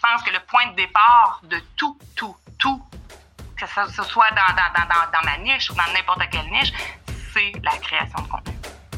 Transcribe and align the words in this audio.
je 0.00 0.08
pense 0.08 0.22
que 0.22 0.32
le 0.32 0.40
point 0.48 0.70
de 0.70 0.76
départ 0.76 1.42
de 1.50 1.56
tout, 1.76 1.96
tout, 2.14 2.34
tout, 2.58 2.80
que 3.56 3.66
ce 3.66 4.02
soit 4.04 4.30
dans, 4.30 4.54
dans, 4.54 4.88
dans, 4.88 5.10
dans 5.12 5.30
ma 5.30 5.36
niche 5.44 5.70
ou 5.70 5.74
dans 5.74 5.92
n'importe 5.92 6.22
quelle 6.30 6.50
niche, 6.50 6.72
c'est 7.34 7.52
la 7.62 7.76
création 7.78 8.22
de 8.22 8.28
contenu. 8.28 8.54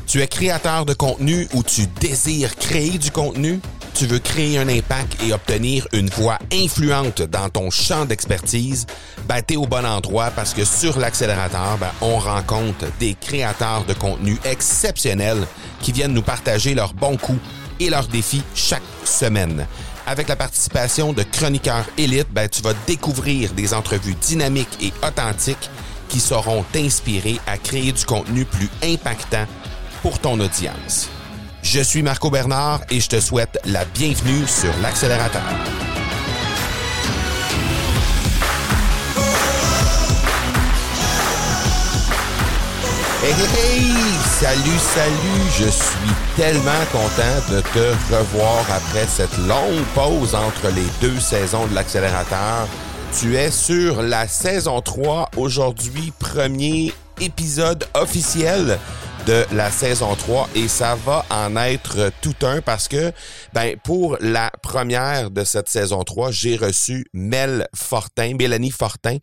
Tu 0.07 0.21
es 0.21 0.29
créateur 0.29 0.85
de 0.85 0.95
contenu 0.95 1.49
ou 1.55 1.63
tu 1.63 1.87
désires 1.87 2.55
créer 2.55 2.99
du 2.99 3.11
contenu? 3.11 3.61
Tu 3.95 4.07
veux 4.07 4.21
créer 4.21 4.59
un 4.59 4.69
impact 4.69 5.23
et 5.23 5.33
obtenir 5.33 5.89
une 5.93 6.09
voix 6.09 6.39
influente 6.53 7.23
dans 7.23 7.49
ton 7.49 7.71
champ 7.71 8.05
d'expertise? 8.05 8.87
Ben, 9.25 9.43
t'es 9.43 9.57
au 9.57 9.67
bon 9.67 9.85
endroit 9.85 10.31
parce 10.31 10.55
que 10.55 10.65
sur 10.65 10.99
l'accélérateur, 10.99 11.79
ben, 11.79 11.91
on 12.01 12.19
rencontre 12.19 12.87
des 13.01 13.15
créateurs 13.15 13.85
de 13.87 13.95
contenu 13.95 14.39
exceptionnels 14.45 15.47
qui 15.81 15.93
viennent 15.93 16.15
nous 16.15 16.23
partager 16.23 16.75
leurs 16.75 16.95
bons 16.95 17.17
coups 17.17 17.41
et 17.81 17.91
leurs 17.91 18.07
défis 18.07 18.45
chaque 18.55 18.83
semaine. 19.05 19.67
Avec 20.13 20.29
la 20.29 20.37
participation 20.37 21.15
de 21.15 21.23
chroniqueurs 21.23 21.87
élites, 21.97 22.31
ben, 22.31 22.47
tu 22.47 22.61
vas 22.61 22.75
découvrir 22.87 23.55
des 23.55 23.73
entrevues 23.73 24.15
dynamiques 24.15 24.77
et 24.83 24.93
authentiques 25.03 25.71
qui 26.11 26.21
sauront 26.21 26.67
t'inspirer 26.71 27.41
à 27.47 27.57
créer 27.57 27.93
du 27.93 28.05
contenu 28.05 28.45
plus 28.45 28.69
impactant 28.83 29.47
pour 30.03 30.19
ton 30.19 30.39
audience. 30.39 31.09
Je 31.63 31.81
suis 31.81 32.03
Marco 32.03 32.29
Bernard 32.29 32.83
et 32.91 33.01
je 33.01 33.09
te 33.09 33.21
souhaite 33.21 33.59
la 33.65 33.87
bienvenue 33.87 34.47
sur 34.47 34.77
l'accélérateur. 34.83 35.41
Hey! 43.25 43.95
Salut, 44.41 44.79
salut! 44.81 45.51
Je 45.57 45.69
suis 45.69 46.35
tellement 46.35 46.85
content 46.91 47.55
de 47.55 47.61
te 47.61 48.13
revoir 48.13 48.65
après 48.69 49.07
cette 49.07 49.39
longue 49.47 49.85
pause 49.95 50.35
entre 50.35 50.75
les 50.75 50.87
deux 51.01 51.21
saisons 51.21 51.69
de 51.69 51.75
l'accélérateur. 51.77 52.67
Tu 53.17 53.37
es 53.37 53.53
sur 53.53 54.03
la 54.03 54.27
saison 54.27 54.81
3, 54.81 55.31
aujourd'hui 55.37 56.13
premier 56.19 56.93
épisode 57.21 57.87
officiel 57.95 58.81
de 59.27 59.45
la 59.53 59.71
saison 59.71 60.15
3 60.15 60.49
et 60.55 60.67
ça 60.67 60.97
va 60.97 61.25
en 61.31 61.57
être 61.57 62.11
tout 62.21 62.35
un 62.43 62.61
parce 62.61 62.89
que 62.89 63.13
ben 63.53 63.77
pour 63.85 64.17
la 64.21 64.51
première 64.63 65.31
de 65.31 65.45
cette 65.45 65.69
saison 65.69 66.03
3, 66.03 66.31
j'ai 66.31 66.57
reçu 66.57 67.07
Mel 67.13 67.69
Fortin, 67.75 68.35
Mélanie 68.35 68.71
Fortin 68.71 69.19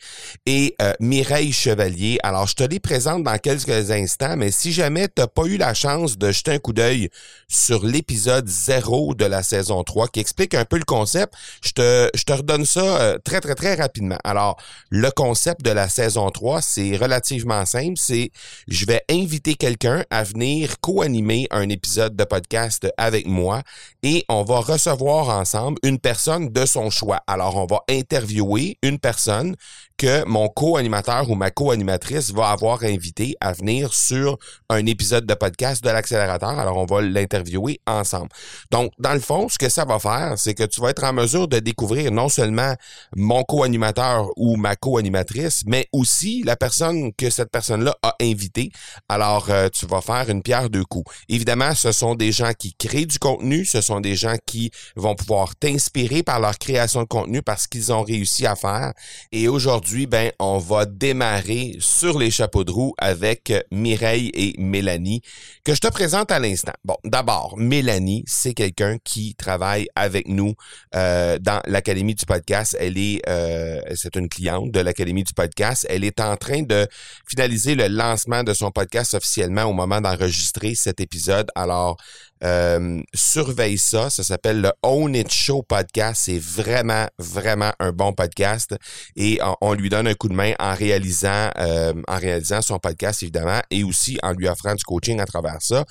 et 0.46 0.76
euh, 0.82 0.94
Mireille 1.00 1.52
Chevalier. 1.52 2.18
Alors 2.24 2.48
je 2.48 2.56
te 2.56 2.64
les 2.64 2.80
présente 2.80 3.24
dans 3.24 3.38
quelques 3.38 3.92
instants, 3.92 4.38
mais 4.38 4.52
si 4.52 4.72
jamais 4.72 5.08
tu 5.08 5.24
pas 5.34 5.46
eu 5.46 5.58
la 5.58 5.74
chance 5.74 6.18
de 6.18 6.32
jeter 6.32 6.52
un 6.52 6.60
coup 6.60 6.74
d'œil 6.74 7.10
sur 7.48 7.86
l'épisode 7.86 8.48
0 8.48 9.16
de 9.16 9.26
la 9.26 9.44
saison 9.44 9.84
3 9.84 10.08
qui 10.08 10.20
explique 10.20 10.54
un 10.54 10.66
peu 10.66 10.78
le 10.78 10.86
concept, 10.86 11.34
je 11.62 11.72
te 11.72 12.10
je 12.14 12.24
te 12.24 12.34
redonne 12.34 12.66
ça 12.66 13.02
euh, 13.02 13.18
très 13.18 13.42
très 13.42 13.56
très 13.56 13.76
rapidement. 13.76 14.20
Alors 14.24 14.58
le 14.90 15.10
concept 15.12 15.62
de 15.64 15.72
la 15.72 15.90
saison 15.90 16.30
3, 16.30 16.62
c'est 16.62 16.96
relativement 16.96 17.66
simple, 17.66 17.98
c'est 17.98 18.32
je 18.68 18.86
vais 18.86 19.04
inviter 19.10 19.56
quelqu'un 19.56 19.89
à 20.10 20.24
venir 20.24 20.80
co-animer 20.80 21.48
un 21.52 21.70
épisode 21.70 22.16
de 22.16 22.24
podcast 22.24 22.88
avec 22.98 23.28
moi 23.28 23.62
et 24.04 24.26
on 24.30 24.44
va 24.44 24.60
recevoir 24.60 25.30
ensemble 25.30 25.80
une 25.84 26.00
personne 26.00 26.50
de 26.50 26.66
son 26.66 26.90
choix. 26.90 27.22
Alors, 27.28 27.56
on 27.56 27.66
va 27.66 27.82
interviewer 27.90 28.78
une 28.84 29.00
personne 29.00 29.56
que 30.00 30.24
mon 30.24 30.48
co-animateur 30.48 31.30
ou 31.30 31.36
ma 31.36 31.52
co-animatrice 31.52 32.32
va 32.32 32.52
avoir 32.52 32.84
invité 32.84 33.36
à 33.42 33.52
venir 33.52 33.94
sur 33.94 34.38
un 34.70 34.86
épisode 34.86 35.26
de 35.26 35.34
podcast 35.34 35.84
de 35.84 35.90
l'accélérateur. 35.90 36.58
Alors, 36.58 36.78
on 36.78 36.86
va 36.86 37.02
l'interviewer 37.02 37.82
ensemble. 37.86 38.30
Donc, 38.72 38.94
dans 38.98 39.14
le 39.14 39.20
fond, 39.20 39.50
ce 39.50 39.58
que 39.58 39.68
ça 39.68 39.84
va 39.84 40.00
faire, 40.00 40.36
c'est 40.38 40.54
que 40.54 40.64
tu 40.64 40.80
vas 40.80 40.92
être 40.92 41.04
en 41.04 41.12
mesure 41.12 41.50
de 41.50 41.60
découvrir 41.60 42.14
non 42.14 42.30
seulement 42.30 42.76
mon 43.14 43.44
co-animateur 43.44 44.30
ou 44.38 44.56
ma 44.56 44.78
co-animatrice, 44.78 45.64
mais 45.66 45.90
aussi 45.92 46.44
la 46.44 46.56
personne 46.56 47.12
que 47.14 47.30
cette 47.30 47.52
personne-là 47.52 47.94
a 48.02 48.16
invité. 48.22 48.72
Alors, 49.10 49.48
euh, 49.50 49.68
tu 49.68 49.86
vas 49.86 50.00
faire 50.00 50.30
une 50.30 50.42
pierre 50.42 50.70
deux 50.70 50.86
coups. 50.86 51.14
Évidemment, 51.28 51.76
ce 51.76 51.92
sont 51.92 52.16
des 52.16 52.32
gens 52.32 52.54
qui 52.58 52.74
créent 52.74 53.06
du 53.06 53.20
contenu, 53.20 53.66
ce 53.66 53.82
sont 53.82 54.00
des 54.00 54.16
gens 54.16 54.36
qui 54.46 54.72
vont 54.96 55.16
pouvoir 55.16 55.58
t'inspirer 55.58 56.24
par 56.24 56.40
leur 56.40 56.58
création 56.58 57.02
de 57.02 57.08
contenu 57.08 57.42
parce 57.42 57.68
qu'ils 57.68 57.92
ont 57.92 58.04
réussi 58.04 58.48
à 58.48 58.56
faire. 58.56 58.94
Et 59.34 59.50
aujourd'hui, 59.50 59.89
aujourd'hui, 59.90 60.06
ben, 60.06 60.32
on 60.38 60.60
va 60.60 60.86
démarrer 60.86 61.76
sur 61.80 62.20
les 62.20 62.30
chapeaux 62.30 62.64
de 62.64 62.70
roue 62.70 62.94
avec 63.00 63.52
Mireille 63.72 64.30
et 64.36 64.54
Mélanie, 64.60 65.24
que 65.64 65.74
je 65.74 65.80
te 65.80 65.88
présente 65.88 66.32
à 66.32 66.38
l'instant. 66.38 66.74
Bon, 66.86 66.96
d'abord, 67.06 67.58
Mélanie, 67.58 68.24
c'est 68.28 68.54
quelqu'un 68.54 68.98
qui 69.04 69.34
travaille 69.34 69.88
avec 69.96 70.28
nous 70.28 70.54
euh, 70.94 71.40
dans 71.40 71.60
l'Académie 71.66 72.14
du 72.14 72.28
podcast. 72.28 72.78
Elle 72.80 73.00
est, 73.00 73.28
euh, 73.28 73.82
c'est 73.96 74.16
une 74.16 74.30
cliente 74.30 74.72
de 74.72 74.80
l'Académie 74.80 75.24
du 75.24 75.34
podcast. 75.34 75.88
Elle 75.90 76.04
est 76.04 76.20
en 76.20 76.38
train 76.38 76.62
de 76.62 76.88
finaliser 77.28 77.74
le 77.74 77.88
lancement 77.88 78.44
de 78.44 78.54
son 78.54 78.70
podcast 78.70 79.16
officiellement 79.16 79.64
au 79.64 79.74
moment 79.74 80.02
d'enregistrer 80.02 80.76
cet 80.76 81.00
épisode. 81.00 81.48
Alors, 81.56 81.98
euh, 82.44 83.02
surveille 83.14 83.78
ça. 83.78 84.10
Ça 84.10 84.24
s'appelle 84.24 84.62
le 84.62 84.72
Own 84.84 85.16
It 85.16 85.32
Show 85.32 85.64
podcast. 85.64 86.24
C'est 86.26 86.40
vraiment, 86.40 87.08
vraiment 87.18 87.72
un 87.80 87.92
bon 87.92 88.14
podcast. 88.14 88.76
Et 89.16 89.40
on, 89.62 89.74
lui 89.74 89.90
donne 89.90 90.08
un 90.08 90.14
coup 90.14 90.30
de 90.30 90.34
main 90.34 90.54
en 90.60 90.74
réalisant, 90.74 91.50
euh, 91.58 91.94
en 92.08 92.18
réalisant 92.18 92.62
son 92.62 92.80
podcast, 92.80 93.24
évidemment, 93.24 93.62
et 93.70 93.84
aussi 93.84 94.18
en 94.24 94.34
lui 94.34 94.48
offrant 94.48 94.76
du 94.76 94.84
coaching 94.84 95.20
à 95.20 95.26
travers 95.26 95.62
ça. 95.62 95.86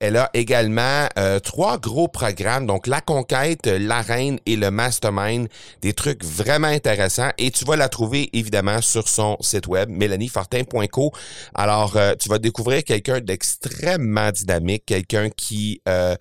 Elle 0.00 0.16
a 0.16 0.30
également 0.32 1.06
euh, 1.18 1.40
trois 1.40 1.78
gros 1.78 2.08
programmes, 2.08 2.66
donc 2.66 2.86
la 2.86 3.02
conquête, 3.02 3.66
la 3.66 4.00
reine 4.00 4.38
et 4.46 4.56
le 4.56 4.70
mastermind, 4.70 5.46
des 5.82 5.92
trucs 5.92 6.24
vraiment 6.24 6.68
intéressants. 6.68 7.30
Et 7.36 7.50
tu 7.50 7.66
vas 7.66 7.76
la 7.76 7.90
trouver 7.90 8.30
évidemment 8.32 8.80
sur 8.80 9.08
son 9.08 9.36
site 9.40 9.66
web, 9.66 9.90
mélaniefortin.co. 9.90 11.12
Alors, 11.54 11.98
euh, 11.98 12.14
tu 12.18 12.30
vas 12.30 12.38
découvrir 12.38 12.82
quelqu'un 12.82 13.20
d'extrêmement 13.20 14.30
dynamique, 14.30 14.84
quelqu'un 14.86 15.28
qui 15.28 15.82
euh, 15.86 16.16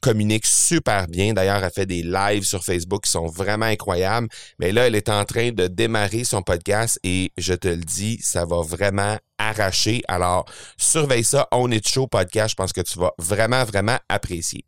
communique 0.00 0.46
super 0.46 1.08
bien. 1.08 1.32
D'ailleurs, 1.32 1.64
elle 1.64 1.72
fait 1.72 1.86
des 1.86 2.04
lives 2.04 2.44
sur 2.44 2.62
Facebook 2.62 3.02
qui 3.02 3.10
sont 3.10 3.26
vraiment 3.26 3.66
incroyables. 3.66 4.28
Mais 4.60 4.70
là, 4.70 4.86
elle 4.86 4.94
est 4.94 5.08
en 5.08 5.24
train 5.24 5.50
de 5.50 5.66
démarrer 5.66 6.22
son 6.22 6.42
podcast 6.42 7.00
et 7.02 7.32
je 7.36 7.54
te 7.54 7.66
le 7.66 7.78
dis, 7.78 8.20
ça 8.22 8.44
va 8.44 8.60
vraiment 8.62 9.16
arraché. 9.38 10.02
Alors, 10.08 10.44
surveille 10.76 11.24
ça, 11.24 11.48
On 11.52 11.70
It 11.70 11.88
Show 11.88 12.06
podcast. 12.06 12.50
Je 12.50 12.54
pense 12.56 12.72
que 12.72 12.80
tu 12.80 12.98
vas 12.98 13.12
vraiment, 13.18 13.64
vraiment 13.64 13.98
apprécier. 14.08 14.64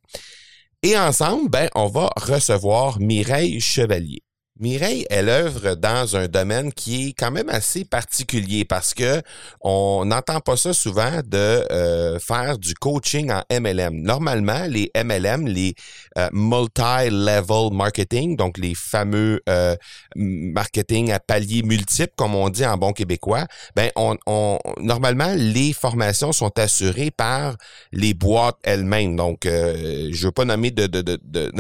Et 0.83 0.97
ensemble, 0.97 1.51
ben, 1.51 1.69
on 1.75 1.89
va 1.89 2.11
recevoir 2.17 2.99
Mireille 3.01 3.61
Chevalier. 3.61 4.23
Mireille, 4.61 5.07
elle 5.09 5.31
œuvre 5.31 5.75
dans 5.75 6.17
un 6.17 6.29
domaine 6.29 6.71
qui 6.71 7.09
est 7.09 7.13
quand 7.15 7.31
même 7.31 7.49
assez 7.49 7.87
particulier 7.87 8.67
parce 8.67 8.93
que 8.93 9.23
on 9.63 10.05
n'entend 10.05 10.41
pas 10.41 10.59
ça 10.59 10.75
souvent 10.75 11.23
de 11.25 11.65
euh, 11.73 12.19
faire 12.19 12.59
du 12.59 12.75
coaching 12.75 13.33
en 13.33 13.43
MLM. 13.51 13.95
Normalement, 14.03 14.67
les 14.69 14.91
MLM, 14.95 15.47
les 15.47 15.75
euh, 16.19 16.29
multi-level 16.35 17.73
marketing, 17.73 18.37
donc 18.37 18.59
les 18.59 18.75
fameux 18.75 19.41
euh, 19.49 19.75
marketing 20.15 21.11
à 21.11 21.21
paliers 21.21 21.63
multiples, 21.63 22.13
comme 22.15 22.35
on 22.35 22.51
dit 22.51 22.67
en 22.67 22.77
bon 22.77 22.93
québécois, 22.93 23.47
ben 23.75 23.91
on, 23.97 24.19
on 24.27 24.59
normalement 24.79 25.33
les 25.39 25.73
formations 25.73 26.33
sont 26.33 26.59
assurées 26.59 27.11
par 27.11 27.57
les 27.93 28.13
boîtes 28.13 28.59
elles-mêmes. 28.63 29.17
Donc, 29.17 29.41
je 29.45 30.23
veux 30.23 30.33
pas 30.33 30.45
nommer 30.45 30.71
de 30.71 30.87
de, 30.87 31.51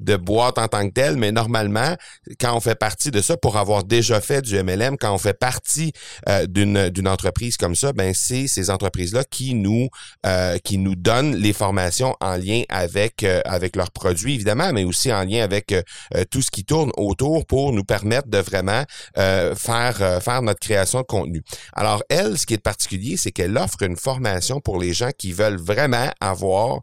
de, 0.00 0.16
boîte 0.16 0.56
en 0.56 0.68
tant 0.68 0.88
que 0.88 0.94
telle, 0.94 1.16
mais 1.16 1.30
normalement 1.30 1.94
quand 2.40 2.56
on 2.56 2.60
fait 2.60 2.74
partie 2.74 3.10
de 3.10 3.20
ça, 3.20 3.36
pour 3.36 3.56
avoir 3.56 3.84
déjà 3.84 4.20
fait 4.20 4.42
du 4.42 4.60
MLM, 4.62 4.96
quand 4.98 5.14
on 5.14 5.18
fait 5.18 5.38
partie 5.38 5.92
euh, 6.28 6.46
d'une 6.46 7.08
entreprise 7.08 7.56
comme 7.56 7.74
ça, 7.74 7.92
ben 7.92 8.12
c'est 8.14 8.46
ces 8.48 8.70
entreprises-là 8.70 9.24
qui 9.24 9.54
nous 9.54 9.88
euh, 10.24 10.58
qui 10.58 10.78
nous 10.78 10.94
donnent 10.96 11.36
les 11.36 11.52
formations 11.52 12.16
en 12.20 12.36
lien 12.36 12.62
avec 12.68 13.22
euh, 13.22 13.40
avec 13.44 13.76
leurs 13.76 13.90
produits 13.90 14.34
évidemment, 14.34 14.72
mais 14.72 14.84
aussi 14.84 15.12
en 15.12 15.24
lien 15.24 15.42
avec 15.42 15.74
tout 16.30 16.42
ce 16.42 16.50
qui 16.50 16.64
tourne 16.64 16.90
autour 16.96 17.46
pour 17.46 17.72
nous 17.72 17.84
permettre 17.84 18.28
de 18.28 18.38
vraiment 18.38 18.84
faire 19.14 20.22
faire 20.22 20.42
notre 20.42 20.60
création 20.60 21.00
de 21.00 21.06
contenu. 21.06 21.42
Alors 21.72 22.02
elle, 22.08 22.38
ce 22.38 22.46
qui 22.46 22.54
est 22.54 22.58
particulier, 22.58 23.16
c'est 23.16 23.32
qu'elle 23.32 23.56
offre 23.56 23.82
une 23.82 23.96
formation 23.96 24.60
pour 24.60 24.78
les 24.78 24.92
gens 24.92 25.10
qui 25.16 25.32
veulent 25.32 25.60
vraiment 25.60 26.10
avoir 26.20 26.80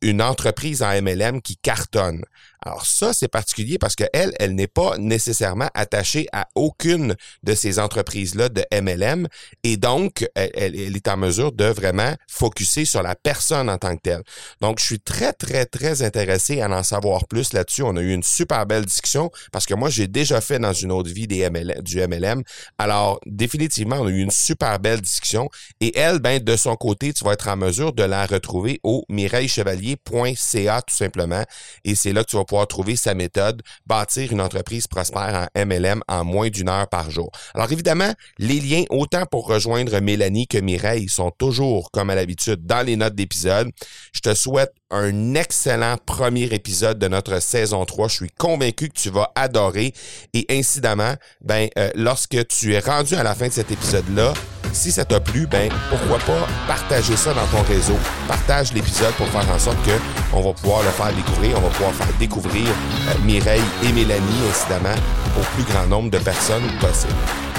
une 0.00 0.22
entreprise 0.22 0.82
en 0.82 1.00
MLM 1.00 1.40
qui 1.40 1.56
cartonne. 1.56 2.24
Alors 2.64 2.86
ça, 2.86 3.12
c'est 3.12 3.28
particulier 3.28 3.78
parce 3.78 3.96
qu'elle, 3.96 4.10
elle, 4.12 4.32
elle 4.38 4.54
n'est 4.54 4.68
pas 4.68 4.96
nécessairement 4.98 5.68
attachée 5.74 6.28
à 6.32 6.48
aucune 6.54 7.16
de 7.42 7.54
ces 7.54 7.78
entreprises-là 7.78 8.48
de 8.48 8.64
MLM 8.72 9.26
et 9.64 9.76
donc, 9.76 10.26
elle, 10.34 10.76
est 10.76 11.08
en 11.08 11.16
mesure 11.16 11.52
de 11.52 11.64
vraiment 11.64 12.14
focuser 12.28 12.84
sur 12.84 13.02
la 13.02 13.14
personne 13.16 13.68
en 13.68 13.78
tant 13.78 13.96
que 13.96 14.02
telle. 14.02 14.22
Donc, 14.60 14.78
je 14.78 14.84
suis 14.84 15.00
très, 15.00 15.32
très, 15.32 15.66
très 15.66 16.02
intéressé 16.02 16.60
à 16.60 16.70
en 16.70 16.82
savoir 16.82 17.26
plus 17.26 17.52
là-dessus. 17.52 17.82
On 17.82 17.96
a 17.96 18.00
eu 18.00 18.12
une 18.12 18.22
super 18.22 18.64
belle 18.66 18.84
discussion 18.84 19.30
parce 19.50 19.66
que 19.66 19.74
moi, 19.74 19.90
j'ai 19.90 20.06
déjà 20.06 20.40
fait 20.40 20.58
dans 20.58 20.72
une 20.72 20.92
autre 20.92 21.10
vie 21.10 21.26
des 21.26 21.42
du 21.80 22.00
MLM. 22.06 22.42
Alors, 22.78 23.20
définitivement, 23.26 23.96
on 23.96 24.06
a 24.06 24.10
eu 24.10 24.20
une 24.20 24.30
super 24.30 24.78
belle 24.78 25.00
discussion 25.00 25.48
et 25.80 25.98
elle, 25.98 26.20
ben, 26.20 26.42
de 26.42 26.56
son 26.56 26.76
côté, 26.76 27.12
tu 27.12 27.24
vas 27.24 27.32
être 27.32 27.48
en 27.48 27.56
mesure 27.56 27.92
de 27.92 28.04
la 28.04 28.24
retrouver 28.26 28.80
au 28.82 29.04
mireillechevalier.ca 29.08 30.82
tout 30.82 30.94
simplement 30.94 31.44
et 31.84 31.94
c'est 31.94 32.12
là 32.12 32.24
que 32.24 32.30
tu 32.30 32.36
vas 32.36 32.44
trouver 32.66 32.96
sa 32.96 33.14
méthode, 33.14 33.62
bâtir 33.86 34.32
une 34.32 34.40
entreprise 34.40 34.86
prospère 34.86 35.48
en 35.56 35.64
MLM 35.64 36.02
en 36.08 36.24
moins 36.24 36.48
d'une 36.48 36.68
heure 36.68 36.88
par 36.88 37.10
jour. 37.10 37.30
Alors 37.54 37.70
évidemment, 37.72 38.12
les 38.38 38.60
liens 38.60 38.84
autant 38.90 39.26
pour 39.26 39.46
rejoindre 39.46 39.98
Mélanie 40.00 40.46
que 40.46 40.58
Mireille 40.58 41.08
sont 41.08 41.30
toujours, 41.30 41.90
comme 41.90 42.10
à 42.10 42.14
l'habitude, 42.14 42.66
dans 42.66 42.84
les 42.84 42.96
notes 42.96 43.14
d'épisode. 43.14 43.70
Je 44.12 44.20
te 44.20 44.34
souhaite 44.34 44.72
un 44.90 45.34
excellent 45.34 45.96
premier 46.04 46.44
épisode 46.44 46.98
de 46.98 47.08
notre 47.08 47.40
saison 47.40 47.84
3. 47.84 48.08
Je 48.08 48.14
suis 48.14 48.30
convaincu 48.38 48.88
que 48.88 48.98
tu 48.98 49.10
vas 49.10 49.32
adorer. 49.34 49.94
Et 50.34 50.46
incidemment, 50.50 51.14
ben, 51.40 51.68
euh, 51.78 51.90
lorsque 51.94 52.46
tu 52.48 52.74
es 52.74 52.78
rendu 52.78 53.14
à 53.14 53.22
la 53.22 53.34
fin 53.34 53.48
de 53.48 53.52
cet 53.52 53.70
épisode-là, 53.70 54.34
si 54.72 54.90
ça 54.92 55.04
t'a 55.04 55.20
plu, 55.20 55.46
ben, 55.46 55.70
pourquoi 55.90 56.18
pas 56.18 56.46
partager 56.66 57.16
ça 57.16 57.32
dans 57.34 57.46
ton 57.46 57.62
réseau. 57.62 57.98
Partage 58.26 58.72
l'épisode 58.72 59.12
pour 59.14 59.26
faire 59.28 59.48
en 59.54 59.58
sorte 59.58 59.82
que 59.84 59.92
on 60.32 60.40
va 60.40 60.52
pouvoir 60.52 60.82
le 60.82 60.90
faire 60.90 61.12
découvrir. 61.12 61.58
On 61.58 61.60
va 61.60 61.68
pouvoir 61.68 61.92
faire 61.94 62.12
découvrir 62.18 62.66
euh, 62.68 63.14
Mireille 63.24 63.62
et 63.84 63.92
Mélanie, 63.92 64.42
incidemment, 64.50 64.94
au 65.38 65.42
plus 65.54 65.64
grand 65.64 65.86
nombre 65.86 66.10
de 66.10 66.18
personnes 66.18 66.66
possible. 66.80 67.12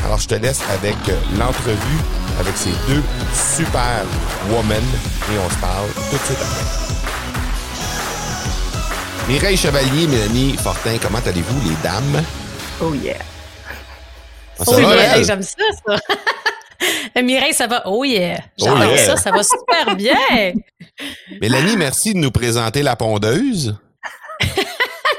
Alors, 0.06 0.20
je 0.20 0.28
te 0.28 0.36
laisse 0.36 0.62
avec 0.70 0.98
euh, 1.10 1.20
l'entrevue 1.40 2.00
avec 2.40 2.56
ces 2.58 2.72
deux 2.88 3.04
super 3.34 4.04
women 4.50 4.84
et 5.32 5.38
on 5.38 5.50
se 5.50 5.58
parle 5.58 5.88
tout 6.10 6.18
de 6.18 6.24
suite 6.24 6.40
après. 6.42 6.66
Mireille 9.28 9.58
Chevalier, 9.58 10.08
Mélanie 10.08 10.58
Fortin, 10.58 10.98
comment 11.02 11.22
allez-vous, 11.26 11.70
les 11.70 11.76
dames? 11.82 12.24
Oh 12.82 12.94
yeah. 12.94 13.16
Ah, 14.60 14.64
oh 14.68 14.74
va, 14.74 14.96
yeah, 14.96 15.24
j'aime 15.24 15.42
ça, 15.42 15.64
ça. 15.88 15.96
Mireille, 17.22 17.54
ça 17.54 17.68
va? 17.68 17.84
Oh 17.86 18.04
yeah. 18.04 18.38
Oh 18.60 18.66
J'adore 18.66 18.96
yeah. 18.96 19.06
ça, 19.06 19.18
ça 19.18 19.32
va 19.32 19.44
super 19.44 19.96
bien. 19.96 20.54
Mélanie, 21.42 21.78
merci 21.78 22.14
de 22.14 22.20
nous 22.20 22.32
présenter 22.32 22.82
la 22.82 22.96
pondeuse. 22.96 23.76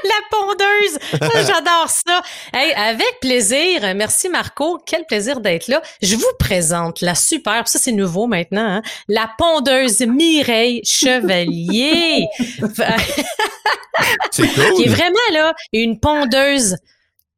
La 0.03 0.37
pondeuse. 0.37 0.99
Ah, 1.19 1.29
J'adore 1.33 1.89
ça. 1.89 2.21
Hey, 2.53 2.73
avec 2.73 3.19
plaisir. 3.21 3.81
Merci 3.95 4.29
Marco. 4.29 4.77
Quel 4.85 5.03
plaisir 5.05 5.39
d'être 5.39 5.67
là. 5.67 5.81
Je 5.99 6.15
vous 6.15 6.31
présente 6.37 7.01
la 7.01 7.15
super, 7.15 7.67
ça 7.67 7.79
c'est 7.79 7.91
nouveau 7.91 8.27
maintenant, 8.27 8.75
hein, 8.75 8.81
la 9.07 9.27
pondeuse 9.35 10.01
Mireille 10.01 10.81
Chevalier. 10.85 12.27
C'est 14.31 14.47
cool. 14.53 14.73
qui 14.75 14.83
est 14.83 14.89
vraiment 14.89 15.15
là 15.33 15.55
une 15.73 15.99
pondeuse. 15.99 16.75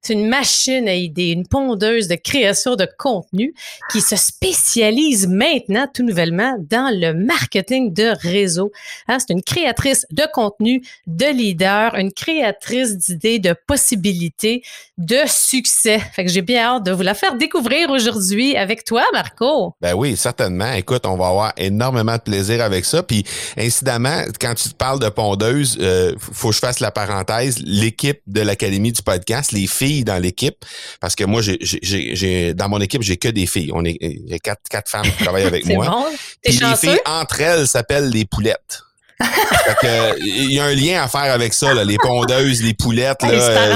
C'est 0.02 0.14
une 0.14 0.30
machine 0.30 0.88
à 0.88 0.94
idées, 0.94 1.32
une 1.32 1.48
pondeuse 1.48 2.08
de 2.08 2.16
création 2.16 2.76
de 2.76 2.88
contenu 2.98 3.54
qui 3.92 4.00
se 4.00 4.16
spécialise 4.16 5.28
maintenant 5.28 5.88
tout 5.94 6.04
nouvellement 6.04 6.56
dans 6.70 6.94
le 6.94 7.14
marketing 7.14 7.94
de 7.94 8.14
réseau. 8.22 8.72
Hein, 9.08 9.18
c'est 9.20 9.34
une 9.34 9.42
créatrice 9.42 10.06
de 10.12 10.24
contenu, 10.32 10.82
de 11.08 11.26
leader, 11.26 11.96
une 11.96 12.14
créatrice 12.14 12.96
d'idées, 12.96 13.40
de 13.40 13.54
possibilités, 13.68 14.62
de 14.98 15.18
succès. 15.26 16.00
Fait 16.14 16.24
que 16.24 16.32
j'ai 16.32 16.42
bien 16.42 16.62
hâte 16.62 16.84
de 16.86 16.92
vous 16.92 17.04
la 17.04 17.14
faire 17.14 17.36
découvrir 17.36 17.90
aujourd'hui 17.90 18.56
avec 18.56 18.86
toi, 18.86 19.04
Marco. 19.12 19.74
Ben 19.82 19.94
oui, 19.94 20.16
certainement. 20.16 20.72
Écoute, 20.74 21.06
on 21.06 21.18
va 21.18 21.28
avoir 21.28 21.54
énormément 21.58 22.16
de 22.16 22.22
plaisir 22.22 22.64
avec 22.64 22.86
ça. 22.86 23.04
Puis, 23.04 23.26
incidemment, 23.58 24.22
quand 24.40 24.54
tu 24.54 24.70
parles 24.70 25.00
de 25.00 25.10
pondeuse, 25.10 25.78
euh, 25.82 26.14
faut 26.20 26.50
que 26.50 26.56
je 26.56 26.60
fasse 26.60 26.80
la 26.80 26.92
parenthèse. 26.92 27.60
L'équipe 27.64 28.22
de 28.28 28.42
l'Académie 28.42 28.92
du 28.92 29.02
podcast, 29.02 29.52
les 29.52 29.68
filles 29.68 29.87
dans 30.04 30.22
l'équipe, 30.22 30.58
parce 31.00 31.16
que 31.16 31.24
moi, 31.24 31.42
j'ai, 31.42 31.58
j'ai, 31.62 32.16
j'ai, 32.16 32.54
dans 32.54 32.70
mon 32.70 32.80
équipe, 32.80 33.02
j'ai 33.02 33.18
que 33.18 33.30
des 33.30 33.46
filles. 33.46 33.72
On 33.74 33.84
est, 33.86 33.98
j'ai 34.02 34.40
quatre, 34.40 34.62
quatre 34.70 34.90
femmes 34.90 35.04
qui 35.04 35.24
travaillent 35.24 35.46
avec 35.46 35.66
moi. 35.68 35.86
bon. 35.86 36.06
Puis 36.44 36.60
les 36.60 36.76
filles, 36.76 37.00
entre 37.06 37.42
elles, 37.42 37.68
s'appellent 37.68 38.10
les 38.10 38.26
poulettes. 38.26 38.82
Fait 39.20 39.76
que, 39.82 40.20
il 40.24 40.52
y 40.54 40.60
a 40.60 40.66
un 40.66 40.76
lien 40.76 41.02
à 41.04 41.08
faire 41.08 41.34
avec 41.34 41.54
ça, 41.54 41.74
là, 41.74 41.84
les 41.84 41.98
pondeuses, 41.98 42.62
les 42.62 42.74
poulettes. 42.74 43.22
Là, 43.24 43.30
euh, 43.30 43.70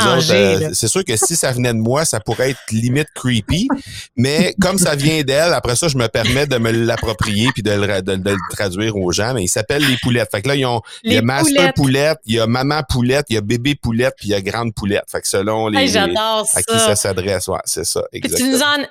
là. 0.60 0.70
c'est 0.74 0.88
sûr 0.88 1.04
que 1.04 1.16
si 1.18 1.36
ça 1.36 1.52
venait 1.52 1.74
de 1.74 1.80
moi, 1.80 2.06
ça 2.06 2.20
pourrait 2.20 2.52
être 2.52 2.60
limite 2.72 3.08
creepy. 3.16 3.68
Mais 4.16 4.54
comme 4.62 4.78
ça 4.78 4.96
vient 4.96 5.22
d'elle, 5.24 5.54
après 5.54 5.76
ça, 5.76 5.88
je 5.88 5.98
me 5.98 6.08
permets 6.08 6.46
de 6.48 6.58
me 6.58 6.72
l'approprier 6.72 7.50
puis 7.54 7.64
de 7.64 7.72
le, 7.72 7.86
ra- 7.92 8.02
de- 8.02 8.16
de 8.16 8.30
le 8.32 8.38
traduire 8.52 8.96
aux 8.96 9.12
gens. 9.12 9.34
Mais 9.34 9.44
ils 9.44 9.48
s'appellent 9.50 9.86
les 9.88 9.98
poulettes. 10.02 10.30
Fait 10.32 10.42
que 10.42 10.48
là, 10.48 10.56
ils 10.56 10.66
ont, 10.66 10.82
il 11.04 11.14
y 11.14 11.18
a 11.18 11.22
Master 11.22 11.74
poulettes. 11.74 11.76
Poulette, 11.76 12.18
il 12.26 12.36
y 12.36 12.40
a 12.40 12.48
Maman 12.48 12.82
Poulette, 12.88 13.26
il 13.30 13.36
y 13.36 13.38
a 13.38 13.42
Bébé 13.42 13.76
Poulette, 13.76 14.14
puis 14.18 14.28
il 14.30 14.32
y 14.32 14.36
a 14.36 14.42
Grande 14.42 14.74
Poulette. 14.76 15.06
Fait 15.12 15.22
que 15.22 15.28
selon 15.28 15.68
les, 15.70 15.80
Hey, 15.80 15.88
les- 15.88 15.98
à 16.54 16.62
qui 16.64 16.78
ça. 16.80 16.96
s'adresse, 16.96 17.48
ouais, 17.48 17.58
c'est 17.66 17.86
ça, 17.86 18.02
Puis 18.12 18.22
tu 18.22 18.28
exactement. 18.28 18.52
nous 18.52 18.62
en. 18.62 18.88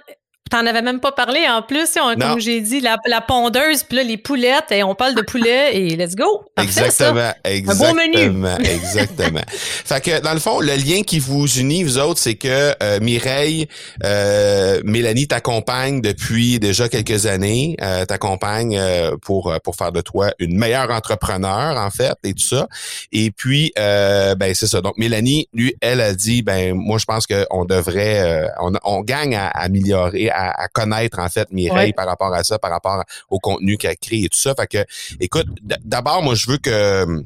T'en 0.50 0.66
avais 0.66 0.82
même 0.82 1.00
pas 1.00 1.12
parlé 1.12 1.40
en 1.48 1.62
plus, 1.62 1.88
on- 2.00 2.16
comme 2.18 2.40
j'ai 2.40 2.60
dit, 2.60 2.80
la, 2.80 2.96
la 3.06 3.20
pondeuse, 3.20 3.84
puis 3.84 3.96
là, 3.96 4.02
les 4.02 4.16
poulettes, 4.16 4.70
et 4.72 4.82
on 4.82 4.94
parle 4.94 5.14
de 5.14 5.22
poulet, 5.22 5.76
et 5.76 5.96
let's 5.96 6.16
go! 6.16 6.44
Parfait, 6.54 6.90
ça. 6.90 7.34
Exactement, 7.44 7.88
beau 7.90 7.94
menu. 7.96 8.14
exactement, 8.58 8.58
exactement. 8.64 9.40
fait 9.48 10.00
que 10.02 10.20
dans 10.20 10.32
le 10.34 10.40
fond, 10.40 10.60
le 10.60 10.74
lien 10.74 11.02
qui 11.02 11.18
vous 11.18 11.46
unit 11.46 11.84
vous 11.84 11.98
autres, 11.98 12.20
c'est 12.20 12.34
que 12.34 12.74
euh, 12.82 13.00
Mireille, 13.00 13.68
euh, 14.04 14.80
Mélanie 14.84 15.26
t'accompagne 15.28 16.00
depuis 16.00 16.58
déjà 16.58 16.88
quelques 16.88 17.26
années, 17.26 17.76
euh, 17.82 18.04
t'accompagne 18.04 18.80
pour 19.22 19.54
pour 19.62 19.76
faire 19.76 19.92
de 19.92 20.00
toi 20.00 20.32
une 20.38 20.56
meilleure 20.58 20.90
entrepreneur 20.90 21.76
en 21.76 21.90
fait 21.90 22.14
et 22.24 22.34
tout 22.34 22.42
ça. 22.46 22.68
Et 23.12 23.30
puis 23.30 23.72
ben 23.76 24.52
c'est 24.54 24.66
ça. 24.66 24.80
Donc 24.80 24.96
Mélanie, 24.98 25.48
lui, 25.52 25.74
elle 25.80 26.00
a 26.00 26.14
dit 26.14 26.42
ben 26.42 26.74
moi 26.74 26.98
je 26.98 27.04
pense 27.04 27.26
qu'on 27.26 27.64
devrait 27.64 28.48
on, 28.60 28.72
on 28.84 29.00
gagne 29.00 29.36
à, 29.36 29.48
améliorer, 29.48 30.30
à, 30.30 30.39
à 30.48 30.68
connaître 30.68 31.18
en 31.18 31.28
fait 31.28 31.50
Mireille 31.52 31.88
Ouais. 31.88 31.92
par 31.92 32.06
rapport 32.06 32.32
à 32.32 32.42
ça, 32.44 32.58
par 32.58 32.70
rapport 32.70 33.04
au 33.28 33.38
contenu 33.38 33.76
qu'elle 33.76 33.96
crée 33.96 34.22
et 34.24 34.28
tout 34.28 34.38
ça. 34.38 34.54
Fait 34.54 34.66
que 34.66 34.84
Écoute, 35.20 35.46
d'abord, 35.62 36.22
moi, 36.22 36.34
je 36.34 36.50
veux 36.50 36.58
que 36.58 37.24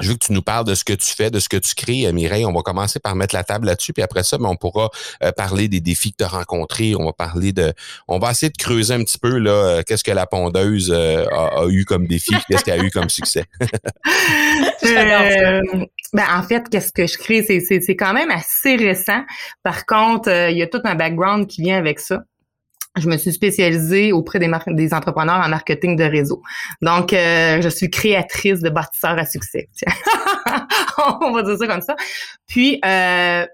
je 0.00 0.08
veux 0.08 0.14
que 0.14 0.24
tu 0.24 0.32
nous 0.32 0.40
parles 0.42 0.64
de 0.64 0.74
ce 0.74 0.84
que 0.84 0.94
tu 0.94 1.14
fais, 1.14 1.30
de 1.30 1.38
ce 1.38 1.50
que 1.50 1.58
tu 1.58 1.74
crées, 1.74 2.06
euh, 2.06 2.12
Mireille. 2.12 2.46
On 2.46 2.52
va 2.52 2.62
commencer 2.62 2.98
par 2.98 3.14
mettre 3.14 3.34
la 3.34 3.44
table 3.44 3.66
là-dessus, 3.66 3.92
puis 3.92 4.02
après 4.02 4.22
ça, 4.22 4.38
ben, 4.38 4.46
on 4.46 4.56
pourra 4.56 4.88
euh, 5.22 5.32
parler 5.32 5.68
des 5.68 5.80
défis 5.80 6.12
que 6.12 6.16
tu 6.18 6.24
as 6.24 6.28
rencontrés. 6.28 6.94
On 6.96 7.04
va 7.04 7.12
parler 7.12 7.52
de. 7.52 7.74
On 8.08 8.18
va 8.18 8.30
essayer 8.30 8.48
de 8.50 8.56
creuser 8.56 8.94
un 8.94 9.04
petit 9.04 9.18
peu 9.18 9.36
là, 9.36 9.50
euh, 9.50 9.82
qu'est-ce 9.86 10.02
que 10.02 10.10
la 10.10 10.26
pondeuse 10.26 10.90
a, 10.92 11.24
a 11.60 11.66
eu 11.68 11.84
comme 11.84 12.06
défi, 12.06 12.34
qu'est-ce 12.48 12.64
qu'elle 12.64 12.80
a 12.80 12.84
eu 12.84 12.90
comme 12.90 13.10
succès. 13.10 13.44
Euh, 14.84 15.60
ben, 16.12 16.24
en 16.36 16.42
fait, 16.42 16.68
qu'est-ce 16.68 16.92
que 16.92 17.06
je 17.06 17.16
crée? 17.16 17.42
C'est, 17.44 17.60
c'est, 17.60 17.80
c'est 17.80 17.96
quand 17.96 18.12
même 18.12 18.30
assez 18.30 18.76
récent. 18.76 19.22
Par 19.62 19.86
contre, 19.86 20.28
euh, 20.28 20.50
il 20.50 20.58
y 20.58 20.62
a 20.62 20.66
tout 20.66 20.80
un 20.84 20.94
background 20.94 21.46
qui 21.46 21.62
vient 21.62 21.78
avec 21.78 22.00
ça. 22.00 22.22
Je 22.96 23.08
me 23.08 23.16
suis 23.16 23.32
spécialisée 23.32 24.12
auprès 24.12 24.38
des, 24.38 24.50
des 24.68 24.92
entrepreneurs 24.92 25.40
en 25.44 25.48
marketing 25.48 25.96
de 25.96 26.04
réseau. 26.04 26.42
Donc, 26.82 27.12
euh, 27.12 27.62
je 27.62 27.68
suis 27.68 27.90
créatrice 27.90 28.60
de 28.60 28.68
bâtisseurs 28.68 29.18
à 29.18 29.24
succès. 29.24 29.68
On 31.22 31.32
va 31.32 31.42
dire 31.42 31.56
ça 31.56 31.66
comme 31.66 31.80
ça. 31.80 31.96
Puis, 32.46 32.80
euh, 32.84 33.46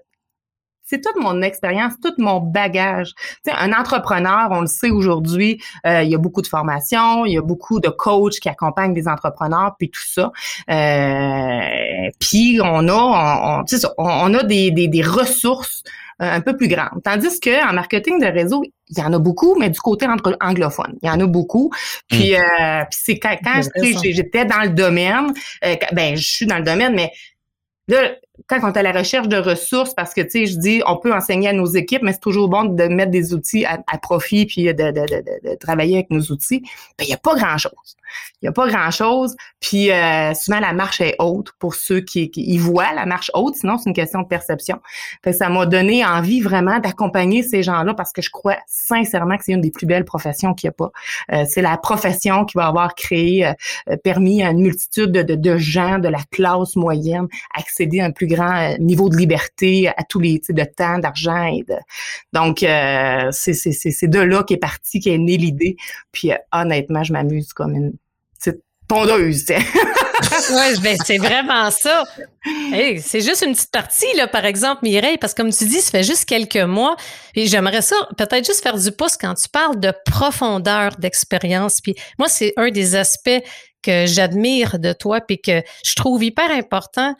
c'est 0.89 1.01
toute 1.01 1.21
mon 1.21 1.43
expérience, 1.43 1.93
tout 2.01 2.13
mon 2.17 2.39
bagage. 2.39 3.13
Un 3.47 3.73
entrepreneur, 3.73 4.47
on 4.49 4.61
le 4.61 4.67
sait 4.67 4.89
aujourd'hui, 4.89 5.61
euh, 5.85 6.01
il 6.01 6.09
y 6.09 6.15
a 6.15 6.17
beaucoup 6.17 6.41
de 6.41 6.47
formations, 6.47 7.25
il 7.25 7.33
y 7.33 7.37
a 7.37 7.43
beaucoup 7.43 7.79
de 7.79 7.89
coachs 7.89 8.39
qui 8.39 8.49
accompagnent 8.49 8.95
des 8.95 9.07
entrepreneurs, 9.07 9.75
puis 9.77 9.91
tout 9.91 10.01
ça. 10.03 10.31
Euh, 10.71 12.09
puis 12.19 12.59
on 12.63 12.87
a, 12.87 13.63
on, 13.99 14.33
a 14.33 14.43
des, 14.43 14.71
des, 14.71 14.87
des 14.87 15.03
ressources 15.03 15.83
un 16.19 16.41
peu 16.41 16.55
plus 16.57 16.67
grandes. 16.67 17.01
Tandis 17.03 17.39
que 17.39 17.69
en 17.69 17.73
marketing 17.73 18.19
de 18.19 18.25
réseau, 18.27 18.63
il 18.89 18.97
y 18.97 19.01
en 19.01 19.13
a 19.13 19.19
beaucoup, 19.19 19.55
mais 19.59 19.69
du 19.69 19.79
côté 19.79 20.07
entre- 20.07 20.37
anglophone, 20.41 20.97
il 21.01 21.07
y 21.07 21.09
en 21.09 21.19
a 21.19 21.25
beaucoup. 21.27 21.71
Puis, 22.07 22.35
euh, 22.35 22.39
puis 22.89 22.99
c'est 23.03 23.19
quand, 23.19 23.35
quand 23.43 23.61
j'étais 24.03 24.45
dans 24.45 24.61
le 24.61 24.69
domaine, 24.69 25.33
euh, 25.65 25.75
ben 25.93 26.15
je 26.15 26.27
suis 26.27 26.45
dans 26.45 26.57
le 26.57 26.63
domaine, 26.63 26.93
mais 26.95 27.11
Là, 27.89 28.11
quand 28.47 28.59
on 28.63 28.71
est 28.71 28.77
à 28.77 28.83
la 28.83 28.91
recherche 28.91 29.27
de 29.27 29.37
ressources, 29.37 29.93
parce 29.93 30.13
que, 30.13 30.21
tu 30.21 30.31
sais, 30.31 30.45
je 30.47 30.57
dis, 30.57 30.81
on 30.85 30.97
peut 30.97 31.13
enseigner 31.13 31.49
à 31.49 31.53
nos 31.53 31.65
équipes, 31.65 32.01
mais 32.03 32.13
c'est 32.13 32.19
toujours 32.19 32.49
bon 32.49 32.65
de 32.65 32.83
mettre 32.85 33.11
des 33.11 33.33
outils 33.33 33.65
à, 33.65 33.79
profit 34.01 34.45
puis 34.45 34.63
de, 34.63 34.71
de, 34.71 34.91
de, 34.91 35.49
de- 35.49 35.55
travailler 35.55 35.95
avec 35.95 36.09
nos 36.09 36.21
outils. 36.31 36.61
Ben, 36.97 37.03
il 37.03 37.07
n'y 37.07 37.13
a 37.13 37.17
pas 37.17 37.35
grand-chose. 37.35 37.97
Il 38.41 38.45
n'y 38.45 38.49
a 38.49 38.51
pas 38.51 38.67
grand-chose. 38.67 39.35
Puis, 39.59 39.91
euh, 39.91 40.33
souvent, 40.33 40.59
la 40.59 40.73
marche 40.73 41.01
est 41.01 41.15
haute 41.19 41.51
pour 41.59 41.75
ceux 41.75 41.99
qui, 42.01 42.31
qui 42.31 42.41
y 42.41 42.57
voient 42.57 42.93
la 42.95 43.05
marche 43.05 43.29
haute. 43.33 43.55
Sinon, 43.55 43.77
c'est 43.77 43.89
une 43.89 43.95
question 43.95 44.21
de 44.21 44.27
perception. 44.27 44.79
Fait 45.23 45.33
ça 45.33 45.49
m'a 45.49 45.65
donné 45.65 46.05
envie 46.05 46.41
vraiment 46.41 46.79
d'accompagner 46.79 47.43
ces 47.43 47.61
gens-là 47.61 47.93
parce 47.93 48.11
que 48.11 48.21
je 48.21 48.29
crois 48.29 48.57
sincèrement 48.67 49.37
que 49.37 49.43
c'est 49.43 49.51
une 49.51 49.61
des 49.61 49.71
plus 49.71 49.85
belles 49.85 50.05
professions 50.05 50.53
qu'il 50.53 50.67
n'y 50.67 50.69
a 50.69 50.73
pas. 50.73 50.91
Euh, 51.33 51.45
c'est 51.47 51.61
la 51.61 51.77
profession 51.77 52.45
qui 52.45 52.57
va 52.57 52.67
avoir 52.67 52.95
créé, 52.95 53.45
euh, 53.45 53.53
euh, 53.89 53.97
permis 53.97 54.41
à 54.41 54.51
une 54.51 54.61
multitude 54.61 55.11
de, 55.11 55.21
de, 55.21 55.35
de 55.35 55.57
gens 55.57 55.99
de 55.99 56.07
la 56.07 56.19
classe 56.31 56.75
moyenne 56.75 57.27
accéder 57.55 57.99
à 57.99 58.05
un 58.05 58.11
plus 58.11 58.27
grand 58.29 58.71
euh, 58.71 58.77
niveau 58.77 59.09
de 59.09 59.17
liberté, 59.17 59.89
à 59.89 60.03
tous 60.07 60.19
les 60.19 60.41
de 60.47 60.63
temps, 60.63 60.99
d'argent. 60.99 61.51
Donc, 62.33 62.63
euh, 62.63 63.29
c'est 63.31 64.07
de 64.07 64.19
là 64.19 64.43
qu'est 64.43 64.57
parti, 64.57 64.99
qu'est 64.99 65.17
née 65.17 65.37
l'idée. 65.37 65.75
Puis 66.11 66.31
euh, 66.31 66.37
honnêtement, 66.53 67.03
je 67.03 67.13
m'amuse 67.13 67.53
comme 67.53 67.75
une 67.75 67.93
petite 68.37 68.63
pondeuse. 68.87 69.45
Ouais, 70.51 70.77
ben, 70.81 70.97
c'est 71.05 71.17
vraiment 71.17 71.71
ça. 71.71 72.03
C'est 72.73 73.21
juste 73.21 73.43
une 73.45 73.53
petite 73.53 73.71
partie, 73.71 74.13
là, 74.15 74.27
par 74.27 74.45
exemple, 74.45 74.81
Mireille, 74.83 75.17
parce 75.17 75.33
que 75.33 75.41
comme 75.41 75.51
tu 75.51 75.65
dis, 75.65 75.79
ça 75.79 75.91
fait 75.91 76.03
juste 76.03 76.25
quelques 76.25 76.57
mois. 76.57 76.95
Et 77.35 77.45
j'aimerais 77.45 77.81
ça, 77.81 77.95
peut-être 78.17 78.45
juste 78.45 78.61
faire 78.61 78.77
du 78.77 78.91
pouce 78.91 79.17
quand 79.17 79.33
tu 79.35 79.47
parles 79.49 79.79
de 79.79 79.93
profondeur 80.05 80.95
d'expérience. 80.97 81.81
Puis 81.81 81.95
moi, 82.17 82.27
c'est 82.27 82.53
un 82.57 82.69
des 82.69 82.95
aspects 82.95 83.41
que 83.81 84.05
j'admire 84.05 84.79
de 84.79 84.93
toi, 84.93 85.21
puis 85.21 85.39
que 85.39 85.61
je 85.85 85.95
trouve 85.95 86.23
hyper 86.23 86.51
important. 86.51 87.15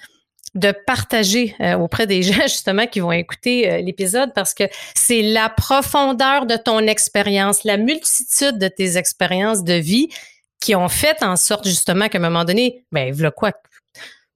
De 0.55 0.73
partager 0.85 1.55
euh, 1.59 1.77
auprès 1.77 2.07
des 2.07 2.23
gens 2.23 2.41
justement 2.43 2.87
qui 2.87 2.99
vont 2.99 3.11
écouter 3.11 3.69
euh, 3.69 3.81
l'épisode 3.81 4.31
parce 4.33 4.53
que 4.53 4.63
c'est 4.95 5.21
la 5.21 5.49
profondeur 5.49 6.45
de 6.45 6.55
ton 6.55 6.79
expérience, 6.79 7.63
la 7.63 7.77
multitude 7.77 8.57
de 8.57 8.67
tes 8.67 8.97
expériences 8.97 9.63
de 9.63 9.73
vie 9.73 10.09
qui 10.59 10.75
ont 10.75 10.89
fait 10.89 11.23
en 11.23 11.35
sorte 11.35 11.65
justement 11.65 12.09
qu'à 12.09 12.17
un 12.17 12.21
moment 12.21 12.43
donné, 12.43 12.83
ben 12.91 13.13
voilà 13.13 13.31
quoi, 13.31 13.53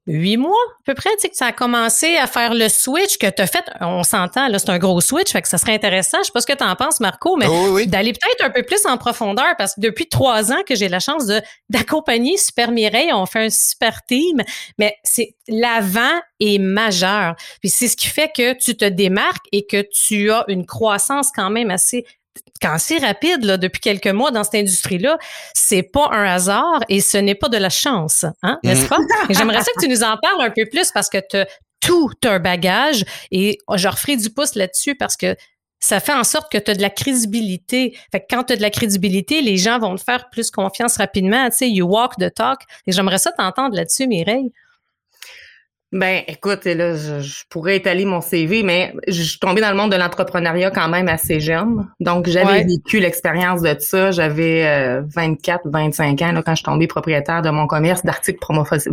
huit 0.05 0.37
mois 0.37 0.51
à 0.51 0.83
peu 0.85 0.93
près, 0.95 1.09
tu 1.11 1.21
sais, 1.21 1.29
que 1.29 1.35
ça 1.37 1.47
a 1.47 1.51
commencé 1.51 2.17
à 2.17 2.27
faire 2.27 2.53
le 2.53 2.67
switch 2.67 3.17
que 3.17 3.29
tu 3.29 3.41
as 3.41 3.47
fait. 3.47 3.63
On 3.79 4.03
s'entend, 4.03 4.49
là, 4.49 4.59
c'est 4.59 4.69
un 4.69 4.77
gros 4.77 4.99
switch, 4.99 5.31
fait 5.31 5.41
que 5.41 5.47
ça 5.47 5.57
serait 5.57 5.73
intéressant. 5.73 6.17
Je 6.19 6.25
sais 6.25 6.31
pas 6.33 6.41
ce 6.41 6.47
que 6.47 6.53
tu 6.53 6.63
en 6.63 6.75
penses, 6.75 6.99
Marco, 6.99 7.37
mais 7.37 7.47
d'aller 7.85 8.13
peut-être 8.13 8.43
un 8.43 8.49
peu 8.49 8.63
plus 8.63 8.85
en 8.85 8.97
profondeur 8.97 9.55
parce 9.57 9.75
que 9.75 9.81
depuis 9.81 10.07
trois 10.09 10.51
ans 10.51 10.61
que 10.67 10.75
j'ai 10.75 10.89
la 10.89 10.99
chance 10.99 11.25
de 11.25 11.41
d'accompagner 11.69 12.37
Super 12.37 12.71
Mireille, 12.71 13.13
on 13.13 13.25
fait 13.25 13.45
un 13.45 13.49
super 13.49 14.03
team, 14.05 14.41
mais 14.77 14.95
c'est 15.03 15.35
l'avant 15.47 16.19
est 16.39 16.59
majeur. 16.59 17.35
Puis 17.61 17.69
c'est 17.69 17.87
ce 17.87 17.95
qui 17.95 18.07
fait 18.07 18.31
que 18.35 18.53
tu 18.53 18.75
te 18.75 18.85
démarques 18.85 19.45
et 19.51 19.65
que 19.65 19.85
tu 19.91 20.31
as 20.31 20.43
une 20.47 20.65
croissance 20.65 21.29
quand 21.33 21.49
même 21.49 21.71
assez 21.71 22.05
quand 22.61 22.77
c'est 22.79 22.97
rapide 22.97 23.43
là, 23.43 23.57
depuis 23.57 23.81
quelques 23.81 24.07
mois 24.07 24.31
dans 24.31 24.43
cette 24.43 24.55
industrie-là, 24.55 25.17
c'est 25.53 25.83
pas 25.83 26.09
un 26.11 26.25
hasard 26.25 26.79
et 26.89 27.01
ce 27.01 27.17
n'est 27.17 27.35
pas 27.35 27.49
de 27.49 27.57
la 27.57 27.69
chance, 27.69 28.25
hein, 28.41 28.59
n'est-ce 28.63 28.85
mm. 28.85 28.87
pas? 28.87 28.97
J'aimerais 29.29 29.61
ça 29.61 29.71
que 29.75 29.81
tu 29.81 29.89
nous 29.89 30.03
en 30.03 30.17
parles 30.17 30.41
un 30.41 30.49
peu 30.49 30.65
plus 30.71 30.91
parce 30.91 31.09
que 31.09 31.17
tu 31.29 31.37
as 31.37 31.47
tout 31.81 32.11
un 32.23 32.39
bagage 32.39 33.03
et 33.31 33.57
je 33.75 33.87
referai 33.87 34.15
du 34.15 34.29
pouce 34.29 34.55
là-dessus 34.55 34.95
parce 34.95 35.17
que 35.17 35.35
ça 35.83 35.99
fait 35.99 36.13
en 36.13 36.23
sorte 36.23 36.49
que 36.49 36.57
tu 36.57 36.71
as 36.71 36.75
de 36.75 36.81
la 36.81 36.89
crédibilité. 36.89 37.97
Fait 38.09 38.21
que 38.21 38.25
quand 38.29 38.45
tu 38.45 38.53
as 38.53 38.55
de 38.55 38.61
la 38.61 38.69
crédibilité, 38.69 39.41
les 39.41 39.57
gens 39.57 39.79
vont 39.79 39.95
te 39.97 40.01
faire 40.01 40.29
plus 40.29 40.49
confiance 40.49 40.95
rapidement. 40.95 41.49
Tu 41.49 41.57
sais, 41.57 41.69
you 41.69 41.85
walk 41.85 42.13
the 42.17 42.33
talk. 42.33 42.61
Et 42.87 42.93
j'aimerais 42.93 43.17
ça 43.17 43.33
t'entendre 43.33 43.75
là-dessus, 43.75 44.07
Mireille. 44.07 44.53
Ben, 45.93 46.23
écoute, 46.27 46.65
là, 46.65 46.95
je, 46.95 47.43
pourrais 47.49 47.77
étaler 47.77 48.03
mon 48.05 48.19
CV, 48.19 48.63
mais 48.63 48.95
je 49.07 49.21
suis 49.21 49.37
tombée 49.37 49.61
dans 49.61 49.69
le 49.69 49.77
monde 49.77 49.91
de 49.91 49.95
l'entrepreneuriat 49.95 50.71
quand 50.71 50.89
même 50.89 51.07
assez 51.07 51.39
jeune. 51.39 51.87
Donc, 51.99 52.27
j'avais 52.27 52.63
vécu 52.63 52.99
l'expérience 52.99 53.61
de 53.61 53.75
ça. 53.79 54.09
J'avais 54.09 55.01
24, 55.15 55.67
euh, 55.67 55.69
25 55.69 56.21
ans 56.23 56.31
là, 56.31 56.41
quand 56.41 56.53
je 56.53 56.57
suis 56.57 56.65
tombée 56.65 56.87
propriétaire 56.87 57.43
de 57.43 57.51
mon 57.51 57.67
commerce 57.67 58.03
d'articles 58.03 58.39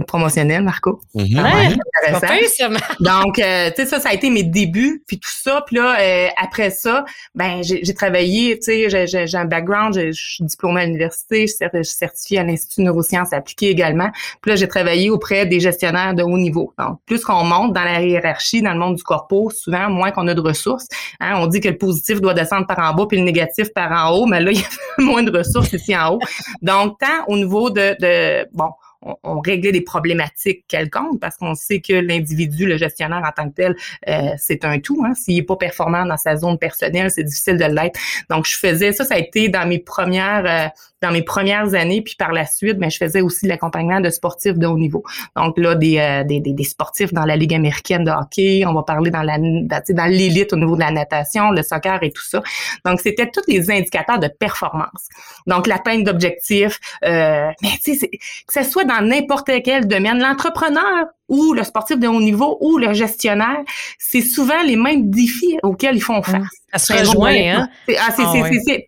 promotionnels, 0.07 0.63
Marco. 0.63 1.01
Mm-hmm. 1.15 1.43
ouais, 1.43 1.77
Donc, 3.01 3.39
euh, 3.39 3.71
tu 3.71 3.77
sais, 3.77 3.87
ça, 3.87 3.99
ça 3.99 4.11
a 4.11 4.13
été 4.13 4.29
mes 4.29 4.43
débuts, 4.43 5.03
puis 5.07 5.19
tout 5.19 5.33
ça. 5.33 5.65
Puis 5.67 5.77
là, 5.77 5.97
euh, 5.99 6.29
après 6.37 6.69
ça, 6.69 7.07
ben, 7.35 7.63
j'ai 7.63 7.95
travaillé, 7.95 8.59
tu 8.59 8.89
sais, 8.89 9.07
j'ai 9.07 9.39
un 9.39 9.47
background, 9.47 9.95
je 9.95 10.13
suis 10.13 10.45
diplômée 10.45 10.83
à 10.83 10.85
l'université, 10.85 11.47
je 11.47 11.83
suis 11.83 11.97
certifiée 11.97 12.41
à 12.41 12.45
l'Institut 12.45 12.83
de 12.83 12.87
neurosciences 12.87 13.33
appliquées 13.33 13.71
également. 13.71 14.11
Puis 14.43 14.51
là, 14.51 14.57
j'ai 14.57 14.69
travaillé 14.69 15.09
auprès 15.09 15.47
des 15.47 15.61
gestionnaires 15.61 16.13
de 16.15 16.23
haut 16.23 16.37
niveau 16.37 16.75
plus 17.07 17.25
qu'on 17.25 17.45
monte 17.45 17.73
dans 17.73 17.85
la 17.85 18.03
hiérarchie, 18.03 18.63
dans 18.63 18.73
le 18.73 18.79
monde 18.79 18.97
du 18.97 19.03
corpo, 19.03 19.51
souvent, 19.51 19.91
moins 19.91 20.11
qu'on 20.11 20.27
a 20.29 20.35
de 20.35 20.41
ressources. 20.41 20.87
Hein, 21.21 21.35
on 21.37 21.47
dit 21.47 21.61
que 21.61 21.69
le 21.69 21.79
positif 21.79 22.21
doit 22.21 22.35
descendre 22.35 22.67
par 22.67 22.79
en 22.79 22.95
bas, 22.95 23.07
puis 23.07 23.19
le 23.19 23.25
négatif 23.25 23.73
par 23.75 23.93
en 23.93 24.15
haut, 24.15 24.27
mais 24.27 24.41
là, 24.41 24.51
il 24.53 24.59
y 24.59 24.63
a 24.63 25.03
moins 25.03 25.23
de 25.23 25.37
ressources 25.37 25.73
ici 25.73 25.97
en 25.97 26.15
haut. 26.15 26.21
Donc, 26.63 26.99
tant 26.99 27.25
au 27.29 27.37
niveau 27.37 27.71
de, 27.71 27.97
de 28.01 28.49
bon, 28.53 28.71
on, 29.03 29.41
réglait 29.41 29.73
des 29.73 29.81
problématiques 29.81 30.65
quelconques 30.69 31.21
parce 31.21 31.37
qu'on 31.37 31.55
sait 31.55 31.81
que 31.81 31.95
l'individu, 31.95 32.67
le 32.67 32.77
gestionnaire 32.77 33.23
en 33.25 33.33
tant 33.33 33.49
que 33.49 33.55
tel, 33.55 33.77
euh, 34.09 34.33
c'est 34.39 34.65
un 34.65 34.79
tout. 34.79 35.03
Hein. 35.07 35.15
S'il 35.15 35.37
n'est 35.37 35.43
pas 35.43 35.57
performant 35.57 36.05
dans 36.05 36.17
sa 36.17 36.37
zone 36.37 36.59
personnelle, 36.59 37.11
c'est 37.11 37.25
difficile 37.25 37.57
de 37.57 37.65
l'être. 37.65 37.99
Donc, 38.29 38.47
je 38.47 38.57
faisais 38.57 38.93
ça, 38.93 39.05
ça 39.05 39.15
a 39.15 39.19
été 39.19 39.49
dans 39.49 39.67
mes 39.67 39.79
premières 39.79 40.45
euh, 40.47 40.69
dans 41.03 41.13
mes 41.13 41.23
premières 41.23 41.75
années, 41.75 42.03
puis 42.03 42.15
par 42.19 42.33
la 42.33 42.45
suite, 42.45 42.75
mais 42.75 42.87
ben, 42.87 42.91
je 42.91 42.99
faisais 42.99 43.21
aussi 43.21 43.47
l'accompagnement 43.47 44.01
de 44.01 44.11
sportifs 44.11 44.59
de 44.59 44.67
haut 44.67 44.77
niveau. 44.77 45.03
Donc 45.35 45.57
là, 45.59 45.75
des, 45.75 45.99
euh, 45.99 46.25
des, 46.25 46.41
des, 46.41 46.65
sportifs 46.65 47.13
dans 47.13 47.25
la 47.25 47.37
Ligue 47.37 47.55
américaine 47.55 48.05
de 48.05 48.11
hockey, 48.11 48.65
on 48.67 48.75
va 48.75 48.83
parler 48.83 49.11
dans 49.11 49.23
la 49.23 49.39
dans 49.39 50.11
l'élite 50.11 50.53
au 50.53 50.57
niveau 50.57 50.75
de 50.75 50.81
la 50.81 50.91
natation, 50.91 51.51
le 51.53 51.63
soccer 51.63 52.03
et 52.03 52.11
tout 52.11 52.23
ça. 52.23 52.43
Donc, 52.85 53.01
c'était 53.01 53.31
tous 53.31 53.43
les 53.49 53.71
indicateurs 53.71 54.19
de 54.19 54.29
performance. 54.29 55.09
Donc, 55.47 55.67
l'atteinte 55.67 56.05
d'objectifs, 56.05 56.79
euh, 57.05 57.51
mais 57.63 57.71
tu 57.83 57.95
sais, 57.95 58.09
que 58.09 58.53
ce 58.53 58.63
soit 58.63 58.85
dans 58.91 59.07
n'importe 59.07 59.51
quel 59.65 59.87
domaine, 59.87 60.19
l'entrepreneur 60.19 61.07
ou 61.29 61.53
le 61.53 61.63
sportif 61.63 61.99
de 61.99 62.09
haut 62.09 62.21
niveau 62.21 62.59
ou 62.61 62.77
le 62.77 62.93
gestionnaire, 62.93 63.61
c'est 63.99 64.21
souvent 64.21 64.63
les 64.65 64.75
mêmes 64.75 65.11
défis 65.11 65.59
auxquels 65.63 65.95
ils 65.95 66.03
font 66.03 66.23
face. 66.23 66.43
Ça 66.75 66.79
se 66.79 66.93
rejoint, 66.93 67.31
hein? 67.31 67.69
C'est 67.89 67.97
ah, 67.97 68.09
ah 68.09 68.13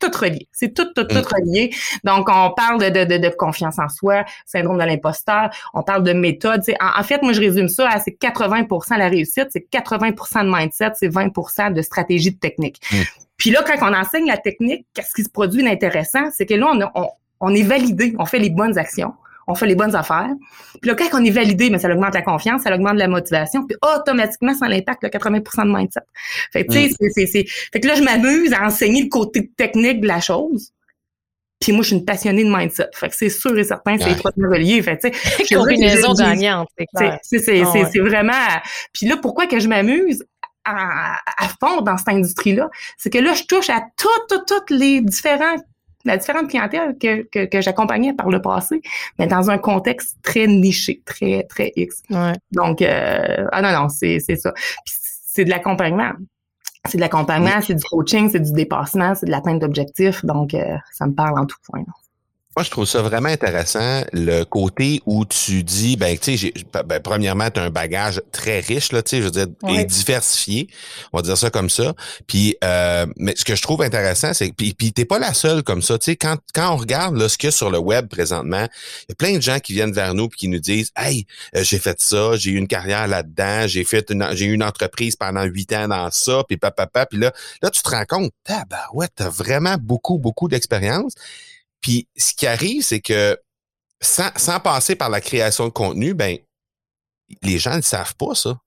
tout 0.01 0.19
relié. 0.19 0.49
C'est 0.51 0.75
tout, 0.75 0.87
tout, 0.95 1.05
tout 1.05 1.15
mm. 1.15 1.35
relié. 1.35 1.75
Donc, 2.03 2.29
on 2.29 2.51
parle 2.51 2.81
de, 2.81 3.05
de, 3.05 3.17
de, 3.19 3.29
confiance 3.29 3.79
en 3.79 3.89
soi, 3.89 4.25
syndrome 4.45 4.79
de 4.79 4.85
l'imposteur, 4.85 5.51
on 5.73 5.83
parle 5.85 6.03
de 6.03 6.13
méthode. 6.13 6.63
En, 6.81 7.01
en, 7.01 7.03
fait, 7.05 7.23
moi, 7.23 7.33
je 7.33 7.41
résume 7.41 7.69
ça 7.69 7.89
à 7.89 8.01
c'est 8.01 8.13
80 8.13 8.67
la 8.99 9.09
réussite, 9.09 9.49
c'est 9.51 9.67
80% 9.73 10.45
de 10.45 10.57
mindset, 10.57 10.93
c'est 10.95 11.09
20 11.09 11.71
de 11.73 11.83
stratégie 11.83 12.33
de 12.33 12.39
technique. 12.39 12.81
Mm. 12.91 12.97
Puis 13.37 13.51
là, 13.51 13.65
quand 13.65 13.89
on 13.89 13.95
enseigne 13.95 14.27
la 14.27 14.37
technique, 14.37 14.87
qu'est-ce 14.95 15.15
qui 15.15 15.23
se 15.23 15.31
produit 15.31 15.63
d'intéressant? 15.63 16.31
C'est 16.33 16.47
que 16.47 16.55
là, 16.55 16.73
on, 16.73 17.01
on, 17.01 17.09
on 17.41 17.55
est 17.55 17.63
validé, 17.63 18.15
on 18.19 18.27
fait 18.27 18.39
les 18.39 18.51
bonnes 18.51 18.79
actions 18.79 19.15
on 19.47 19.55
fait 19.55 19.67
les 19.67 19.75
bonnes 19.75 19.95
affaires. 19.95 20.31
Puis 20.81 20.91
là, 20.91 20.95
quand 20.95 21.21
on 21.21 21.25
est 21.25 21.31
validé, 21.31 21.71
mais 21.71 21.79
ça 21.79 21.91
augmente 21.91 22.15
la 22.15 22.23
confiance, 22.23 22.63
ça 22.63 22.75
augmente 22.75 22.97
la 22.97 23.09
motivation, 23.09 23.67
puis 23.67 23.77
automatiquement, 23.83 24.55
ça 24.55 24.67
impacte 24.67 25.03
le 25.03 25.09
80% 25.09 25.67
de 25.67 25.77
mindset. 25.77 26.01
Fait 26.53 26.67
que, 26.67 26.73
tu 26.73 26.79
sais, 26.79 26.89
mm. 26.89 27.11
c'est, 27.15 27.27
c'est, 27.27 27.45
Fait 27.73 27.81
que 27.81 27.89
là, 27.89 27.95
je 27.95 28.03
m'amuse 28.03 28.53
à 28.53 28.65
enseigner 28.65 29.03
le 29.03 29.09
côté 29.09 29.51
technique 29.57 30.01
de 30.01 30.07
la 30.07 30.21
chose. 30.21 30.73
Puis 31.61 31.71
moi, 31.73 31.83
je 31.83 31.89
suis 31.89 31.97
une 31.97 32.05
passionnée 32.05 32.45
de 32.45 32.53
mindset. 32.53 32.89
Fait 32.93 33.09
que 33.09 33.15
c'est 33.15 33.31
sûr 33.31 33.57
et 33.57 33.63
certain, 33.63 33.97
c'est 33.97 34.11
étroitement 34.11 34.49
relié. 34.49 34.83
Fait 34.83 34.99
tu 34.99 35.11
sais. 35.13 35.55
Combinaison 35.55 36.13
gagnante, 36.13 36.69
c'est 36.77 36.87
clair. 36.87 37.19
C'est, 37.23 37.63
ah 37.63 37.89
c'est, 37.93 38.01
vraiment... 38.01 38.33
Puis 38.93 39.07
là, 39.07 39.17
pourquoi 39.17 39.47
que 39.47 39.61
je 39.61 39.69
m'amuse? 39.69 40.25
À, 40.65 41.19
à, 41.39 41.49
fond 41.61 41.81
dans 41.81 41.97
cette 41.97 42.11
industrie-là, 42.11 42.71
c'est 42.97 43.11
que 43.11 43.19
là, 43.19 43.35
je 43.35 43.43
touche 43.43 43.69
à 43.69 43.83
toutes, 43.97 44.29
toutes, 44.29 44.47
toutes 44.47 44.71
les 44.71 45.01
différents 45.01 45.57
la 46.05 46.17
différente 46.17 46.49
clientèle 46.49 46.97
que, 46.99 47.23
que, 47.23 47.45
que 47.45 47.61
j'accompagnais 47.61 48.13
par 48.13 48.29
le 48.29 48.41
passé, 48.43 48.81
mais 49.19 49.27
dans 49.27 49.51
un 49.51 49.59
contexte 49.59 50.19
très 50.23 50.47
niché, 50.47 51.03
très, 51.05 51.45
très 51.45 51.73
X. 51.77 52.03
Donc, 52.53 52.83
euh, 52.83 53.47
ah 53.53 53.63
non, 53.63 53.73
non, 53.73 53.89
c'est, 53.89 54.19
c'est 54.21 54.37
ça. 54.37 54.53
c'est 54.85 55.45
de 55.45 55.51
l'accompagnement. 55.51 56.13
C'est 56.89 56.99
de 56.99 57.03
l'accompagnement, 57.03 57.61
c'est 57.61 57.77
du 57.77 57.85
coaching, 57.85 58.29
c'est 58.29 58.41
du 58.41 58.53
dépassement, 58.53 59.15
c'est 59.15 59.27
de 59.27 59.31
l'atteinte 59.31 59.61
d'objectifs. 59.61 60.25
Donc, 60.25 60.53
euh, 60.53 60.77
ça 60.93 61.07
me 61.07 61.13
parle 61.13 61.39
en 61.39 61.47
tout 61.47 61.57
point. 61.71 61.85
Moi, 62.55 62.65
je 62.65 62.71
trouve 62.71 62.85
ça 62.85 63.01
vraiment 63.01 63.31
intéressant, 63.31 64.03
le 64.13 64.45
côté 64.45 65.01
où 65.07 65.25
tu 65.25 65.65
dis, 65.65 65.97
ben, 65.97 66.19
tu 66.19 66.37
sais, 66.37 66.53
ben, 66.85 67.01
premièrement, 67.01 67.49
tu 67.49 67.59
as 67.59 67.63
un 67.63 67.71
bagage 67.71 68.21
très 68.31 68.61
riche, 68.61 68.93
là, 68.93 69.03
tu 69.03 69.09
sais, 69.09 69.19
je 69.19 69.23
veux 69.23 69.31
dire, 69.31 69.47
et 69.71 69.85
diversifié, 69.85 70.69
on 71.15 71.19
va 71.19 71.23
dire 71.23 71.39
ça 71.39 71.49
comme 71.49 71.71
ça. 71.71 71.95
Puis, 72.27 72.57
euh, 72.63 73.07
mais 73.17 73.33
ce 73.39 73.47
que 73.47 73.57
je 73.57 73.63
trouve 73.63 73.81
intéressant, 73.81 74.35
c'est 74.35 74.53
puis, 74.53 74.75
puis 74.75 74.93
t'es 74.93 75.07
pas 75.07 75.19
la 75.19 75.33
seule 75.33 75.63
comme 75.63 75.81
ça, 75.81 75.99
tu 75.99 76.05
sais, 76.05 76.17
quand, 76.17 76.37
quand 76.55 76.75
on 76.75 76.77
regarde 76.77 77.17
là, 77.17 77.31
ce 77.31 77.39
qu'il 77.39 77.47
y 77.47 77.49
a 77.49 77.53
sur 77.53 77.71
le 77.71 77.79
web 77.79 78.09
présentement, 78.09 78.69
il 79.05 79.07
y 79.09 79.13
a 79.13 79.15
plein 79.15 79.35
de 79.35 79.43
gens 79.43 79.59
qui 79.59 79.73
viennent 79.73 79.93
vers 79.93 80.13
nous 80.13 80.29
puis 80.29 80.41
qui 80.41 80.49
nous 80.49 80.61
disent, 80.61 80.91
hey, 80.95 81.27
euh, 81.57 81.65
j'ai 81.65 81.79
fait 81.79 82.03
ça, 82.03 82.37
j'ai 82.37 82.51
eu 82.51 82.57
une 82.57 82.69
carrière 82.69 83.09
là-dedans, 83.09 83.67
j'ai 83.67 83.85
fait 83.85 84.11
une, 84.11 84.29
j'ai 84.33 84.45
eu 84.45 84.53
une 84.53 84.65
entreprise 84.65 85.17
pendant 85.17 85.45
huit 85.45 85.73
ans 85.73 85.89
dans 85.89 86.11
ça, 86.11 86.45
puis 86.47 86.59
papa, 86.59 87.07
puis 87.07 87.19
là, 87.19 87.33
là, 87.63 87.71
tu 87.71 87.81
te 87.81 87.89
rends 87.89 88.05
compte, 88.05 88.31
bah 88.47 88.67
ouais, 88.93 89.09
t'as 89.17 89.31
vraiment 89.31 89.77
beaucoup, 89.81 90.19
beaucoup 90.19 90.49
d'expérience. 90.49 91.15
Puis 91.83 92.09
ce 92.17 92.33
qui 92.33 92.47
arrive, 92.47 92.83
c'est 92.83 93.01
que 93.01 93.39
sans, 94.01 94.31
sans 94.37 94.61
passer 94.61 94.97
par 94.97 95.11
la 95.11 95.21
création 95.21 95.65
de 95.67 95.73
contenu, 95.73 96.15
ben 96.15 96.39
les 97.43 97.59
gens 97.59 97.77
ne 97.77 97.83
savent 97.83 98.15
pas 98.17 98.35
ça. 98.35 98.59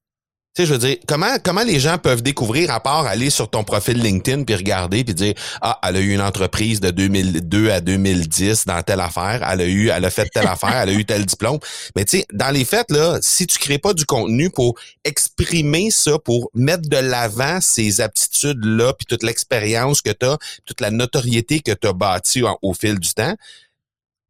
Tu 0.56 0.62
sais, 0.62 0.68
je 0.68 0.74
veux 0.74 0.80
dire, 0.80 0.96
comment, 1.06 1.36
comment 1.44 1.64
les 1.64 1.82
gens 1.82 1.98
peuvent 1.98 2.24
découvrir 2.24 2.72
à 2.72 2.80
part 2.80 3.06
aller 3.06 3.30
sur 3.30 3.50
ton 3.50 3.66
profil 3.66 4.02
LinkedIn 4.02 4.46
puis 4.46 4.56
regarder 4.56 5.04
puis 5.04 5.14
dire 5.14 5.34
ah 5.60 5.78
elle 5.84 5.98
a 5.98 6.00
eu 6.00 6.14
une 6.14 6.22
entreprise 6.22 6.80
de 6.80 6.92
2002 6.92 7.72
à 7.72 7.82
2010 7.82 8.66
dans 8.66 8.82
telle 8.82 9.02
affaire, 9.02 9.46
elle 9.46 9.60
a 9.60 9.66
eu 9.66 9.90
elle 9.90 10.06
a 10.06 10.10
fait 10.10 10.30
telle 10.34 10.48
affaire, 10.48 10.78
elle 10.78 10.90
a 10.90 10.94
eu 10.94 11.04
tel 11.04 11.26
diplôme. 11.26 11.60
Mais 11.98 12.06
tu 12.06 12.20
sais, 12.20 12.26
dans 12.32 12.52
les 12.52 12.64
faits 12.64 12.90
là, 12.90 13.20
si 13.22 13.48
tu 13.48 13.60
crées 13.60 13.80
pas 13.80 13.94
du 13.94 14.06
contenu 14.06 14.50
pour 14.50 14.76
exprimer 15.04 15.92
ça, 15.92 16.20
pour 16.20 16.50
mettre 16.54 16.88
de 16.88 16.98
l'avant 16.98 17.60
ces 17.60 18.00
aptitudes 18.00 18.64
là 18.64 18.94
puis 18.94 19.06
toute 19.06 19.24
l'expérience 19.24 20.02
que 20.02 20.12
tu 20.12 20.26
as, 20.26 20.38
toute 20.64 20.80
la 20.80 20.90
notoriété 20.90 21.60
que 21.60 21.74
tu 21.74 21.86
as 21.86 21.92
bâtie 21.92 22.44
au, 22.62 22.74
fil 22.74 22.98
du 22.98 23.14
temps, 23.14 23.36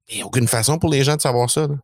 il 0.10 0.16
n'y 0.16 0.22
a 0.24 0.26
aucune 0.26 0.48
façon 0.48 0.80
pour 0.80 0.90
les 0.90 1.04
gens 1.04 1.18
de 1.18 1.22
savoir 1.22 1.52
ça. 1.52 1.68
Là. 1.68 1.76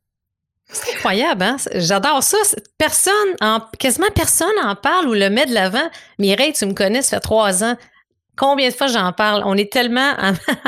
C'est 0.71 0.95
incroyable, 0.95 1.43
hein? 1.43 1.57
J'adore 1.75 2.23
ça. 2.23 2.37
Personne, 2.77 3.13
en, 3.41 3.59
quasiment 3.77 4.09
personne 4.15 4.47
en 4.63 4.75
parle 4.75 5.07
ou 5.07 5.13
le 5.13 5.29
met 5.29 5.45
de 5.45 5.53
l'avant. 5.53 5.89
Mireille, 6.17 6.53
tu 6.53 6.65
me 6.65 6.73
connais, 6.73 7.01
ça 7.01 7.17
fait 7.17 7.21
trois 7.21 7.63
ans. 7.63 7.75
Combien 8.37 8.69
de 8.69 8.73
fois 8.73 8.87
j'en 8.87 9.11
parle? 9.11 9.43
On 9.45 9.57
est 9.57 9.71
tellement 9.71 10.13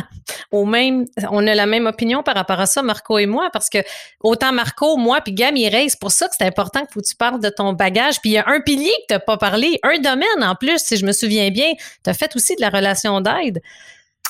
au 0.51 0.65
même, 0.65 1.05
on 1.31 1.47
a 1.47 1.55
la 1.55 1.65
même 1.65 1.87
opinion 1.87 2.21
par 2.21 2.35
rapport 2.35 2.59
à 2.59 2.65
ça, 2.65 2.81
Marco 2.81 3.17
et 3.17 3.25
moi, 3.25 3.49
parce 3.53 3.69
que 3.69 3.79
autant 4.21 4.51
Marco, 4.51 4.97
moi, 4.97 5.21
puis 5.21 5.33
Gam, 5.33 5.53
Mireille, 5.53 5.89
c'est 5.89 5.99
pour 5.99 6.11
ça 6.11 6.27
que 6.27 6.35
c'est 6.37 6.45
important 6.45 6.85
que 6.85 6.99
tu 6.99 7.15
parles 7.15 7.39
de 7.39 7.49
ton 7.49 7.73
bagage. 7.73 8.19
Puis 8.21 8.31
il 8.31 8.33
y 8.33 8.37
a 8.37 8.47
un 8.47 8.59
pilier 8.59 8.91
que 9.01 9.05
tu 9.07 9.13
n'as 9.13 9.19
pas 9.19 9.37
parlé, 9.37 9.79
un 9.83 9.97
domaine 9.99 10.43
en 10.43 10.55
plus, 10.55 10.79
si 10.79 10.97
je 10.97 11.05
me 11.05 11.13
souviens 11.13 11.49
bien. 11.49 11.71
Tu 12.03 12.09
as 12.09 12.13
fait 12.13 12.35
aussi 12.35 12.55
de 12.55 12.61
la 12.61 12.69
relation 12.69 13.21
d'aide. 13.21 13.61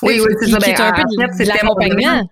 Oui, 0.04 0.20
oui, 0.20 0.34
c'est 0.40 0.52
ça. 0.52 0.60
Ben, 0.60 0.76
un 0.80 0.92
peu 0.92 1.44
de, 1.44 1.48
l'accompagnement 1.48 2.30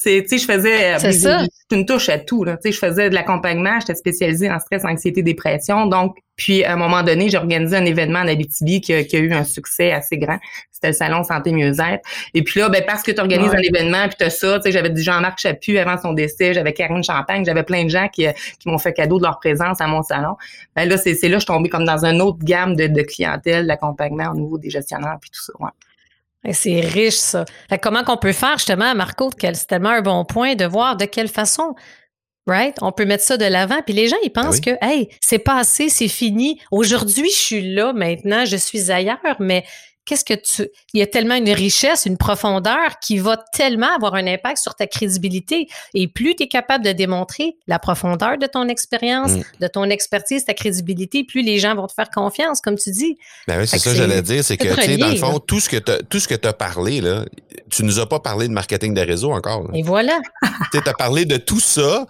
C'est, 0.00 0.22
tu 0.22 0.28
sais, 0.28 0.38
je 0.38 0.44
faisais, 0.44 0.96
C'est 1.00 1.10
ça. 1.12 1.40
j'ai 1.68 1.76
une 1.76 1.84
touche 1.84 2.08
à 2.08 2.18
tout, 2.20 2.44
là. 2.44 2.56
Tu 2.56 2.68
sais, 2.68 2.72
je 2.72 2.78
faisais 2.78 3.10
de 3.10 3.14
l'accompagnement, 3.16 3.80
j'étais 3.80 3.96
spécialisée 3.96 4.48
en 4.48 4.60
stress, 4.60 4.84
anxiété, 4.84 5.24
dépression. 5.24 5.86
Donc, 5.86 6.16
puis 6.36 6.62
à 6.62 6.74
un 6.74 6.76
moment 6.76 7.02
donné, 7.02 7.28
j'ai 7.28 7.36
organisé 7.36 7.76
un 7.76 7.84
événement 7.84 8.20
en 8.20 8.28
Abitibi 8.28 8.80
qui 8.80 8.94
a, 8.94 9.02
qui 9.02 9.16
a 9.16 9.18
eu 9.18 9.32
un 9.32 9.42
succès 9.42 9.90
assez 9.90 10.16
grand. 10.16 10.38
C'était 10.70 10.86
le 10.86 10.92
salon 10.92 11.24
santé 11.24 11.50
mieux-être. 11.50 12.08
Et 12.32 12.44
puis 12.44 12.60
là, 12.60 12.68
ben 12.68 12.84
parce 12.86 13.02
que 13.02 13.10
tu 13.10 13.20
organises 13.20 13.50
Ouais. 13.50 13.56
un 13.56 13.62
événement, 13.76 14.06
puis 14.06 14.14
t'as 14.20 14.30
ça, 14.30 14.58
tu 14.60 14.66
sais, 14.66 14.70
j'avais 14.70 14.90
du 14.90 15.02
Jean-Marc 15.02 15.40
Chaput 15.40 15.76
avant 15.78 16.00
son 16.00 16.12
décès, 16.12 16.54
j'avais 16.54 16.72
Karine 16.74 17.02
Champagne, 17.02 17.44
j'avais 17.44 17.64
plein 17.64 17.82
de 17.82 17.90
gens 17.90 18.06
qui, 18.06 18.28
euh, 18.28 18.32
qui 18.60 18.68
m'ont 18.68 18.78
fait 18.78 18.92
cadeau 18.92 19.18
de 19.18 19.24
leur 19.24 19.40
présence 19.40 19.80
à 19.80 19.88
mon 19.88 20.04
salon. 20.04 20.36
Ben 20.76 20.88
là, 20.88 20.96
c'est 20.96 21.16
c'est 21.16 21.26
là 21.28 21.38
que 21.38 21.40
je 21.40 21.46
suis 21.46 21.52
tombée 21.52 21.70
comme 21.70 21.84
dans 21.84 22.04
une 22.04 22.22
autre 22.22 22.38
gamme 22.44 22.76
de, 22.76 22.86
de 22.86 23.02
clientèle, 23.02 23.66
d'accompagnement 23.66 24.30
au 24.30 24.36
niveau 24.36 24.58
des 24.58 24.70
gestionnaires 24.70 25.16
puis 25.20 25.30
tout 25.30 25.42
ça. 25.42 25.52
Ouais. 25.58 25.70
C'est 26.52 26.80
riche, 26.80 27.14
ça. 27.14 27.44
Fait 27.68 27.78
comment 27.78 28.04
qu'on 28.04 28.16
peut 28.16 28.32
faire, 28.32 28.58
justement, 28.58 28.94
Marco, 28.94 29.30
c'est 29.40 29.66
tellement 29.66 29.90
un 29.90 30.02
bon 30.02 30.24
point 30.24 30.54
de 30.54 30.64
voir 30.64 30.96
de 30.96 31.04
quelle 31.04 31.28
façon, 31.28 31.74
right? 32.46 32.76
On 32.80 32.92
peut 32.92 33.04
mettre 33.04 33.24
ça 33.24 33.36
de 33.36 33.44
l'avant. 33.44 33.80
Puis 33.84 33.94
les 33.94 34.08
gens, 34.08 34.16
ils 34.22 34.30
pensent 34.30 34.56
oui. 34.56 34.60
que, 34.60 34.70
hey, 34.80 35.08
c'est 35.20 35.38
passé, 35.40 35.88
c'est 35.88 36.08
fini. 36.08 36.60
Aujourd'hui, 36.70 37.28
je 37.30 37.38
suis 37.38 37.74
là, 37.74 37.92
maintenant, 37.92 38.44
je 38.44 38.56
suis 38.56 38.90
ailleurs, 38.90 39.18
mais 39.40 39.64
qu'est-ce 40.08 40.24
que 40.24 40.34
tu. 40.34 40.68
Il 40.94 41.00
y 41.00 41.02
a 41.02 41.06
tellement 41.06 41.34
une 41.34 41.50
richesse, 41.50 42.06
une 42.06 42.16
profondeur 42.16 42.98
qui 43.00 43.18
va 43.18 43.36
tellement 43.52 43.94
avoir 43.94 44.14
un 44.14 44.26
impact 44.26 44.58
sur 44.58 44.74
ta 44.74 44.86
crédibilité. 44.86 45.68
Et 45.94 46.08
plus 46.08 46.34
tu 46.34 46.44
es 46.44 46.48
capable 46.48 46.84
de 46.84 46.92
démontrer 46.92 47.56
la 47.66 47.78
profondeur 47.78 48.38
de 48.38 48.46
ton 48.46 48.68
expérience, 48.68 49.32
Mm. 49.32 49.42
de 49.60 49.66
ton 49.68 49.84
expertise, 49.84 50.44
ta 50.44 50.54
crédibilité, 50.54 51.24
plus 51.24 51.42
les 51.42 51.58
gens 51.58 51.74
vont 51.74 51.86
te 51.86 51.92
faire 51.92 52.08
confiance, 52.10 52.60
comme 52.60 52.76
tu 52.76 52.90
dis. 52.90 53.18
Ben 53.46 53.60
oui, 53.60 53.66
c'est 53.68 53.78
ça 53.78 53.90
que 53.90 53.96
j'allais 53.96 54.22
dire, 54.22 54.42
c'est 54.42 54.56
que, 54.56 54.74
tu 54.74 54.82
sais, 54.82 54.96
dans 54.96 55.06
le 55.06 55.12
relié, 55.12 55.18
fond, 55.18 55.32
là. 55.32 55.38
tout 55.46 55.60
ce 55.60 55.68
que 55.68 55.76
t'as, 55.76 55.98
tout 56.08 56.18
ce 56.20 56.26
que 56.28 56.34
t'as 56.34 56.52
parlé, 56.54 57.00
là, 57.00 57.24
tu 57.70 57.84
nous 57.84 57.98
as 57.98 58.08
pas 58.08 58.20
parlé 58.20 58.48
de 58.48 58.52
marketing 58.52 58.94
de 58.94 59.02
réseau 59.02 59.32
encore. 59.32 59.64
là. 59.64 59.68
Et 59.74 59.82
voilà. 59.82 60.18
Tu 60.72 60.78
as 60.78 60.94
parlé 60.94 61.26
de 61.26 61.36
tout 61.36 61.60
ça, 61.60 62.06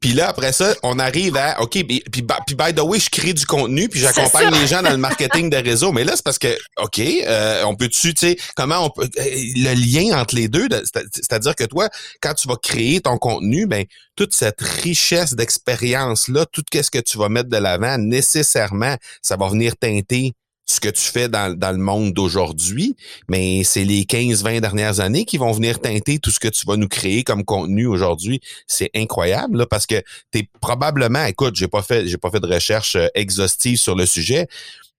puis 0.00 0.12
là, 0.14 0.28
après 0.28 0.52
ça, 0.52 0.74
on 0.82 0.98
arrive 0.98 1.36
à, 1.36 1.60
OK, 1.60 1.72
puis, 1.86 2.02
puis 2.10 2.22
by 2.56 2.74
the 2.74 2.80
way, 2.80 2.98
je 2.98 3.10
crée 3.10 3.32
du 3.34 3.44
contenu, 3.44 3.88
puis 3.88 4.00
j'accompagne 4.00 4.50
les 4.60 4.66
gens 4.66 4.82
dans 4.82 4.90
le 4.90 4.96
marketing 4.96 5.50
de 5.50 5.56
réseau. 5.56 5.92
Mais 5.92 6.04
là, 6.04 6.12
c'est 6.16 6.24
parce 6.24 6.38
que, 6.38 6.56
OK, 6.82 6.98
euh, 6.98 7.41
on 7.64 7.74
peut-tu, 7.74 8.14
tu 8.14 8.28
sais, 8.28 8.36
comment 8.56 8.86
on 8.86 8.90
peut, 8.90 9.08
euh, 9.18 9.24
le 9.56 9.74
lien 9.74 10.18
entre 10.18 10.34
les 10.34 10.48
deux, 10.48 10.68
de- 10.68 10.82
c'est- 10.84 11.06
c'est-à-dire 11.14 11.54
que 11.54 11.64
toi, 11.64 11.88
quand 12.20 12.34
tu 12.34 12.48
vas 12.48 12.56
créer 12.56 13.00
ton 13.00 13.18
contenu, 13.18 13.66
ben, 13.66 13.84
toute 14.16 14.32
cette 14.34 14.60
richesse 14.60 15.34
d'expérience-là, 15.34 16.46
tout 16.46 16.62
ce 16.72 16.90
que 16.90 16.98
tu 16.98 17.18
vas 17.18 17.28
mettre 17.28 17.48
de 17.48 17.56
l'avant, 17.56 17.98
nécessairement, 17.98 18.96
ça 19.22 19.36
va 19.36 19.48
venir 19.48 19.76
teinter 19.76 20.34
ce 20.72 20.80
que 20.80 20.88
tu 20.88 21.02
fais 21.02 21.28
dans, 21.28 21.48
le 21.58 21.78
monde 21.78 22.12
d'aujourd'hui, 22.12 22.96
mais 23.28 23.62
c'est 23.64 23.84
les 23.84 24.04
15-20 24.04 24.60
dernières 24.60 25.00
années 25.00 25.24
qui 25.24 25.36
vont 25.36 25.52
venir 25.52 25.80
teinter 25.80 26.18
tout 26.18 26.30
ce 26.30 26.40
que 26.40 26.48
tu 26.48 26.66
vas 26.66 26.76
nous 26.76 26.88
créer 26.88 27.24
comme 27.24 27.44
contenu 27.44 27.86
aujourd'hui. 27.86 28.40
C'est 28.66 28.90
incroyable, 28.94 29.58
là, 29.58 29.66
parce 29.66 29.86
que 29.86 30.02
t'es 30.30 30.48
probablement, 30.60 31.24
écoute, 31.24 31.56
j'ai 31.56 31.68
pas 31.68 31.82
fait, 31.82 32.06
j'ai 32.06 32.18
pas 32.18 32.30
fait 32.30 32.40
de 32.40 32.46
recherche 32.46 32.96
euh, 32.96 33.08
exhaustive 33.14 33.76
sur 33.76 33.96
le 33.96 34.06
sujet, 34.06 34.46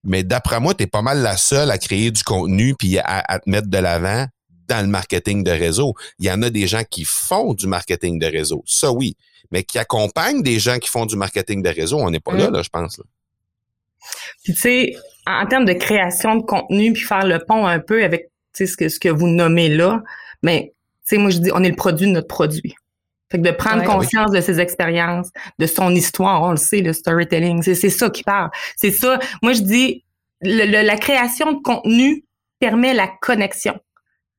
mais 0.04 0.24
d'après 0.24 0.60
moi, 0.60 0.74
t'es 0.74 0.88
pas 0.88 1.02
mal 1.02 1.20
la 1.22 1.38
seule 1.38 1.72
à 1.72 1.78
créer 1.78 2.12
du 2.12 2.24
contenu 2.24 2.76
puis 2.76 2.98
à, 3.00 3.24
à 3.28 3.40
te 3.40 3.50
mettre 3.50 3.68
de 3.68 3.78
l'avant 3.78 4.28
dans 4.68 4.82
le 4.82 4.88
marketing 4.88 5.44
de 5.44 5.52
réseau. 5.52 5.94
Il 6.20 6.26
y 6.26 6.32
en 6.32 6.42
a 6.42 6.50
des 6.50 6.68
gens 6.68 6.84
qui 6.90 7.06
font 7.06 7.54
du 7.54 7.68
marketing 7.68 8.20
de 8.20 8.26
réseau, 8.26 8.64
ça 8.66 8.92
oui, 8.92 9.16
mais 9.52 9.64
qui 9.64 9.78
accompagnent 9.80 10.42
des 10.42 10.60
gens 10.60 10.78
qui 10.80 10.90
font 10.90 11.06
du 11.06 11.16
marketing 11.16 11.62
de 11.62 11.70
réseau, 11.70 12.00
on 12.00 12.10
n'est 12.10 12.20
pas 12.20 12.34
Mm. 12.34 12.38
là, 12.38 12.50
là, 12.50 12.62
je 12.62 12.70
pense. 12.70 12.98
là. 12.98 13.04
Puis 14.44 14.54
tu 14.54 14.60
sais, 14.60 14.96
en, 15.26 15.44
en 15.44 15.46
termes 15.48 15.66
de 15.66 15.74
création 15.74 16.36
de 16.36 16.44
contenu, 16.44 16.94
puis 16.94 17.04
faire 17.04 17.26
le 17.26 17.40
pont 17.40 17.66
un 17.66 17.80
peu 17.80 18.04
avec 18.04 18.30
tu 18.54 18.68
ce 18.68 18.78
que, 18.78 18.90
ce 18.90 19.00
que 19.00 19.10
vous 19.10 19.28
nommez 19.28 19.70
là, 19.70 20.02
mais 20.44 20.74
tu 21.08 21.16
sais, 21.16 21.18
moi 21.18 21.30
je 21.30 21.38
dis, 21.40 21.50
on 21.54 21.64
est 21.64 21.70
le 21.70 21.76
produit 21.76 22.08
de 22.08 22.12
notre 22.12 22.28
produit. 22.28 22.76
Fait 23.34 23.40
que 23.40 23.48
de 23.48 23.52
prendre 23.52 23.80
Ouais. 23.80 23.86
conscience 23.88 24.30
de 24.30 24.40
ses 24.42 24.60
expériences, 24.60 25.32
de 25.58 25.66
son 25.66 25.90
histoire, 25.90 26.44
on 26.44 26.52
le 26.52 26.58
sait, 26.58 26.82
le 26.82 26.94
storytelling, 26.94 27.64
c'est 27.64 27.90
ça 27.90 28.12
qui 28.12 28.22
parle. 28.24 28.52
C'est 28.78 28.92
ça. 28.92 29.18
Moi 29.42 29.54
je 29.54 29.62
dis, 29.62 30.04
le- 30.42 30.66
le- 30.68 30.86
la 30.86 30.98
création 30.98 31.52
de 31.52 31.60
contenu 31.64 32.24
permet 32.60 32.94
la 32.94 33.08
connexion. 33.22 33.74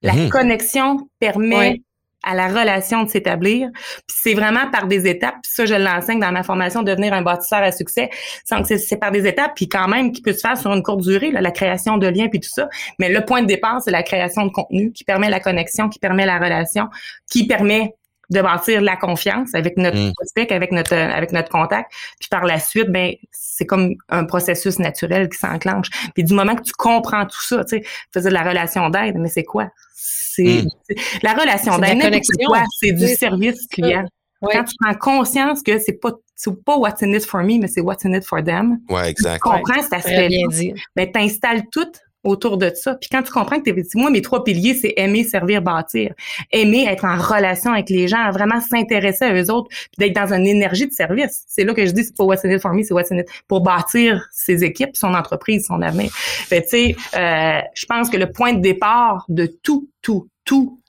La 0.02 0.12
Mhm. 0.12 0.28
connexion 0.28 1.08
permet 1.18 1.56
Ouais. 1.56 1.82
à 2.22 2.34
la 2.36 2.46
relation 2.46 3.02
de 3.02 3.08
s'établir. 3.10 3.68
Puis 4.06 4.16
c'est 4.22 4.34
vraiment 4.34 4.70
par 4.70 4.86
des 4.86 5.06
étapes. 5.08 5.34
Puis 5.42 5.50
ça, 5.52 5.66
je 5.66 5.74
l'enseigne 5.74 6.20
dans 6.20 6.30
ma 6.30 6.42
formation, 6.44 6.82
devenir 6.84 7.12
un 7.14 7.22
bâtisseur 7.22 7.62
à 7.62 7.72
succès. 7.72 8.10
C'est- 8.44 8.78
c'est 8.78 8.96
par 8.96 9.10
des 9.10 9.26
étapes, 9.26 9.52
puis 9.56 9.68
quand 9.68 9.88
même, 9.88 10.12
qui 10.12 10.22
peut 10.22 10.32
se 10.32 10.40
faire 10.40 10.56
sur 10.56 10.72
une 10.72 10.82
courte 10.84 11.00
durée, 11.00 11.32
là, 11.32 11.40
la 11.40 11.50
création 11.50 11.98
de 11.98 12.06
liens, 12.06 12.28
puis 12.28 12.38
tout 12.40 12.48
ça. 12.48 12.68
Mais 13.00 13.08
le 13.08 13.24
point 13.24 13.42
de 13.42 13.46
départ, 13.46 13.82
c'est 13.82 13.90
la 13.90 14.02
création 14.04 14.46
de 14.46 14.52
contenu 14.52 14.92
qui 14.92 15.02
permet 15.04 15.28
la 15.30 15.40
connexion, 15.40 15.88
qui 15.88 15.98
permet 15.98 16.26
la 16.26 16.38
relation, 16.38 16.86
qui 17.30 17.46
permet 17.46 17.94
de 18.30 18.40
bâtir 18.40 18.80
la 18.80 18.96
confiance 18.96 19.54
avec 19.54 19.76
notre 19.76 19.96
Mm. 19.98 20.12
prospect, 20.14 20.52
avec 20.52 20.72
notre 20.72 20.94
avec 20.94 21.32
notre 21.32 21.48
contact. 21.50 21.92
Puis 22.18 22.28
par 22.30 22.44
la 22.44 22.58
suite, 22.58 22.88
ben 22.90 23.12
c'est 23.30 23.66
comme 23.66 23.94
un 24.08 24.24
processus 24.24 24.78
naturel 24.78 25.28
qui 25.28 25.38
s'enclenche. 25.38 25.88
Puis 26.14 26.24
du 26.24 26.34
moment 26.34 26.54
que 26.54 26.62
tu 26.62 26.72
comprends 26.72 27.24
tout 27.26 27.42
ça, 27.42 27.64
tu 27.64 27.78
sais, 27.78 27.84
faisais 28.12 28.28
de 28.30 28.34
la 28.34 28.42
relation 28.42 28.88
d'aide, 28.90 29.16
mais 29.18 29.28
c'est 29.28 29.44
quoi? 29.44 29.68
C'est 29.94 30.62
Mm. 30.64 30.68
c'est- 30.88 31.22
la 31.22 31.32
relation 31.34 31.72
C'est 31.74 31.78
de 31.78 31.82
la 31.86 31.94
d'aide, 31.94 32.02
connexion. 32.02 32.46
quoi, 32.46 32.62
c'est 32.80 32.92
du 32.92 33.04
Oui. 33.04 33.16
service 33.16 33.66
client. 33.68 34.04
Ouais. 34.42 34.52
Quand 34.52 34.64
tu 34.64 34.74
prends 34.80 34.94
conscience 34.94 35.62
que 35.62 35.78
c'est 35.78 36.00
pas 36.00 36.10
c'est 36.36 36.50
pas 36.64 36.76
what's 36.76 37.00
in 37.02 37.12
it 37.12 37.24
for 37.24 37.42
me, 37.44 37.58
mais 37.60 37.68
c'est 37.68 37.80
what's 37.80 38.04
in 38.04 38.12
it 38.12 38.24
for 38.26 38.42
them. 38.42 38.78
Ouais, 38.90 39.08
exact. 39.08 39.34
Tu 39.34 39.48
comprends 39.48 39.80
cet 39.80 39.90
Très 39.90 39.96
aspect 39.98 40.28
bien 40.28 40.48
dit. 40.48 40.74
ben 40.96 41.10
t'installes 41.10 41.62
tout 41.70 41.86
autour 42.24 42.58
de 42.58 42.70
ça. 42.74 42.94
Puis 42.94 43.08
quand 43.10 43.22
tu 43.22 43.30
comprends 43.30 43.60
que 43.60 43.70
t'es, 43.70 43.82
moi 43.94 44.10
mes 44.10 44.22
trois 44.22 44.44
piliers 44.44 44.74
c'est 44.74 44.94
aimer, 44.96 45.24
servir, 45.24 45.62
bâtir, 45.62 46.14
aimer 46.50 46.86
être 46.88 47.04
en 47.04 47.16
relation 47.16 47.72
avec 47.72 47.90
les 47.90 48.08
gens, 48.08 48.30
vraiment 48.30 48.60
s'intéresser 48.60 49.24
à 49.24 49.34
eux 49.34 49.50
autres, 49.50 49.68
puis 49.68 49.98
d'être 49.98 50.14
dans 50.14 50.32
une 50.32 50.46
énergie 50.46 50.86
de 50.86 50.92
service. 50.92 51.44
C'est 51.46 51.64
là 51.64 51.74
que 51.74 51.84
je 51.84 51.92
dis 51.92 52.04
c'est 52.04 52.16
pas 52.16 52.24
what's 52.24 52.44
in 52.44 52.50
it 52.50 52.60
for 52.60 52.72
me, 52.72 52.82
c'est 52.82 52.94
what's 52.94 53.12
in 53.12 53.18
it 53.18 53.28
pour 53.48 53.60
bâtir 53.60 54.26
ses 54.32 54.64
équipes, 54.64 54.96
son 54.96 55.14
entreprise, 55.14 55.66
son 55.66 55.82
avenir. 55.82 56.10
Fait 56.12 56.62
tu 56.62 56.68
sais, 56.68 56.96
euh, 57.16 57.60
je 57.74 57.86
pense 57.86 58.10
que 58.10 58.16
le 58.16 58.32
point 58.32 58.54
de 58.54 58.60
départ 58.60 59.24
de 59.28 59.46
tout, 59.46 59.88
tout, 60.02 60.28
tout 60.44 60.80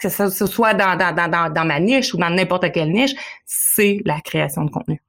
que 0.00 0.08
ce, 0.08 0.46
soit 0.46 0.74
dans, 0.74 0.96
dans, 0.96 1.14
dans, 1.14 1.28
dans, 1.28 1.52
dans 1.52 1.64
ma 1.64 1.78
niche 1.78 2.14
ou 2.14 2.16
dans 2.16 2.30
n'importe 2.30 2.72
quelle 2.72 2.90
niche, 2.90 3.12
c'est 3.44 4.00
la 4.06 4.20
création 4.20 4.64
de 4.64 4.70
contenu. 4.70 5.00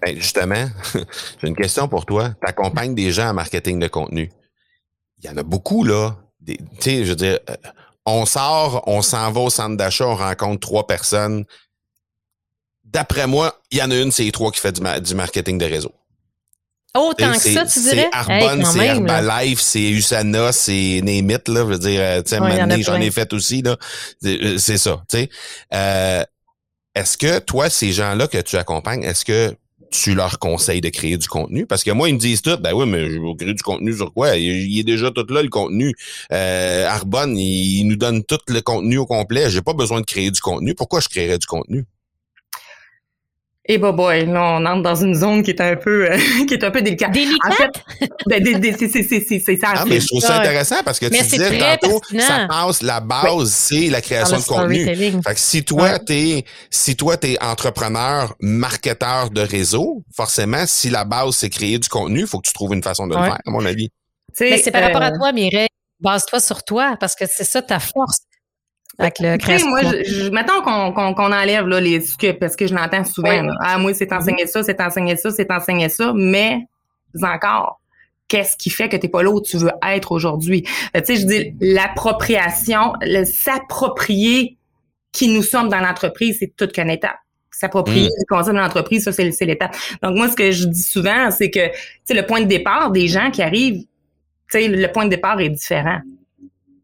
Ben, 0.00 0.16
justement, 0.16 0.66
j'ai 1.40 1.48
une 1.48 1.54
question 1.54 1.86
pour 1.88 2.06
toi. 2.06 2.30
Tu 2.30 2.48
accompagnes 2.48 2.94
des 2.94 3.12
gens 3.12 3.28
en 3.28 3.34
marketing 3.34 3.78
de 3.78 3.88
contenu. 3.88 4.30
Il 5.22 5.28
y 5.28 5.30
en 5.30 5.36
a 5.36 5.42
beaucoup, 5.42 5.84
là. 5.84 6.16
Tu 6.46 6.56
sais, 6.80 7.04
je 7.04 7.10
veux 7.10 7.16
dire, 7.16 7.38
euh, 7.48 7.54
on 8.04 8.26
sort, 8.26 8.82
on 8.86 9.02
s'en 9.02 9.30
va 9.30 9.40
au 9.40 9.50
centre 9.50 9.76
d'achat, 9.76 10.06
on 10.06 10.16
rencontre 10.16 10.60
trois 10.60 10.86
personnes. 10.86 11.44
D'après 12.84 13.26
moi, 13.26 13.60
il 13.70 13.78
y 13.78 13.82
en 13.82 13.90
a 13.90 13.96
une, 13.96 14.10
c'est 14.10 14.24
les 14.24 14.32
trois 14.32 14.50
qui 14.50 14.60
fait 14.60 14.72
du, 14.72 14.80
ma- 14.80 15.00
du 15.00 15.14
marketing 15.14 15.58
de 15.58 15.64
réseau. 15.64 15.92
Autant 16.94 17.32
que 17.32 17.38
ça, 17.54 17.64
tu 17.64 17.80
dirais? 17.80 18.10
C'est 18.12 18.16
Arbonne, 18.16 18.64
c'est. 18.66 18.78
Herbalife, 18.86 19.60
c'est 19.60 19.88
Usana, 19.90 20.52
c'est 20.52 21.00
Nemit, 21.02 21.34
là. 21.46 21.60
Je 21.60 21.62
veux 21.62 21.78
dire, 21.78 22.00
euh, 22.02 22.22
tu 22.22 22.30
sais, 22.30 22.38
Ouais, 22.40 22.58
j'en 22.82 22.94
ai 23.00 23.10
fait 23.10 23.32
aussi, 23.32 23.62
là. 23.62 23.76
C'est 24.20 24.42
euh, 24.44 24.58
c'est 24.58 24.76
ça, 24.76 25.02
tu 25.08 25.16
sais. 25.18 25.30
Euh, 25.72 26.22
est-ce 26.94 27.16
que 27.16 27.38
toi, 27.38 27.70
ces 27.70 27.92
gens-là 27.92 28.26
que 28.26 28.36
tu 28.38 28.56
accompagnes, 28.58 29.04
est-ce 29.04 29.24
que 29.24 29.56
tu 29.92 30.14
leur 30.14 30.38
conseilles 30.38 30.80
de 30.80 30.88
créer 30.88 31.16
du 31.16 31.28
contenu? 31.28 31.66
Parce 31.66 31.84
que 31.84 31.90
moi, 31.90 32.08
ils 32.08 32.14
me 32.14 32.18
disent 32.18 32.42
tout, 32.42 32.56
ben 32.58 32.72
oui, 32.72 32.86
mais 32.86 33.10
je 33.10 33.20
vais 33.20 33.36
créer 33.38 33.54
du 33.54 33.62
contenu 33.62 33.94
sur 33.94 34.12
quoi? 34.12 34.36
Il, 34.36 34.78
est 34.78 34.84
déjà 34.84 35.10
tout 35.10 35.26
là, 35.28 35.42
le 35.42 35.48
contenu. 35.48 35.94
Euh, 36.32 36.86
Arbonne, 36.88 37.38
il, 37.38 37.80
il 37.80 37.84
nous 37.86 37.96
donne 37.96 38.24
tout 38.24 38.38
le 38.48 38.60
contenu 38.60 38.98
au 38.98 39.06
complet. 39.06 39.50
J'ai 39.50 39.62
pas 39.62 39.74
besoin 39.74 40.00
de 40.00 40.06
créer 40.06 40.30
du 40.30 40.40
contenu. 40.40 40.74
Pourquoi 40.74 41.00
je 41.00 41.08
créerais 41.08 41.38
du 41.38 41.46
contenu? 41.46 41.84
Et 43.66 43.78
bah 43.78 43.92
boy, 43.92 44.26
là 44.26 44.58
on 44.58 44.66
entre 44.66 44.82
dans 44.82 44.96
une 44.96 45.14
zone 45.14 45.44
qui 45.44 45.50
est 45.52 45.60
un 45.60 45.76
peu 45.76 46.10
euh, 46.10 46.16
qui 46.48 46.54
est 46.54 46.64
un 46.64 46.70
peu 46.72 46.82
délicate. 46.82 47.10
En 47.10 47.12
Délicate? 47.12 47.52
fait, 47.52 48.08
ben, 48.26 48.44
c'est 48.76 48.88
c'est 48.88 49.02
c'est 49.04 49.20
c'est 49.20 49.38
c'est 49.38 49.56
ça. 49.56 49.68
Ah, 49.76 49.84
mais 49.86 50.00
je 50.00 50.06
trouve 50.08 50.20
ça 50.20 50.40
intéressant 50.40 50.82
parce 50.84 50.98
que 50.98 51.06
Mais 51.06 51.18
tu 51.18 51.24
c'est 51.24 51.36
disais 51.38 51.58
très 51.58 51.78
tantôt, 51.78 52.00
pertinent. 52.00 52.26
ça 52.26 52.46
passe, 52.48 52.82
la 52.82 52.98
base, 53.00 53.50
c'est 53.52 53.88
la 53.88 54.00
création 54.00 54.38
de 54.38 54.42
contenu. 54.42 54.84
Fait 55.22 55.34
que 55.34 55.40
si 55.40 55.64
toi, 55.64 55.82
Ouais. 55.92 55.98
t'es, 56.00 56.44
si 56.70 56.96
toi, 56.96 57.16
t'es 57.16 57.36
entrepreneur, 57.40 58.34
marketeur 58.40 59.30
de 59.30 59.42
réseau, 59.42 60.02
forcément, 60.16 60.64
si 60.66 60.90
la 60.90 61.04
base, 61.04 61.36
c'est 61.36 61.48
créer 61.50 61.78
du 61.78 61.88
contenu, 61.88 62.20
il 62.22 62.26
faut 62.26 62.40
que 62.40 62.48
tu 62.48 62.52
trouves 62.54 62.74
une 62.74 62.82
façon 62.82 63.06
de 63.06 63.14
le 63.14 63.22
faire, 63.22 63.38
à 63.46 63.50
mon 63.50 63.64
avis. 63.64 63.90
Mais 64.40 64.58
c'est 64.58 64.72
par 64.72 64.82
euh, 64.82 64.86
rapport 64.86 65.02
à 65.02 65.12
toi, 65.12 65.32
Mireille. 65.32 65.68
Base-toi 66.00 66.40
sur 66.40 66.64
toi, 66.64 66.96
parce 66.98 67.14
que 67.14 67.26
c'est 67.32 67.44
ça 67.44 67.62
ta 67.62 67.78
force. 67.78 68.18
Avec 68.98 69.18
le 69.20 69.24
Tu 69.24 69.32
sais, 69.32 69.38
création. 69.38 69.68
moi, 69.68 69.80
je, 69.82 70.04
je- 70.04 70.30
mettons 70.30 70.60
qu'on 70.62 70.92
qu'on 70.92 71.14
qu'on 71.14 71.32
enlève 71.32 71.66
là, 71.66 71.80
les 71.80 72.00
ce 72.02 72.16
que 72.16 72.32
parce 72.32 72.56
que 72.56 72.66
je 72.66 72.74
l'entends 72.74 73.04
souvent. 73.04 73.30
Oui. 73.40 73.46
là. 73.46 73.54
Ah, 73.60 73.78
moi, 73.78 73.94
c'est 73.94 74.12
enseigner 74.12 74.46
ça, 74.46 74.62
c'est 74.62 74.80
enseigner 74.80 75.16
ça, 75.16 75.30
c'est 75.30 75.50
enseigner 75.50 75.88
ça, 75.88 76.12
mais 76.14 76.66
encore, 77.22 77.80
qu'est-ce 78.28 78.56
qui 78.56 78.70
fait 78.70 78.88
que 78.88 78.96
t'es 78.96 79.08
pas 79.08 79.22
là 79.22 79.30
où 79.30 79.40
tu 79.40 79.56
veux 79.56 79.70
être 79.86 80.12
aujourd'hui? 80.12 80.66
Euh, 80.96 81.00
Tu 81.00 81.16
sais, 81.16 81.20
je 81.22 81.26
dis 81.26 81.54
l'appropriation, 81.60 82.92
le 83.00 83.24
s'approprier 83.24 84.56
qui 85.12 85.28
nous 85.28 85.42
sommes 85.42 85.68
dans 85.68 85.80
l'entreprise, 85.80 86.36
c'est 86.40 86.54
toute 86.56 86.72
qu'une 86.72 86.90
étape. 86.90 87.16
S'approprier 87.50 88.06
Mm. 88.06 88.18
du 88.18 88.24
concept 88.28 88.56
de 88.56 88.60
l'entreprise, 88.60 89.04
ça, 89.04 89.12
c'est 89.12 89.30
c'est 89.32 89.44
l'étape. 89.44 89.76
Donc, 90.02 90.16
moi, 90.16 90.28
ce 90.28 90.34
que 90.36 90.50
je 90.50 90.64
dis 90.66 90.82
souvent, 90.82 91.30
c'est 91.30 91.50
que, 91.50 91.66
tu 91.68 91.72
sais, 92.04 92.14
le 92.14 92.24
point 92.26 92.40
de 92.40 92.46
départ 92.46 92.90
des 92.90 93.08
gens 93.08 93.30
qui 93.30 93.42
arrivent, 93.42 93.82
tu 93.82 93.86
sais, 94.60 94.68
le 94.68 94.88
point 94.90 95.04
de 95.04 95.10
départ 95.10 95.38
est 95.40 95.50
différent. 95.50 96.00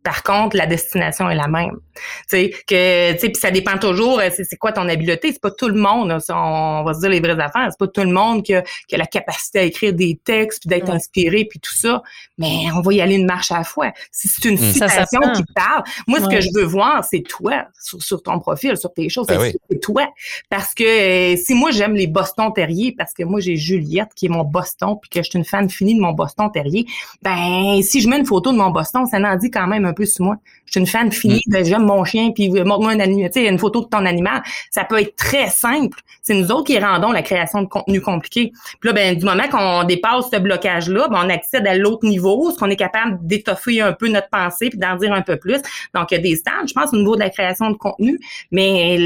Par 0.09 0.23
contre, 0.23 0.57
la 0.57 0.65
destination 0.65 1.29
est 1.29 1.35
la 1.35 1.49
même. 1.49 1.77
Tu 1.95 2.03
sais, 2.29 2.51
que, 2.67 3.13
tu 3.13 3.19
sais, 3.19 3.29
puis 3.29 3.39
ça 3.39 3.51
dépend 3.51 3.77
toujours, 3.77 4.21
euh, 4.21 4.31
c'est 4.33 4.57
quoi 4.57 4.73
ton 4.73 4.89
habileté? 4.89 5.31
C'est 5.35 5.41
pas 5.43 5.51
tout 5.51 5.69
le 5.69 5.79
monde, 5.79 6.11
on 6.31 6.83
va 6.83 6.95
se 6.95 7.01
dire 7.01 7.11
les 7.11 7.21
vraies 7.21 7.39
affaires, 7.39 7.69
c'est 7.69 7.79
pas 7.79 7.89
tout 7.89 8.01
le 8.01 8.11
monde 8.11 8.43
qui 8.43 8.55
a, 8.55 8.63
qui 8.87 8.95
a 8.95 8.99
la 8.99 9.05
capacité 9.05 9.59
à 9.59 9.63
écrire 9.65 9.93
des 9.93 10.19
textes, 10.25 10.61
puis 10.61 10.71
d'être 10.71 10.89
inspiré, 10.89 11.45
puis 11.45 11.61
tout 11.61 11.75
ça. 11.75 12.03
Mais 12.39 12.69
on 12.75 12.81
va 12.81 12.95
y 12.95 13.03
aller 13.03 13.17
une 13.17 13.27
marche 13.27 13.53
à 13.53 13.59
la 13.59 13.65
fois. 13.65 13.93
Si 14.11 14.29
c'est 14.29 14.49
une 14.49 14.55
mm. 14.55 14.73
citation 14.73 15.21
qui 15.37 15.43
parle, 15.55 15.83
moi, 16.07 16.21
ce 16.21 16.29
que 16.29 16.41
je 16.41 16.49
veux 16.55 16.65
voir, 16.65 17.05
c'est 17.05 17.21
toi, 17.21 17.67
sur, 17.79 18.23
ton 18.23 18.39
profil, 18.39 18.79
sur 18.79 18.95
tes 18.95 19.11
choses. 19.11 19.27
Ben 19.27 19.53
c'est 19.71 19.81
toi? 19.81 20.09
Parce 20.49 20.73
que 20.73 20.85
euh, 20.85 21.37
si 21.37 21.53
moi, 21.53 21.71
j'aime 21.71 21.93
les 21.93 22.07
Boston 22.07 22.51
Terriers, 22.55 22.95
parce 22.97 23.13
que 23.13 23.25
moi, 23.25 23.41
j'ai 23.41 23.57
Juliette 23.57 24.15
qui 24.15 24.25
est 24.25 24.31
mon 24.31 24.45
Boston, 24.45 24.97
puis 24.99 25.11
que 25.11 25.23
je 25.23 25.29
suis 25.29 25.39
une 25.39 25.45
fan 25.45 25.69
finie 25.69 25.95
de 25.95 26.01
mon 26.01 26.13
Boston 26.13 26.51
Terrier, 26.51 26.87
ben, 27.21 27.83
si 27.83 28.01
je 28.01 28.09
mets 28.09 28.17
une 28.17 28.25
photo 28.25 28.53
de 28.53 28.57
mon 28.57 28.71
Boston, 28.71 29.05
ça 29.05 29.19
en 29.19 29.37
dit 29.37 29.51
quand 29.51 29.67
même 29.67 29.85
un 29.85 29.93
moi. 30.21 30.37
Je 30.67 30.73
suis 30.73 30.81
une 30.81 30.87
fan 30.87 31.11
finie 31.11 31.43
mm. 31.47 31.53
de 31.53 31.65
j'aime 31.65 31.85
mon 31.85 32.05
chien, 32.05 32.31
puis 32.33 32.51
montre-moi 32.51 32.93
un 32.93 33.01
animal, 33.01 33.31
tu 33.31 33.41
sais, 33.41 33.49
une 33.49 33.59
photo 33.59 33.81
de 33.81 33.89
ton 33.89 34.05
animal. 34.05 34.43
Ça 34.71 34.85
peut 34.85 35.01
être 35.01 35.17
très 35.17 35.49
simple. 35.49 35.99
C'est 36.23 36.35
nous 36.35 36.51
autres 36.51 36.65
qui 36.65 36.79
rendons 36.79 37.11
la 37.11 37.23
création 37.23 37.63
de 37.63 37.69
contenu 37.69 38.01
compliqué. 38.01 38.53
Puis 38.81 38.89
là, 38.89 38.93
ben, 38.93 39.17
du 39.17 39.25
moment 39.25 39.49
qu'on 39.51 39.85
dépasse 39.85 40.27
ce 40.33 40.39
blocage-là, 40.39 41.09
ben, 41.09 41.23
on 41.25 41.31
accède 41.31 41.67
à 41.67 41.75
l'autre 41.75 42.07
niveau, 42.07 42.51
ce 42.51 42.59
qu'on 42.59 42.71
est 42.71 42.77
capable 42.77 43.19
d'étoffer 43.27 43.81
un 43.81 43.93
peu 43.93 44.09
notre 44.09 44.29
pensée, 44.29 44.69
puis 44.69 44.79
d'en 44.79 44.97
dire 44.97 45.13
un 45.13 45.23
peu 45.23 45.37
plus. 45.37 45.61
Donc, 45.95 46.11
il 46.11 46.15
y 46.15 46.19
a 46.19 46.21
des 46.21 46.37
stades, 46.37 46.69
je 46.69 46.75
pense, 46.75 46.93
au 46.93 46.97
niveau 46.97 47.15
de 47.15 47.21
la 47.21 47.31
création 47.31 47.71
de 47.71 47.77
contenu, 47.77 48.19
mais 48.51 48.97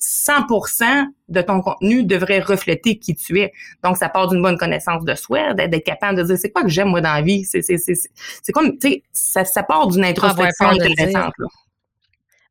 100% 0.00 1.06
de 1.28 1.42
ton 1.42 1.60
contenu 1.60 2.04
devrait 2.04 2.40
refléter 2.40 2.98
qui 2.98 3.14
tu 3.14 3.40
es. 3.40 3.52
Donc, 3.82 3.96
ça 3.96 4.08
part 4.08 4.28
d'une 4.28 4.42
bonne 4.42 4.58
connaissance 4.58 5.04
de 5.04 5.14
soi, 5.14 5.54
d'être 5.54 5.84
capable 5.84 6.18
de 6.18 6.24
dire 6.24 6.38
c'est 6.38 6.50
quoi 6.50 6.62
que 6.62 6.68
j'aime 6.68 6.88
moi 6.88 7.00
dans 7.00 7.12
la 7.12 7.22
vie? 7.22 7.44
C'est, 7.44 7.62
c'est, 7.62 7.78
c'est, 7.78 7.94
c'est 7.94 8.52
comme, 8.52 8.78
tu 8.78 8.88
sais, 8.88 9.02
ça, 9.12 9.44
ça 9.44 9.62
part 9.62 9.86
d'une 9.88 10.04
introspection 10.04 10.68
intéressante. 10.68 11.34
Là. 11.38 11.46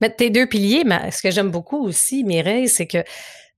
Mais 0.02 0.10
tes 0.10 0.30
deux 0.30 0.46
piliers, 0.46 0.84
mais 0.86 1.12
ce 1.12 1.22
que 1.22 1.32
j'aime 1.32 1.50
beaucoup 1.50 1.84
aussi, 1.84 2.24
Mireille, 2.24 2.70
c'est 2.70 2.86
que 2.86 3.04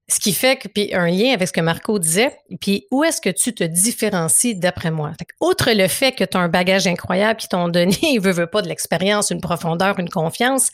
ce 0.08 0.20
qui 0.20 0.34
fait 0.34 0.58
que, 0.58 0.68
puis 0.68 0.94
un 0.94 1.08
lien 1.08 1.34
avec 1.34 1.48
ce 1.48 1.54
que 1.54 1.62
Marco 1.62 2.00
disait, 2.00 2.36
puis 2.60 2.88
où 2.90 3.04
est-ce 3.04 3.22
que 3.22 3.30
tu 3.30 3.54
te 3.54 3.64
différencies 3.64 4.56
d'après 4.56 4.90
moi? 4.90 5.12
Fait 5.20 5.28
outre 5.40 5.72
le 5.72 5.88
fait 5.88 6.14
que 6.14 6.24
tu 6.24 6.36
as 6.36 6.40
un 6.40 6.50
bagage 6.50 6.88
incroyable 6.88 7.40
qui 7.40 7.48
t'ont 7.48 7.70
donné, 7.70 7.96
il 8.02 8.20
veut, 8.22 8.32
veut 8.32 8.48
pas 8.48 8.62
de 8.62 8.68
l'expérience, 8.68 9.30
une 9.30 9.42
profondeur, 9.42 10.00
une 10.00 10.10
confiance, 10.10 10.72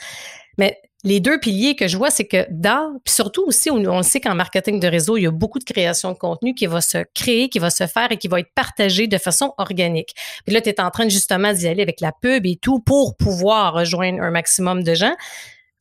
les 1.05 1.19
deux 1.19 1.39
piliers 1.39 1.75
que 1.75 1.87
je 1.87 1.97
vois, 1.97 2.09
c'est 2.09 2.25
que 2.25 2.47
dans, 2.49 2.99
puis 3.05 3.13
surtout 3.13 3.43
aussi, 3.45 3.69
on, 3.69 3.77
le 3.77 4.03
sait 4.03 4.19
qu'en 4.19 4.33
marketing 4.33 4.79
de 4.79 4.87
réseau, 4.87 5.17
il 5.17 5.21
y 5.21 5.27
a 5.27 5.31
beaucoup 5.31 5.59
de 5.59 5.63
création 5.63 6.11
de 6.11 6.17
contenu 6.17 6.55
qui 6.55 6.65
va 6.65 6.81
se 6.81 6.97
créer, 7.13 7.47
qui 7.47 7.59
va 7.59 7.69
se 7.69 7.85
faire 7.85 8.11
et 8.11 8.17
qui 8.17 8.27
va 8.27 8.39
être 8.39 8.51
partagé 8.55 9.05
de 9.05 9.19
façon 9.19 9.53
organique. 9.59 10.15
Puis 10.45 10.53
là, 10.53 10.61
tu 10.61 10.69
es 10.69 10.81
en 10.81 10.89
train 10.89 11.07
justement 11.07 11.53
d'y 11.53 11.67
aller 11.67 11.83
avec 11.83 12.01
la 12.01 12.11
pub 12.11 12.47
et 12.47 12.55
tout 12.55 12.79
pour 12.79 13.15
pouvoir 13.15 13.73
rejoindre 13.73 14.23
un 14.23 14.31
maximum 14.31 14.83
de 14.83 14.95
gens. 14.95 15.15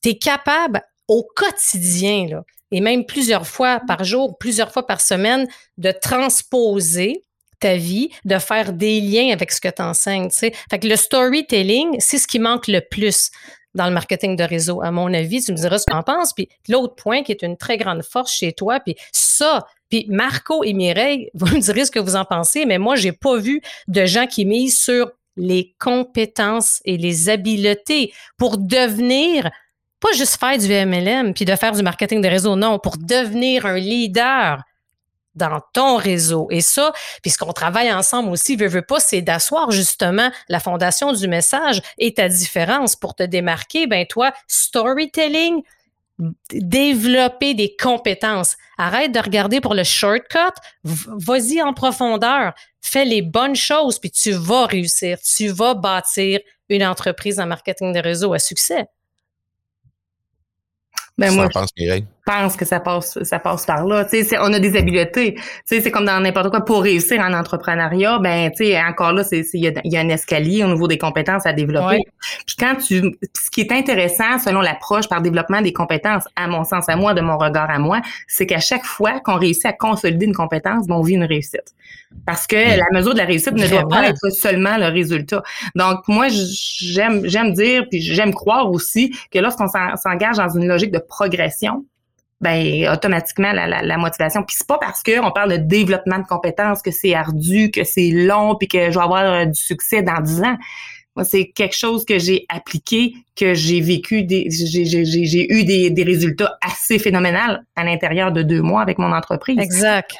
Tu 0.02 0.10
es 0.10 0.18
capable 0.18 0.82
au 1.08 1.26
quotidien, 1.34 2.26
là, 2.28 2.44
et 2.70 2.82
même 2.82 3.06
plusieurs 3.06 3.46
fois 3.46 3.80
par 3.86 4.04
jour, 4.04 4.36
plusieurs 4.36 4.72
fois 4.72 4.86
par 4.86 5.00
semaine, 5.00 5.48
de 5.78 5.90
transposer 5.90 7.24
ta 7.60 7.76
vie, 7.76 8.10
de 8.26 8.38
faire 8.38 8.74
des 8.74 9.00
liens 9.00 9.32
avec 9.32 9.52
ce 9.52 9.60
que 9.60 9.68
tu 9.68 9.80
enseignes. 9.80 10.28
Fait 10.30 10.52
que 10.78 10.86
le 10.86 10.96
storytelling, 10.96 11.96
c'est 11.98 12.18
ce 12.18 12.26
qui 12.26 12.38
manque 12.38 12.68
le 12.68 12.80
plus 12.80 13.30
dans 13.74 13.86
le 13.86 13.92
marketing 13.92 14.36
de 14.36 14.44
réseau, 14.44 14.82
à 14.82 14.90
mon 14.90 15.12
avis. 15.12 15.42
Tu 15.42 15.52
me 15.52 15.56
diras 15.56 15.78
ce 15.78 15.84
que 15.86 15.92
tu 15.92 15.96
en 15.96 16.02
penses. 16.02 16.32
Puis 16.32 16.48
l'autre 16.68 16.94
point 16.94 17.22
qui 17.22 17.32
est 17.32 17.42
une 17.42 17.56
très 17.56 17.76
grande 17.76 18.02
force 18.02 18.32
chez 18.32 18.52
toi, 18.52 18.80
puis 18.80 18.96
ça, 19.12 19.66
puis 19.88 20.06
Marco 20.08 20.64
et 20.64 20.72
Mireille, 20.72 21.30
vous 21.34 21.46
me 21.46 21.60
direz 21.60 21.84
ce 21.84 21.90
que 21.90 22.00
vous 22.00 22.16
en 22.16 22.24
pensez, 22.24 22.66
mais 22.66 22.78
moi, 22.78 22.96
j'ai 22.96 23.12
pas 23.12 23.36
vu 23.36 23.60
de 23.88 24.04
gens 24.06 24.26
qui 24.26 24.44
misent 24.44 24.78
sur 24.78 25.10
les 25.36 25.74
compétences 25.80 26.80
et 26.84 26.96
les 26.96 27.28
habiletés 27.28 28.12
pour 28.38 28.56
devenir 28.56 29.50
pas 29.98 30.12
juste 30.12 30.38
faire 30.38 30.58
du 30.58 30.68
MLM 30.68 31.32
puis 31.34 31.44
de 31.44 31.56
faire 31.56 31.72
du 31.72 31.82
marketing 31.82 32.20
de 32.20 32.28
réseau, 32.28 32.56
non, 32.56 32.78
pour 32.78 32.98
devenir 32.98 33.66
un 33.66 33.78
leader 33.78 34.62
dans 35.34 35.60
ton 35.72 35.96
réseau. 35.96 36.48
Et 36.50 36.60
ça, 36.60 36.92
puisqu'on 37.22 37.52
travaille 37.52 37.92
ensemble 37.92 38.30
aussi, 38.30 38.56
veux, 38.56 38.68
veux 38.68 38.82
pas, 38.82 39.00
c'est 39.00 39.22
d'asseoir 39.22 39.70
justement 39.70 40.30
la 40.48 40.60
fondation 40.60 41.12
du 41.12 41.28
message 41.28 41.80
et 41.98 42.14
ta 42.14 42.28
différence 42.28 42.96
pour 42.96 43.14
te 43.14 43.22
démarquer. 43.22 43.86
Ben 43.86 44.06
toi, 44.06 44.32
storytelling, 44.48 45.62
développer 46.50 47.54
des 47.54 47.76
compétences. 47.76 48.56
Arrête 48.78 49.12
de 49.12 49.18
regarder 49.18 49.60
pour 49.60 49.74
le 49.74 49.84
shortcut. 49.84 50.38
Vas-y 50.84 51.60
en 51.62 51.72
profondeur. 51.72 52.54
Fais 52.80 53.04
les 53.04 53.22
bonnes 53.22 53.56
choses, 53.56 53.98
puis 53.98 54.10
tu 54.10 54.32
vas 54.32 54.66
réussir. 54.66 55.18
Tu 55.20 55.48
vas 55.48 55.74
bâtir 55.74 56.40
une 56.68 56.84
entreprise 56.84 57.40
en 57.40 57.46
marketing 57.46 57.92
de 57.92 58.00
réseau 58.00 58.32
à 58.32 58.38
succès. 58.38 58.86
Ben 61.18 61.32
moi, 61.32 61.48
je 61.52 62.13
pense 62.24 62.56
que 62.56 62.64
ça 62.64 62.80
passe, 62.80 63.22
ça 63.22 63.38
passe 63.38 63.66
par 63.66 63.86
là. 63.86 64.04
Tu 64.04 64.24
sais, 64.24 64.36
on 64.40 64.52
a 64.52 64.58
des 64.58 64.76
habiletés. 64.76 65.34
Tu 65.34 65.42
sais, 65.64 65.80
c'est 65.80 65.90
comme 65.90 66.04
dans 66.04 66.20
n'importe 66.20 66.50
quoi. 66.50 66.64
Pour 66.64 66.82
réussir 66.82 67.20
en 67.20 67.32
entrepreneuriat, 67.32 68.18
ben, 68.18 68.50
tu 68.50 68.64
sais, 68.64 68.82
encore 68.82 69.12
là, 69.12 69.24
c'est, 69.24 69.44
il 69.52 69.64
y, 69.84 69.96
a, 69.96 70.00
un 70.00 70.08
escalier 70.08 70.64
au 70.64 70.68
niveau 70.68 70.88
des 70.88 70.98
compétences 70.98 71.46
à 71.46 71.52
développer. 71.52 72.00
Puis 72.46 72.56
quand 72.58 72.76
tu, 72.76 73.16
ce 73.34 73.50
qui 73.50 73.60
est 73.60 73.72
intéressant 73.72 74.38
selon 74.38 74.60
l'approche 74.60 75.08
par 75.08 75.20
développement 75.20 75.60
des 75.60 75.72
compétences, 75.72 76.24
à 76.36 76.46
mon 76.46 76.64
sens, 76.64 76.88
à 76.88 76.96
moi, 76.96 77.14
de 77.14 77.20
mon 77.20 77.36
regard 77.36 77.70
à 77.70 77.78
moi, 77.78 78.00
c'est 78.26 78.46
qu'à 78.46 78.60
chaque 78.60 78.84
fois 78.84 79.20
qu'on 79.20 79.36
réussit 79.36 79.66
à 79.66 79.72
consolider 79.72 80.26
une 80.26 80.34
compétence, 80.34 80.86
ben, 80.86 80.96
on 80.96 81.02
vit 81.02 81.14
une 81.14 81.24
réussite. 81.24 81.74
Parce 82.26 82.46
que 82.46 82.56
la 82.56 82.86
mesure 82.92 83.12
de 83.12 83.18
la 83.18 83.24
réussite 83.24 83.52
ne 83.52 83.66
doit 83.66 83.88
pas 83.88 84.08
être 84.08 84.30
seulement 84.30 84.76
le 84.78 84.86
résultat. 84.86 85.42
Donc, 85.74 86.06
moi, 86.08 86.28
j'aime, 86.28 87.22
j'aime 87.24 87.52
dire, 87.52 87.84
puis 87.90 88.00
j'aime 88.00 88.32
croire 88.32 88.70
aussi 88.70 89.14
que 89.30 89.38
lorsqu'on 89.38 89.66
s'engage 89.68 90.36
dans 90.36 90.48
une 90.48 90.66
logique 90.66 90.92
de 90.92 91.00
progression, 91.00 91.84
ben 92.44 92.88
automatiquement 92.92 93.52
la, 93.52 93.82
la, 93.82 93.96
motivation. 93.96 94.42
Puis 94.42 94.56
c'est 94.58 94.66
pas 94.66 94.78
parce 94.78 95.02
qu'on 95.02 95.30
parle 95.32 95.52
de 95.52 95.56
développement 95.56 96.18
de 96.18 96.26
compétences 96.26 96.82
que 96.82 96.90
c'est 96.90 97.14
ardu, 97.14 97.70
que 97.70 97.84
c'est 97.84 98.10
long, 98.10 98.54
puis 98.54 98.68
que 98.68 98.90
je 98.90 98.98
vais 98.98 99.04
avoir 99.04 99.24
euh, 99.24 99.44
du 99.46 99.58
succès 99.58 100.02
dans 100.02 100.20
10 100.20 100.42
ans. 100.42 100.56
Moi, 101.16 101.24
c'est 101.24 101.46
quelque 101.46 101.76
chose 101.76 102.04
que 102.04 102.18
j'ai 102.18 102.44
appliqué, 102.48 103.14
que 103.36 103.54
j'ai 103.54 103.80
vécu, 103.80 104.24
des, 104.24 104.48
j'ai, 104.50 105.46
eu 105.52 105.64
des, 105.64 105.90
des, 105.90 106.02
résultats 106.02 106.58
assez 106.60 106.98
phénoménaux 106.98 107.56
à 107.76 107.84
l'intérieur 107.84 108.32
de 108.32 108.42
deux 108.42 108.60
mois 108.60 108.82
avec 108.82 108.98
mon 108.98 109.12
entreprise. 109.12 109.56
Exact. 109.58 110.12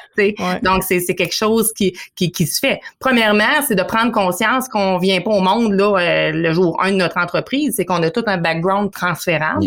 Donc, 0.63 0.83
c'est, 0.83 1.01
c'est 1.01 1.15
quelque 1.15 1.35
chose 1.35 1.73
qui, 1.73 1.97
qui, 2.15 2.31
qui 2.31 2.47
se 2.47 2.59
fait. 2.59 2.79
Premièrement, 2.99 3.61
c'est 3.67 3.75
de 3.75 3.83
prendre 3.83 4.13
conscience 4.13 4.69
qu'on 4.69 4.97
vient 4.97 5.19
pas 5.19 5.31
au 5.31 5.41
monde 5.41 5.73
là 5.73 5.97
euh, 5.99 6.31
le 6.31 6.53
jour 6.53 6.81
un 6.81 6.91
de 6.91 6.97
notre 6.97 7.17
entreprise, 7.17 7.73
c'est 7.75 7.83
qu'on 7.83 8.01
a 8.01 8.09
tout 8.09 8.23
un 8.25 8.37
background 8.37 8.89
transférable, 8.91 9.65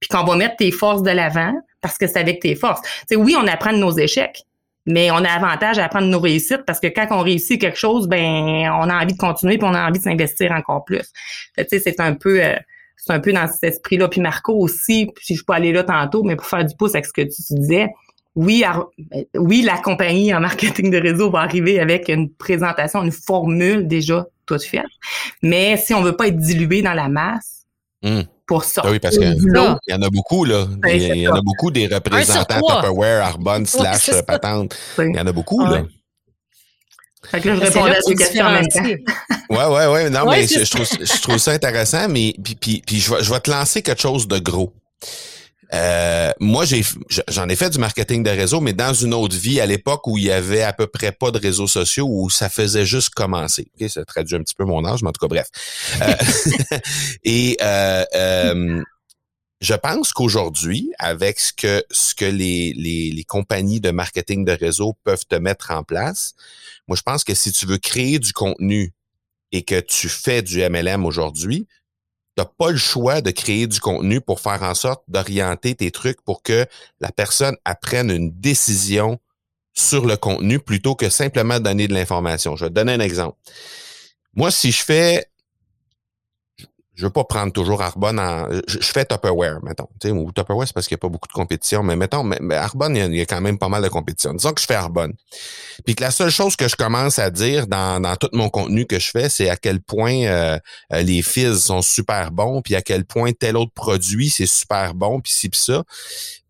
puis 0.00 0.08
qu'on 0.08 0.24
va 0.24 0.36
mettre 0.36 0.56
tes 0.56 0.70
forces 0.70 1.02
de 1.02 1.10
l'avant 1.10 1.52
parce 1.80 1.98
que 1.98 2.06
c'est 2.06 2.18
avec 2.18 2.40
tes 2.40 2.54
forces. 2.54 2.80
C'est 3.08 3.16
oui, 3.16 3.36
on 3.38 3.46
apprend 3.46 3.72
de 3.72 3.78
nos 3.78 3.96
échecs, 3.96 4.44
mais 4.86 5.10
on 5.10 5.16
a 5.16 5.30
avantage 5.30 5.78
à 5.78 5.84
apprendre 5.84 6.06
nos 6.06 6.20
réussites 6.20 6.64
parce 6.66 6.80
que 6.80 6.88
quand 6.88 7.06
on 7.10 7.20
réussit 7.20 7.60
quelque 7.60 7.78
chose, 7.78 8.08
ben 8.08 8.70
on 8.70 8.88
a 8.88 9.02
envie 9.02 9.12
de 9.12 9.18
continuer 9.18 9.58
puis 9.58 9.68
on 9.68 9.74
a 9.74 9.88
envie 9.88 9.98
de 9.98 10.04
s'investir 10.04 10.52
encore 10.52 10.84
plus. 10.84 11.12
C'est 11.56 12.00
un 12.00 12.14
peu 12.14 12.42
euh, 12.42 12.56
c'est 12.96 13.12
un 13.12 13.20
peu 13.20 13.32
dans 13.32 13.46
cet 13.46 13.64
esprit-là. 13.64 14.08
Puis 14.08 14.20
Marco 14.20 14.52
aussi, 14.52 15.10
si 15.20 15.36
je 15.36 15.44
peux 15.44 15.52
aller 15.52 15.72
là 15.72 15.84
tantôt, 15.84 16.22
mais 16.22 16.36
pour 16.36 16.46
faire 16.46 16.64
du 16.64 16.74
pouce 16.76 16.94
avec 16.94 17.06
ce 17.06 17.12
que 17.12 17.22
tu, 17.22 17.54
disais, 17.54 17.88
oui, 18.34 18.64
oui, 19.34 19.62
la 19.62 19.78
compagnie 19.78 20.34
en 20.34 20.40
marketing 20.40 20.90
de 20.90 20.98
réseau 20.98 21.30
va 21.30 21.40
arriver 21.40 21.80
avec 21.80 22.08
une 22.08 22.30
présentation, 22.30 23.02
une 23.02 23.12
formule 23.12 23.86
déjà 23.86 24.26
toute 24.46 24.62
faite. 24.62 24.84
Mais 25.42 25.76
si 25.76 25.94
on 25.94 26.02
veut 26.02 26.16
pas 26.16 26.28
être 26.28 26.36
dilué 26.36 26.82
dans 26.82 26.94
la 26.94 27.08
masse, 27.08 27.57
hmm 28.02 28.22
pour 28.48 28.64
ça. 28.64 28.82
Ah 28.82 28.90
oui, 28.90 28.98
parce 28.98 29.16
qu'il 29.16 29.28
y 29.28 29.94
en 29.94 30.02
a 30.02 30.10
beaucoup, 30.10 30.44
là. 30.44 30.64
Ben, 30.78 30.96
il 30.96 31.18
y, 31.18 31.28
en 31.28 31.34
a 31.34 31.42
beaucoup 31.42 31.70
des 31.70 31.86
représentants 31.86 32.60
Tupperware, 32.66 33.26
Arbonne, 33.26 33.66
slash 33.66 34.10
Patente. 34.26 34.74
Il 34.98 35.14
y 35.14 35.20
en 35.20 35.26
a 35.26 35.32
beaucoup, 35.32 35.64
là. 35.64 35.84
Fait 37.30 37.40
que 37.40 37.48
là, 37.48 37.56
je 37.56 37.60
réponds 37.60 37.84
à 37.84 38.00
ces 38.00 38.14
questions 38.14 38.46
en 38.46 38.52
même 38.52 38.68
temps. 38.68 38.82
Ouais, 39.50 39.64
ouais, 39.64 39.86
ouais. 39.86 40.10
Non, 40.10 40.30
mais 40.30 40.46
je, 40.46 40.70
trouve, 40.70 40.86
je 40.86 41.22
trouve 41.22 41.38
ça 41.38 41.52
intéressant, 41.52 42.06
mais 42.08 42.34
puis, 42.42 42.54
puis, 42.54 42.82
puis 42.86 43.00
je, 43.00 43.14
vais, 43.14 43.22
je 43.22 43.32
vais 43.32 43.40
te 43.40 43.50
lancer 43.50 43.80
quelque 43.80 44.00
chose 44.00 44.28
de 44.28 44.38
gros. 44.38 44.74
Euh, 45.74 46.32
moi, 46.40 46.64
j'en 47.28 47.48
ai 47.48 47.56
fait 47.56 47.70
du 47.70 47.78
marketing 47.78 48.22
de 48.22 48.30
réseau, 48.30 48.60
mais 48.60 48.72
dans 48.72 48.94
une 48.94 49.12
autre 49.14 49.36
vie, 49.36 49.60
à 49.60 49.66
l'époque 49.66 50.06
où 50.06 50.16
il 50.16 50.24
y 50.24 50.30
avait 50.30 50.62
à 50.62 50.72
peu 50.72 50.86
près 50.86 51.12
pas 51.12 51.30
de 51.30 51.38
réseaux 51.38 51.66
sociaux, 51.66 52.06
où 52.08 52.30
ça 52.30 52.48
faisait 52.48 52.86
juste 52.86 53.10
commencer. 53.10 53.70
Okay, 53.74 53.88
ça 53.88 54.04
traduit 54.04 54.36
un 54.36 54.42
petit 54.42 54.54
peu 54.54 54.64
mon 54.64 54.84
âge, 54.84 55.02
mais 55.02 55.08
en 55.08 55.12
tout 55.12 55.26
cas, 55.26 55.28
bref. 55.28 55.48
Euh, 56.02 56.78
et 57.24 57.58
euh, 57.62 58.82
je 59.60 59.74
pense 59.74 60.12
qu'aujourd'hui, 60.12 60.90
avec 60.98 61.38
ce 61.38 61.52
que 61.52 61.84
ce 61.90 62.14
que 62.14 62.24
les, 62.24 62.72
les, 62.74 63.10
les 63.10 63.24
compagnies 63.24 63.80
de 63.80 63.90
marketing 63.90 64.44
de 64.44 64.52
réseau 64.52 64.96
peuvent 65.04 65.26
te 65.28 65.36
mettre 65.36 65.70
en 65.70 65.82
place, 65.82 66.34
moi, 66.86 66.96
je 66.96 67.02
pense 67.02 67.24
que 67.24 67.34
si 67.34 67.52
tu 67.52 67.66
veux 67.66 67.78
créer 67.78 68.18
du 68.18 68.32
contenu 68.32 68.92
et 69.52 69.62
que 69.62 69.80
tu 69.80 70.08
fais 70.08 70.42
du 70.42 70.60
MLM 70.60 71.04
aujourd'hui, 71.04 71.66
n'as 72.38 72.46
pas 72.46 72.70
le 72.70 72.76
choix 72.76 73.20
de 73.20 73.30
créer 73.30 73.66
du 73.66 73.80
contenu 73.80 74.20
pour 74.20 74.40
faire 74.40 74.62
en 74.62 74.74
sorte 74.74 75.02
d'orienter 75.08 75.74
tes 75.74 75.90
trucs 75.90 76.22
pour 76.22 76.42
que 76.42 76.66
la 77.00 77.12
personne 77.12 77.56
apprenne 77.64 78.10
une 78.10 78.32
décision 78.32 79.18
sur 79.74 80.06
le 80.06 80.16
contenu 80.16 80.58
plutôt 80.58 80.94
que 80.94 81.08
simplement 81.08 81.60
donner 81.60 81.88
de 81.88 81.94
l'information. 81.94 82.56
Je 82.56 82.64
vais 82.64 82.70
te 82.70 82.74
donner 82.74 82.92
un 82.92 83.00
exemple. 83.00 83.36
Moi, 84.34 84.50
si 84.50 84.72
je 84.72 84.82
fais, 84.82 85.26
je 86.98 87.04
veux 87.04 87.10
pas 87.10 87.22
prendre 87.22 87.52
toujours 87.52 87.80
Arbonne 87.80 88.18
en. 88.18 88.48
Je, 88.66 88.78
fais 88.80 89.04
Tupperware, 89.04 89.62
mettons. 89.62 89.86
Ou 90.04 90.32
Tupperware, 90.32 90.66
c'est 90.66 90.74
parce 90.74 90.88
qu'il 90.88 90.96
n'y 90.96 90.98
a 90.98 91.02
pas 91.02 91.08
beaucoup 91.08 91.28
de 91.28 91.32
compétition, 91.32 91.84
mais 91.84 91.94
mettons, 91.94 92.24
mais, 92.24 92.56
Arbonne, 92.56 92.96
il 92.96 93.14
y, 93.14 93.20
a, 93.20 93.24
quand 93.24 93.40
même 93.40 93.56
pas 93.56 93.68
mal 93.68 93.84
de 93.84 93.88
compétition. 93.88 94.34
Disons 94.34 94.52
que 94.52 94.60
je 94.60 94.66
fais 94.66 94.74
Arbonne. 94.74 95.14
Puis 95.86 95.94
que 95.94 96.02
la 96.02 96.10
seule 96.10 96.30
chose 96.30 96.56
que 96.56 96.66
je 96.66 96.74
commence 96.74 97.20
à 97.20 97.30
dire 97.30 97.68
dans, 97.68 98.00
dans 98.00 98.16
tout 98.16 98.30
mon 98.32 98.50
contenu 98.50 98.84
que 98.84 98.98
je 98.98 99.10
fais, 99.10 99.28
c'est 99.28 99.48
à 99.48 99.54
quel 99.54 99.80
point 99.80 100.24
euh, 100.24 100.58
euh, 100.92 101.02
les 101.02 101.22
fils 101.22 101.66
sont 101.66 101.82
super 101.82 102.32
bons, 102.32 102.62
puis 102.62 102.74
à 102.74 102.82
quel 102.82 103.04
point 103.04 103.30
tel 103.30 103.56
autre 103.56 103.72
produit, 103.72 104.28
c'est 104.28 104.46
super 104.46 104.94
bon, 104.94 105.20
puis 105.20 105.32
ci, 105.32 105.48
puis 105.48 105.60
ça. 105.60 105.84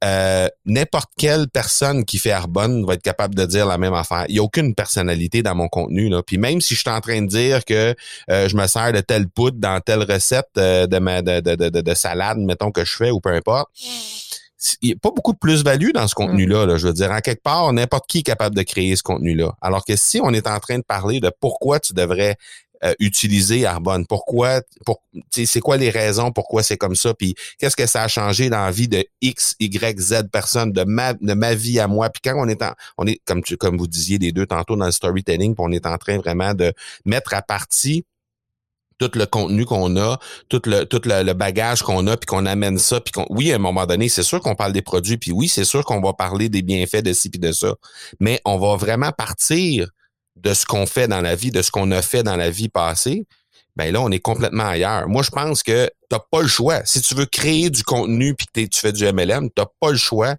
Euh, 0.05 0.49
n'importe 0.65 1.11
quelle 1.17 1.49
personne 1.49 2.05
qui 2.05 2.19
fait 2.19 2.31
Arbonne 2.31 2.87
va 2.87 2.95
être 2.95 3.03
capable 3.03 3.35
de 3.35 3.45
dire 3.45 3.67
la 3.67 3.79
même 3.79 3.95
affaire. 3.95 4.27
Il 4.29 4.35
n'y 4.35 4.39
a 4.39 4.43
aucune 4.43 4.75
personnalité 4.75 5.43
dans 5.43 5.57
mon 5.57 5.69
contenu. 5.69 6.09
Là. 6.09 6.23
Puis 6.23 6.39
même 6.39 6.61
si 6.61 6.75
je 6.75 6.81
suis 6.81 6.91
en 6.91 7.01
train 7.01 7.21
de 7.23 7.27
dire 7.27 7.65
que 7.65 7.95
euh, 8.31 8.49
je 8.49 8.57
me 8.57 8.67
sers 8.69 8.93
de 8.93 9.01
telle 9.01 9.29
poudre 9.29 9.59
dans 9.59 9.81
telle 9.81 10.05
recette 10.05 10.51
euh, 10.57 10.87
de, 10.87 10.99
ma, 10.99 11.23
de, 11.23 11.41
de, 11.41 11.57
de, 11.57 11.81
de, 11.81 11.95
salade, 11.95 12.39
mettons 12.39 12.71
que 12.71 12.85
je 12.85 12.95
fais 12.95 13.11
ou 13.11 13.21
peu 13.21 13.31
importe, 13.31 13.71
il 14.83 14.89
n'y 14.89 14.93
a 14.93 14.97
pas 14.97 15.11
beaucoup 15.11 15.33
de 15.33 15.39
plus-value 15.39 15.91
dans 15.93 16.07
ce 16.07 16.15
contenu-là. 16.15 16.67
Là. 16.67 16.77
Je 16.77 16.87
veux 16.89 16.93
dire, 16.93 17.11
en 17.11 17.21
quelque 17.21 17.43
part, 17.43 17.73
n'importe 17.73 18.09
qui 18.09 18.19
est 18.19 18.23
capable 18.23 18.57
de 18.57 18.63
créer 18.63 18.95
ce 18.97 19.03
contenu-là. 19.03 19.55
Alors 19.61 19.85
que 19.85 19.97
si 19.97 20.21
on 20.23 20.33
est 20.33 20.47
en 20.47 20.59
train 20.59 20.79
de 20.79 20.85
parler 20.85 21.21
de 21.21 21.31
pourquoi 21.41 21.81
tu 21.81 21.93
devrais 21.93 22.37
euh, 22.85 22.95
utiliser 22.99 23.67
Arbonne? 23.67 24.07
Pourquoi, 24.07 24.63
pour, 24.85 25.03
c'est 25.31 25.61
quoi 25.61 25.77
les 25.77 25.91
raisons 25.91 26.33
pourquoi 26.33 26.63
c'est 26.63 26.77
comme 26.77 26.95
ça? 26.95 27.15
Puis 27.15 27.35
qu'est-ce 27.59 27.77
que 27.77 27.87
ça 27.87 28.03
a 28.03 28.09
changé 28.09 28.51
dans 28.51 28.65
la 28.65 28.71
vie 28.71 28.89
de 28.89 29.05
X, 29.21 29.55
Y, 29.61 30.01
Z 30.01 30.29
personnes, 30.33 30.73
de 30.73 30.85
ma, 30.85 31.15
de 31.15 31.35
ma 31.35 31.55
vie 31.55 31.81
à 31.81 31.89
moi? 31.89 32.11
Puis 32.11 32.21
quand 32.25 32.35
on 32.37 32.49
est 32.49 32.63
en, 32.63 32.73
on 32.97 33.07
est, 33.07 33.21
comme 33.25 33.43
tu, 33.43 33.57
comme 33.57 33.77
vous 33.77 33.89
disiez 33.89 34.19
les 34.19 34.33
deux 34.33 34.47
tantôt 34.47 34.77
dans 34.77 34.87
le 34.87 34.93
storytelling, 34.93 35.55
puis 35.55 35.65
on 35.67 35.73
est 35.73 35.87
en 35.87 35.99
train 35.99 36.19
vraiment 36.19 36.55
de 36.55 36.73
mettre 37.05 37.35
à 37.35 37.43
partie 37.43 38.05
tout 38.99 39.11
le 39.15 39.27
contenu 39.27 39.65
qu'on 39.65 39.97
a, 39.97 40.19
tout 40.49 40.61
le 40.67 40.85
tout 40.85 41.01
le, 41.05 41.33
bagage 41.33 41.83
qu'on 41.83 42.07
a, 42.07 42.17
puis 42.17 42.27
qu'on 42.27 42.47
amène 42.47 42.79
ça, 42.79 43.01
puis 43.01 43.13
oui 43.31 43.53
à 43.53 43.57
un 43.57 43.59
moment 43.59 43.87
donné, 43.87 44.09
c'est 44.09 44.23
sûr 44.23 44.41
qu'on 44.41 44.57
parle 44.57 44.73
des 44.73 44.83
produits, 44.83 45.17
puis 45.17 45.33
oui 45.33 45.49
c'est 45.49 45.65
sûr 45.65 45.85
qu'on 45.85 46.01
va 46.01 46.13
parler 46.13 46.49
des 46.49 46.63
bienfaits 46.63 47.03
de 47.03 47.13
ci 47.13 47.31
puis 47.31 47.39
de 47.39 47.53
ça, 47.53 47.75
mais 48.21 48.41
on 48.45 48.59
va 48.59 48.77
vraiment 48.77 49.13
partir 49.13 49.89
de 50.43 50.55
ce 50.55 50.67
qu'on 50.67 50.87
fait 50.87 51.09
dans 51.09 51.21
la 51.21 51.35
vie, 51.35 51.51
de 51.51 51.63
ce 51.63 51.71
qu'on 51.71 51.91
a 51.91 52.03
fait 52.03 52.23
dans 52.23 52.37
la 52.37 52.51
vie 52.51 52.69
passée, 52.69 53.27
ben 53.77 53.93
là, 53.93 54.01
on 54.01 54.11
est 54.11 54.19
complètement 54.21 54.67
ailleurs. 54.67 55.09
Moi, 55.09 55.23
je 55.23 55.31
pense 55.31 55.63
que 55.63 55.87
tu 55.87 55.93
n'as 56.11 56.19
pas 56.19 56.43
le 56.43 56.49
choix. 56.49 56.85
Si 56.85 57.01
tu 57.01 57.15
veux 57.15 57.27
créer 57.27 57.71
du 57.71 57.85
contenu 57.85 58.35
puis 58.35 58.47
que 58.47 58.69
tu 58.69 58.81
fais 58.81 58.93
du 58.93 59.05
MLM, 59.05 59.49
tu 59.51 59.63
n'as 59.63 59.69
pas 59.81 59.91
le 59.91 59.97
choix 59.97 60.35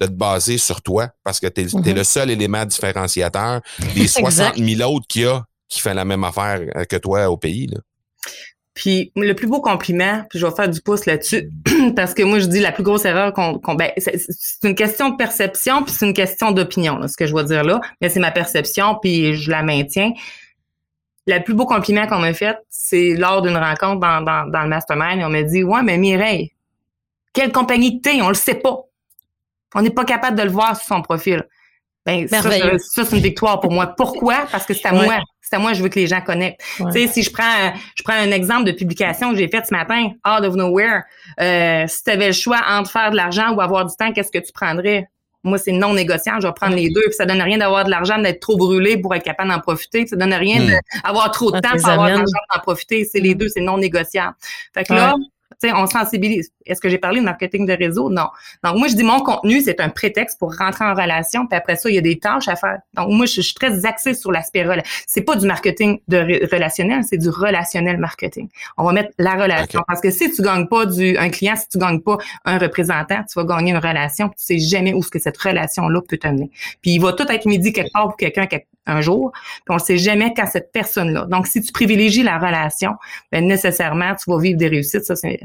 de 0.00 0.06
te 0.06 0.12
baser 0.12 0.58
sur 0.58 0.80
toi 0.82 1.08
parce 1.24 1.40
que 1.40 1.46
tu 1.46 1.62
es, 1.62 1.64
mm-hmm. 1.64 1.92
le 1.92 2.04
seul 2.04 2.30
élément 2.30 2.64
différenciateur 2.64 3.60
des 3.94 4.06
60 4.08 4.56
000 4.56 4.92
autres 4.92 5.06
qu'il 5.08 5.22
y 5.22 5.26
a 5.26 5.44
qui 5.68 5.80
font 5.80 5.94
la 5.94 6.04
même 6.04 6.24
affaire 6.24 6.60
que 6.88 6.96
toi 6.96 7.28
au 7.30 7.36
pays. 7.36 7.66
Là. 7.66 7.78
Puis 8.74 9.12
le 9.14 9.34
plus 9.34 9.46
beau 9.46 9.60
compliment, 9.60 10.24
puis 10.28 10.40
je 10.40 10.46
vais 10.46 10.54
faire 10.54 10.68
du 10.68 10.80
pouce 10.80 11.06
là-dessus, 11.06 11.48
parce 11.96 12.12
que 12.12 12.24
moi 12.24 12.40
je 12.40 12.46
dis 12.46 12.58
la 12.58 12.72
plus 12.72 12.82
grosse 12.82 13.04
erreur 13.04 13.32
qu'on, 13.32 13.74
ben, 13.74 13.90
c'est, 13.96 14.18
une 14.64 14.74
question 14.74 15.10
de 15.10 15.16
perception, 15.16 15.84
puis 15.84 15.92
c'est 15.92 16.06
une 16.06 16.14
question 16.14 16.50
d'opinion, 16.50 17.06
ce 17.06 17.16
que 17.16 17.26
je 17.26 17.34
vais 17.34 17.44
dire 17.44 17.62
là, 17.62 17.80
mais 18.00 18.08
c'est 18.08 18.20
ma 18.20 18.32
perception, 18.32 18.98
puis 19.00 19.34
je 19.34 19.50
la 19.50 19.62
maintiens. 19.62 20.12
Le 21.26 21.38
plus 21.38 21.54
beau 21.54 21.66
compliment 21.66 22.06
qu'on 22.08 22.18
m'a 22.18 22.34
fait, 22.34 22.58
c'est 22.68 23.14
lors 23.14 23.42
d'une 23.42 23.56
rencontre 23.56 24.00
dans, 24.00 24.20
dans, 24.20 24.50
dans 24.50 24.62
le 24.62 24.68
mastermind, 24.68 25.20
et 25.20 25.24
on 25.24 25.30
m'a 25.30 25.42
dit 25.42 25.62
Ouais, 25.62 25.82
mais 25.82 25.96
Mireille, 25.96 26.52
quelle 27.32 27.52
compagnie 27.52 28.00
t'es? 28.00 28.20
On 28.22 28.28
le 28.28 28.34
sait 28.34 28.56
pas. 28.56 28.80
On 29.74 29.82
n'est 29.82 29.90
pas 29.90 30.04
capable 30.04 30.36
de 30.36 30.42
le 30.42 30.50
voir 30.50 30.76
sur 30.76 30.86
son 30.86 31.02
profil. 31.02 31.44
Ben, 32.04 32.28
ça, 32.28 32.42
ça 32.42 33.04
c'est 33.04 33.16
une 33.16 33.22
victoire 33.22 33.60
pour 33.60 33.72
moi. 33.72 33.86
Pourquoi? 33.86 34.46
Parce 34.50 34.66
que 34.66 34.74
c'est 34.74 34.86
à 34.86 34.92
moi. 34.92 35.18
C'est 35.44 35.56
à 35.56 35.58
moi, 35.58 35.74
je 35.74 35.82
veux 35.82 35.90
que 35.90 35.98
les 35.98 36.06
gens 36.06 36.22
connectent. 36.22 36.62
Tu 36.78 36.90
sais, 36.90 37.06
si 37.06 37.22
je 37.22 37.30
prends, 37.30 37.72
je 37.94 38.02
prends 38.02 38.14
un 38.14 38.30
exemple 38.30 38.64
de 38.64 38.72
publication 38.72 39.30
que 39.30 39.36
j'ai 39.36 39.48
faite 39.48 39.66
ce 39.66 39.74
matin, 39.74 40.10
out 40.26 40.44
of 40.44 40.54
nowhere, 40.54 41.02
euh, 41.40 41.84
si 41.86 42.02
tu 42.02 42.10
avais 42.10 42.28
le 42.28 42.32
choix 42.32 42.60
entre 42.66 42.90
faire 42.90 43.10
de 43.10 43.16
l'argent 43.16 43.52
ou 43.54 43.60
avoir 43.60 43.84
du 43.84 43.94
temps, 43.94 44.12
qu'est-ce 44.12 44.32
que 44.32 44.38
tu 44.38 44.52
prendrais? 44.52 45.08
Moi, 45.42 45.58
c'est 45.58 45.72
non 45.72 45.92
négociable. 45.92 46.40
Je 46.40 46.46
vais 46.46 46.54
prendre 46.54 46.74
les 46.74 46.88
deux. 46.88 47.02
Puis 47.02 47.14
ça 47.14 47.26
donne 47.26 47.42
rien 47.42 47.58
d'avoir 47.58 47.84
de 47.84 47.90
l'argent, 47.90 48.18
d'être 48.18 48.40
trop 48.40 48.56
brûlé 48.56 48.96
pour 48.96 49.14
être 49.14 49.22
capable 49.22 49.50
d'en 49.50 49.60
profiter. 49.60 50.06
Ça 50.06 50.16
donne 50.16 50.32
rien 50.32 50.62
hmm. 50.62 50.80
d'avoir 51.04 51.30
trop 51.30 51.50
de 51.52 51.60
temps 51.60 51.76
pour 51.76 51.88
avoir 51.88 52.08
de 52.08 52.14
l'argent 52.14 52.38
d'en 52.54 52.60
profiter. 52.60 53.04
C'est 53.04 53.20
les 53.20 53.34
hmm. 53.34 53.38
deux, 53.38 53.48
c'est 53.48 53.60
non 53.60 53.76
négociable. 53.76 54.34
Fait 54.72 54.84
que 54.84 54.94
là, 54.94 55.14
on 55.62 55.86
sensibilise. 55.86 56.50
Est-ce 56.66 56.80
que 56.80 56.88
j'ai 56.88 56.98
parlé 56.98 57.20
de 57.20 57.24
marketing 57.24 57.66
de 57.66 57.72
réseau? 57.72 58.10
Non. 58.10 58.28
Donc, 58.62 58.76
moi, 58.76 58.88
je 58.88 58.94
dis 58.94 59.02
mon 59.02 59.20
contenu, 59.20 59.60
c'est 59.60 59.80
un 59.80 59.88
prétexte 59.88 60.38
pour 60.38 60.56
rentrer 60.56 60.84
en 60.84 60.94
relation, 60.94 61.46
puis 61.46 61.56
après 61.56 61.76
ça, 61.76 61.90
il 61.90 61.94
y 61.94 61.98
a 61.98 62.00
des 62.00 62.18
tâches 62.18 62.48
à 62.48 62.56
faire. 62.56 62.78
Donc, 62.94 63.10
moi, 63.10 63.26
je, 63.26 63.40
suis 63.40 63.54
très 63.54 63.84
axée 63.86 64.14
sur 64.14 64.32
l'aspect 64.32 64.66
C'est 65.06 65.22
pas 65.22 65.36
du 65.36 65.46
marketing 65.46 66.00
de 66.08 66.48
relationnel, 66.50 67.04
c'est 67.04 67.18
du 67.18 67.28
relationnel 67.28 67.98
marketing. 67.98 68.48
On 68.76 68.84
va 68.84 68.92
mettre 68.92 69.10
la 69.18 69.34
relation. 69.34 69.82
Parce 69.86 70.00
que 70.00 70.10
si 70.10 70.30
tu 70.30 70.42
gagnes 70.42 70.66
pas 70.66 70.86
du, 70.86 71.16
un 71.18 71.30
client, 71.30 71.56
si 71.56 71.68
tu 71.68 71.78
gagnes 71.78 72.00
pas 72.00 72.18
un 72.44 72.58
représentant, 72.58 73.22
tu 73.24 73.38
vas 73.38 73.44
gagner 73.44 73.72
une 73.72 73.78
relation, 73.78 74.28
puis 74.28 74.38
tu 74.38 74.44
sais 74.44 74.58
jamais 74.58 74.94
où 74.94 75.02
ce 75.02 75.10
que 75.10 75.18
cette 75.18 75.36
relation-là 75.36 76.00
peut 76.08 76.18
t'amener. 76.18 76.50
Puis 76.82 76.92
il 76.92 77.00
va 77.00 77.12
tout 77.12 77.30
être 77.30 77.46
midi 77.46 77.72
quelque 77.72 77.92
part 77.92 78.08
pour 78.08 78.16
quelqu'un 78.16 78.46
un 78.86 79.00
jour, 79.00 79.32
puis 79.32 79.70
on 79.70 79.74
ne 79.74 79.78
sait 79.78 79.98
jamais 79.98 80.32
quand 80.34 80.46
cette 80.46 80.72
personne-là. 80.72 81.26
Donc, 81.26 81.46
si 81.46 81.62
tu 81.62 81.72
privilégies 81.72 82.22
la 82.22 82.38
relation, 82.38 82.92
ben 83.32 83.46
nécessairement, 83.46 84.14
tu 84.14 84.30
vas 84.30 84.38
vivre 84.38 84.58
des 84.58 84.68
réussites. 84.68 85.04
Ça, 85.04 85.16
c'est 85.16 85.40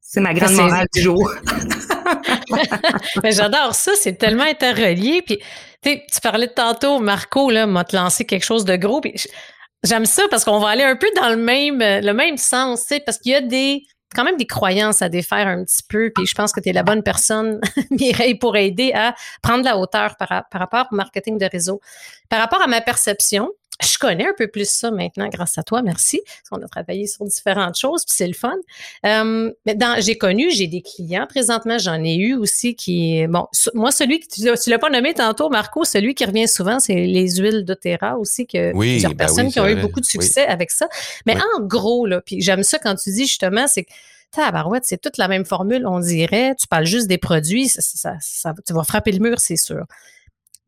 c'est 0.00 0.20
ma 0.20 0.32
grande 0.32 0.52
morale 0.52 0.86
du 0.94 1.02
jour. 1.02 1.30
J'adore 3.24 3.74
ça, 3.74 3.92
c'est 4.00 4.16
tellement 4.16 4.44
interrelié. 4.44 5.20
Puis, 5.20 5.40
tu 5.82 6.20
parlais 6.22 6.46
de 6.46 6.52
tantôt, 6.52 7.00
Marco, 7.00 7.50
là, 7.50 7.66
m'a 7.66 7.84
lancé 7.92 8.24
quelque 8.24 8.44
chose 8.44 8.64
de 8.64 8.76
gros. 8.76 9.00
Puis 9.00 9.14
j'aime 9.82 10.06
ça 10.06 10.22
parce 10.30 10.44
qu'on 10.44 10.60
va 10.60 10.68
aller 10.68 10.84
un 10.84 10.96
peu 10.96 11.08
dans 11.16 11.28
le 11.28 11.36
même, 11.36 11.80
le 11.80 12.12
même 12.12 12.36
sens, 12.36 12.86
parce 13.04 13.18
qu'il 13.18 13.32
y 13.32 13.34
a 13.34 13.40
des, 13.40 13.82
quand 14.14 14.24
même 14.24 14.36
des 14.36 14.46
croyances 14.46 15.02
à 15.02 15.08
défaire 15.08 15.46
un 15.46 15.64
petit 15.64 15.82
peu. 15.88 16.10
Puis 16.14 16.26
je 16.26 16.34
pense 16.34 16.52
que 16.52 16.60
tu 16.60 16.68
es 16.68 16.72
la 16.72 16.82
bonne 16.82 17.02
personne, 17.02 17.60
Mireille, 17.90 18.36
pour 18.36 18.56
aider 18.56 18.92
à 18.94 19.14
prendre 19.42 19.64
la 19.64 19.76
hauteur 19.76 20.16
par, 20.16 20.28
par 20.50 20.60
rapport 20.60 20.86
au 20.90 20.94
marketing 20.94 21.38
de 21.38 21.46
réseau. 21.50 21.80
Par 22.28 22.40
rapport 22.40 22.62
à 22.62 22.66
ma 22.66 22.80
perception, 22.80 23.50
je 23.82 23.98
connais 23.98 24.26
un 24.26 24.34
peu 24.36 24.48
plus 24.48 24.68
ça 24.68 24.90
maintenant 24.90 25.28
grâce 25.28 25.58
à 25.58 25.62
toi, 25.62 25.82
merci. 25.82 26.20
Parce 26.26 26.48
qu'on 26.50 26.64
a 26.64 26.68
travaillé 26.68 27.06
sur 27.06 27.24
différentes 27.24 27.76
choses, 27.76 28.04
puis 28.04 28.14
c'est 28.16 28.26
le 28.26 28.34
fun. 28.34 28.54
Euh, 29.04 29.52
j'ai 29.98 30.16
connu, 30.16 30.50
j'ai 30.50 30.66
des 30.66 30.82
clients 30.82 31.26
présentement, 31.28 31.78
j'en 31.78 32.02
ai 32.02 32.16
eu 32.16 32.34
aussi 32.34 32.74
qui, 32.74 33.26
bon, 33.26 33.46
moi 33.74 33.92
celui 33.92 34.20
que 34.20 34.26
tu, 34.26 34.42
tu 34.62 34.70
l'as 34.70 34.78
pas 34.78 34.90
nommé 34.90 35.14
tantôt, 35.14 35.48
Marco, 35.48 35.84
celui 35.84 36.14
qui 36.14 36.24
revient 36.24 36.48
souvent, 36.48 36.78
c'est 36.78 36.94
les 36.94 37.36
huiles 37.36 37.64
d'Otera 37.64 38.18
aussi 38.18 38.46
que 38.46 38.72
oui, 38.74 38.92
plusieurs 38.92 39.12
ben 39.12 39.18
personnes 39.18 39.50
qui 39.50 39.60
ont 39.60 39.68
eu 39.68 39.76
beaucoup 39.76 40.00
de 40.00 40.06
succès 40.06 40.46
avec 40.46 40.70
ça. 40.70 40.88
Mais 41.26 41.36
en 41.36 41.62
gros 41.62 42.06
là, 42.06 42.20
puis 42.20 42.40
j'aime 42.40 42.62
ça 42.62 42.78
quand 42.78 42.94
tu 42.94 43.10
dis 43.10 43.26
justement, 43.26 43.66
c'est 43.66 43.84
que 43.84 43.90
Tabarouette, 44.32 44.84
c'est 44.84 45.00
toute 45.00 45.18
la 45.18 45.28
même 45.28 45.44
formule, 45.44 45.86
on 45.86 46.00
dirait. 46.00 46.54
Tu 46.60 46.66
parles 46.66 46.84
juste 46.84 47.06
des 47.06 47.18
produits, 47.18 47.68
ça, 47.68 47.80
ça, 48.20 48.54
tu 48.66 48.72
vas 48.72 48.84
frapper 48.84 49.12
le 49.12 49.20
mur, 49.20 49.40
c'est 49.40 49.56
sûr. 49.56 49.84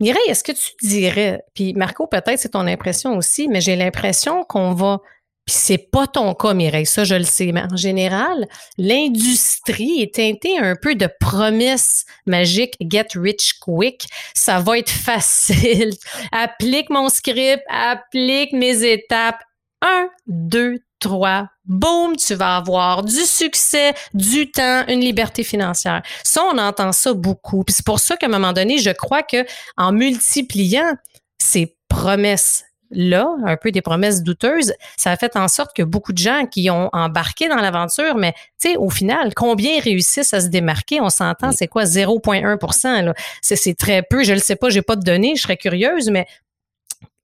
Mireille, 0.01 0.29
est-ce 0.29 0.45
que 0.45 0.53
tu 0.53 0.71
dirais, 0.81 1.43
puis 1.55 1.75
Marco, 1.75 2.07
peut-être 2.07 2.39
c'est 2.39 2.51
ton 2.51 2.67
impression 2.67 3.17
aussi, 3.17 3.49
mais 3.49 3.61
j'ai 3.61 3.75
l'impression 3.75 4.45
qu'on 4.45 4.73
va, 4.73 5.01
puis 5.45 5.57
c'est 5.59 5.91
pas 5.91 6.07
ton 6.07 6.35
cas, 6.35 6.55
Mireille, 6.55 6.87
ça 6.87 7.03
je 7.03 7.17
le 7.17 7.25
sais, 7.25 7.51
mais 7.51 7.63
en 7.63 7.77
général, 7.77 8.47
l'industrie 8.77 10.03
est 10.03 10.15
teintée 10.15 10.57
un 10.57 10.77
peu 10.77 10.95
de 10.95 11.09
promesses 11.19 12.05
magiques, 12.27 12.77
get 12.81 13.09
rich 13.17 13.55
quick, 13.61 14.07
ça 14.35 14.61
va 14.61 14.79
être 14.79 14.91
facile, 14.91 15.91
applique 16.33 16.91
mon 16.91 17.09
script, 17.09 17.65
applique 17.69 18.53
mes 18.53 18.85
étapes, 18.85 19.43
un, 19.83 20.09
deux, 20.29 20.79
trois, 21.01 21.49
boum, 21.69 22.17
tu 22.17 22.35
vas 22.35 22.57
avoir 22.57 23.05
du 23.05 23.21
succès, 23.21 23.95
du 24.15 24.51
temps, 24.51 24.85
une 24.89 25.01
liberté 25.01 25.45
financière. 25.45 26.03
Ça, 26.25 26.43
on 26.45 26.59
entend 26.59 26.93
ça 26.93 27.13
beaucoup. 27.13 27.63
Puis 27.65 27.75
c'est 27.75 27.87
pour 27.87 28.01
ça 28.01 28.17
qu'à 28.17 28.27
un 28.27 28.31
moment 28.31 28.53
donné, 28.53 28.79
je 28.79 28.91
crois 28.91 29.23
que 29.23 29.45
en 29.77 29.93
multipliant 29.93 30.95
ces 31.39 31.77
promesses 31.89 32.65
là, 32.91 33.29
un 33.45 33.57
peu 33.57 33.71
des 33.71 33.83
promesses 33.83 34.23
douteuses, 34.23 34.73
ça 34.97 35.11
a 35.11 35.17
fait 35.17 35.37
en 35.37 35.49
sorte 35.49 35.77
que 35.77 35.83
beaucoup 35.83 36.13
de 36.13 36.19
gens 36.19 36.47
qui 36.47 36.71
ont 36.71 36.89
embarqué 36.93 37.49
dans 37.49 37.57
l'aventure, 37.57 38.17
mais 38.17 38.33
tu 38.61 38.71
sais, 38.71 38.77
au 38.77 38.91
final, 38.91 39.35
combien 39.35 39.81
réussissent 39.81 40.33
à 40.33 40.41
se 40.41 40.49
démarquer? 40.49 41.01
On 41.01 41.11
s'entend, 41.11 41.53
c'est 41.53 41.69
quoi? 41.69 41.85
0,1% 41.85 43.13
C'est 43.43 43.77
très 43.77 44.03
peu, 44.03 44.25
je 44.25 44.31
ne 44.31 44.37
le 44.37 44.43
sais 44.43 44.57
pas, 44.57 44.71
j'ai 44.71 44.83
pas 44.83 44.97
de 44.97 45.03
données, 45.03 45.37
je 45.37 45.43
serais 45.43 45.57
curieuse, 45.57 46.09
mais 46.11 46.27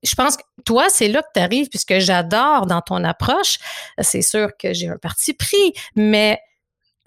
je 0.05 0.15
pense 0.15 0.37
que 0.37 0.43
toi, 0.65 0.87
c'est 0.89 1.09
là 1.09 1.23
que 1.23 1.29
tu 1.35 1.41
arrives, 1.41 1.69
puisque 1.69 1.99
j'adore 1.99 2.67
dans 2.67 2.81
ton 2.81 3.03
approche. 3.05 3.59
C'est 4.01 4.23
sûr 4.23 4.51
que 4.59 4.73
j'ai 4.73 4.89
un 4.89 4.99
parti 4.99 5.35
pris, 5.35 5.73
mais 5.97 6.41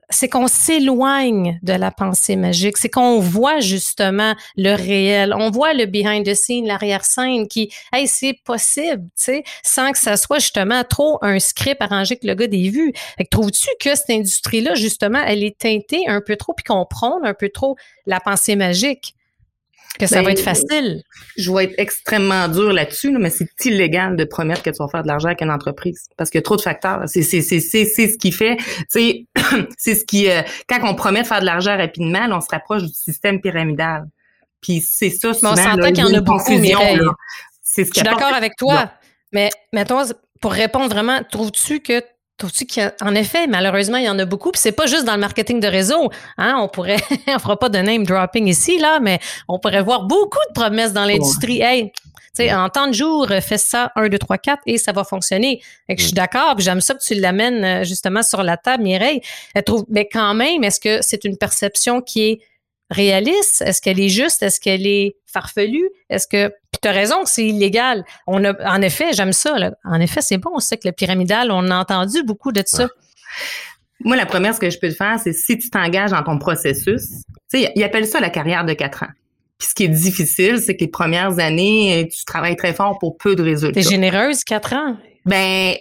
c'est 0.10 0.30
qu'on 0.30 0.48
s'éloigne 0.48 1.60
de 1.64 1.74
la 1.74 1.92
pensée 1.92 2.36
magique, 2.36 2.78
c'est 2.78 2.90
qu'on 2.90 3.20
voit 3.20 3.60
justement 3.60 4.36
le 4.56 4.74
réel, 4.74 5.34
on 5.34 5.52
voit 5.52 5.74
le 5.74 5.86
behind 5.86 6.26
the 6.26 6.34
scene, 6.34 6.66
l'arrière-scène 6.66 7.48
qui, 7.48 7.74
hey, 7.92 8.08
c'est 8.08 8.40
possible, 8.46 9.04
tu 9.04 9.12
sais, 9.16 9.44
sans 9.64 9.92
que 9.92 9.98
ça 9.98 10.16
soit 10.16 10.40
justement 10.40 10.84
trop 10.84 11.20
un 11.22 11.40
script 11.40 11.82
arrangé 11.82 12.16
que 12.16 12.26
le 12.26 12.36
gars 12.36 12.48
des 12.48 12.70
vues. 12.70 12.94
trouves-tu 13.30 13.68
que 13.82 13.96
cette 13.96 14.10
industrie-là, 14.10 14.76
justement, 14.76 15.22
elle 15.26 15.44
est 15.44 15.58
teintée 15.58 16.08
un 16.08 16.22
peu 16.22 16.38
trop 16.38 16.54
puis 16.54 16.64
qu'on 16.64 16.86
prône 16.86 17.26
un 17.26 17.34
peu 17.34 17.50
trop 17.50 17.76
la 18.06 18.20
pensée 18.20 18.56
magique? 18.56 19.17
Que 20.00 20.06
ça 20.06 20.18
va 20.18 20.26
Ben, 20.26 20.32
être 20.32 20.44
facile. 20.44 21.02
Je 21.38 21.52
vais 21.52 21.66
être 21.66 21.76
extrêmement 21.78 22.48
dur 22.48 22.72
là-dessus, 22.72 23.12
là, 23.12 23.18
mais 23.20 23.30
c'est 23.32 23.50
illégal 23.66 24.16
de 24.16 24.24
promettre 24.26 24.62
que 24.62 24.70
tu 24.70 24.78
vas 24.78 24.88
faire 24.88 25.02
de 25.02 25.08
l'argent 25.08 25.28
avec 25.28 25.42
une 25.42 25.50
entreprise 25.50 26.08
parce 26.18 26.30
qu'il 26.30 26.38
y 26.38 26.42
a 26.42 26.44
trop 26.44 26.56
de 26.56 26.62
facteurs. 26.62 27.04
C'est 27.08 27.24
c'est 27.24 27.42
c'est 27.42 27.60
c'est 27.60 27.86
c'est 27.86 28.08
ce 28.10 28.18
qui 28.18 28.32
fait, 28.32 28.58
sais, 28.90 29.26
c'est 29.78 29.96
ce 29.96 30.06
qui 30.06 30.30
euh, 30.30 30.42
quand 30.70 30.80
on 30.84 30.94
promet 30.94 31.24
de 31.24 31.28
faire 31.28 31.40
de 31.40 31.46
l'argent 31.46 31.76
rapidement, 31.76 32.28
là, 32.28 32.38
on 32.38 32.42
se 32.42 32.50
rapproche 32.52 32.84
du 32.84 32.94
système 32.94 33.42
pyramidal. 33.42 34.06
Puis 34.62 34.82
c'est 34.82 35.10
ça 35.10 35.30
Mais 35.30 35.34
souvent 35.34 35.52
on 35.52 35.56
là, 35.56 35.64
s'entend 35.64 35.88
il 35.88 35.94
qu'il 35.94 36.06
y 36.06 36.08
en 36.08 36.14
a 36.14 36.22
beaucoup. 36.22 36.46
C'est 37.62 37.84
ce 37.84 37.90
Je 37.90 37.94
suis 37.94 38.04
d'accord 38.04 38.34
avec 38.34 38.56
toi. 38.56 38.92
Mais 39.32 39.50
mettons, 39.74 40.04
pour 40.42 40.52
répondre 40.52 40.90
vraiment, 40.90 41.22
trouves-tu 41.30 41.80
que 41.80 42.02
Qu'en 42.40 43.16
effet, 43.16 43.48
malheureusement, 43.48 43.98
il 43.98 44.06
y 44.06 44.10
en 44.10 44.20
a 44.20 44.26
beaucoup. 44.26 44.52
Puis 44.52 44.62
c'est 44.62 44.72
pas 44.72 44.86
juste 44.86 45.06
dans 45.06 45.14
le 45.14 45.20
marketing 45.20 45.60
de 45.60 45.68
réseau. 45.68 46.12
Hein? 46.38 46.58
On 46.60 46.68
pourrait, 46.68 47.00
on 47.28 47.40
fera 47.40 47.58
pas 47.58 47.70
de 47.70 47.80
name 47.80 48.06
dropping 48.06 48.48
ici, 48.48 48.78
là, 48.78 49.00
mais 49.00 49.20
on 49.48 49.58
pourrait 49.58 49.82
voir 49.82 50.04
beaucoup 50.04 50.40
de 50.50 50.54
promesses 50.54 50.94
dans 50.94 51.06
l'industrie. 51.06 51.62
Hey, 51.62 51.92
tu 51.92 52.44
sais, 52.44 52.54
en 52.54 52.70
temps 52.70 52.88
de 52.88 52.94
jour, 52.94 53.28
fais 53.42 53.58
ça 53.58 53.92
1, 53.96 54.10
2, 54.10 54.20
3, 54.20 54.38
4 54.38 54.62
et 54.68 54.78
ça 54.78 54.92
va 54.92 55.04
fonctionner. 55.04 55.62
Fait 55.88 55.96
que 55.96 56.02
je 56.02 56.08
suis 56.08 56.14
d'accord, 56.14 56.56
puis 56.56 56.64
j'aime 56.64 56.82
ça 56.82 56.94
que 56.94 57.04
tu 57.04 57.16
l'amènes 57.16 57.64
euh, 57.64 57.84
justement 57.84 58.22
sur 58.22 58.44
la 58.44 58.58
table, 58.58 58.84
Mireille. 58.84 59.22
Elle 59.56 59.64
trouve, 59.64 59.86
mais 59.90 60.08
quand 60.08 60.36
même, 60.36 60.64
est-ce 60.64 60.80
que 60.80 61.00
c'est 61.02 61.24
une 61.24 61.38
perception 61.38 62.02
qui 62.02 62.22
est 62.22 62.40
réaliste? 62.92 63.62
Est-ce 63.62 63.82
qu'elle 63.82 64.00
est 64.00 64.10
juste? 64.10 64.44
Est-ce 64.44 64.60
qu'elle 64.60 64.86
est 64.86 65.16
farfelue? 65.26 65.90
Est-ce 66.12 66.28
que. 66.28 66.54
Puis 66.78 66.82
tu 66.84 66.88
as 66.90 66.92
raison 66.92 67.24
que 67.24 67.30
c'est 67.30 67.46
illégal. 67.46 68.06
On 68.28 68.44
a, 68.46 68.54
en 68.72 68.82
effet, 68.84 69.12
j'aime 69.14 69.34
ça. 69.34 69.58
là. 69.58 69.72
En 69.84 70.00
effet, 70.00 70.22
c'est 70.22 70.38
bon, 70.38 70.52
on 70.54 70.60
sait 70.60 70.78
que 70.78 70.88
le 70.88 70.92
pyramidal, 70.92 71.50
on 71.52 71.72
a 71.72 71.76
entendu 71.76 72.22
beaucoup 72.24 72.52
de 72.52 72.62
ça. 72.66 72.88
Moi, 74.02 74.16
la 74.16 74.28
première, 74.28 74.54
ce 74.54 74.60
que 74.60 74.70
je 74.70 74.78
peux 74.78 74.90
te 74.90 74.96
faire, 74.96 75.20
c'est 75.20 75.34
si 75.34 75.58
tu 75.58 75.72
t'engages 75.72 76.12
dans 76.12 76.22
ton 76.22 76.38
processus, 76.38 77.02
tu 77.52 77.62
sais, 77.62 77.72
ils 77.76 77.84
appellent 77.84 78.06
ça 78.06 78.20
la 78.20 78.30
carrière 78.30 78.64
de 78.64 78.74
quatre 78.74 79.02
ans. 79.04 79.10
Puis 79.58 79.70
ce 79.70 79.74
qui 79.74 79.86
est 79.86 79.88
difficile, 79.88 80.60
c'est 80.60 80.76
que 80.76 80.82
les 80.82 80.88
premières 80.88 81.40
années, 81.40 82.08
tu 82.16 82.24
travailles 82.26 82.56
très 82.58 82.74
fort 82.74 83.00
pour 83.00 83.18
peu 83.18 83.36
de 83.36 83.42
résultats. 83.42 83.82
T'es 83.82 83.90
généreuse, 83.90 84.44
quatre 84.44 84.74
ans? 84.74 84.98
Ben, 85.28 85.76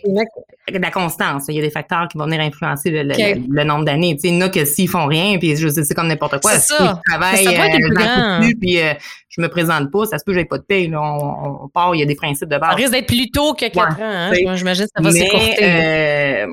la 0.73 0.91
constance. 0.91 1.45
Il 1.49 1.55
y 1.55 1.59
a 1.59 1.63
des 1.63 1.71
facteurs 1.71 2.09
qui 2.09 2.19
vont 2.19 2.25
venir 2.25 2.41
influencer 2.41 2.91
le, 2.91 3.03
le- 3.05 3.13
Ok. 3.15 3.43
le 3.49 3.65
nombre 3.65 3.85
d'années. 3.85 4.15
Tu 4.17 4.23
sais, 4.23 4.29
il 4.29 4.35
y 4.35 4.39
en 4.43 4.47
a 4.47 4.49
que 4.49 4.65
s'ils 4.65 4.89
font 4.89 5.07
rien, 5.07 5.39
puis 5.39 5.57
je 5.57 5.69
sais, 5.69 5.85
c'est 5.85 5.95
comme 5.95 6.09
n'importe 6.09 6.41
quoi. 6.43 6.51
C'est 6.53 6.61
Si 6.61 6.69
ça. 6.77 7.01
je 7.05 7.11
travaille, 7.11 7.45
Ça 7.45 7.53
être 7.53 7.75
euh, 7.75 8.41
plus 8.41 8.57
puis 8.57 8.81
euh, 8.81 8.93
je 9.29 9.41
me 9.41 9.49
présente 9.49 9.91
pas, 9.93 10.05
ça 10.07 10.19
se 10.19 10.25
peut 10.25 10.33
que 10.33 10.39
j'aie 10.39 10.45
pas 10.45 10.59
de 10.59 10.65
paye. 10.65 10.89
Là. 10.89 11.01
On, 11.01 11.65
on 11.65 11.69
part, 11.69 11.95
il 11.95 12.01
y 12.01 12.03
a 12.03 12.07
des 12.07 12.15
principes 12.17 12.49
de 12.49 12.55
Ça 12.55 12.59
base. 12.59 12.75
risque 12.75 12.91
d'être 12.93 13.07
plus 13.07 13.31
tôt 13.31 13.55
que 13.55 13.69
quatre 13.69 13.77
Ouais, 13.99 14.05
ans. 14.05 14.43
Hein? 14.49 14.55
J'imagine 14.57 14.85
que 14.87 14.91
ça 14.97 15.03
va 15.03 15.11
s'écourter. 15.13 15.63
euh, 15.63 16.47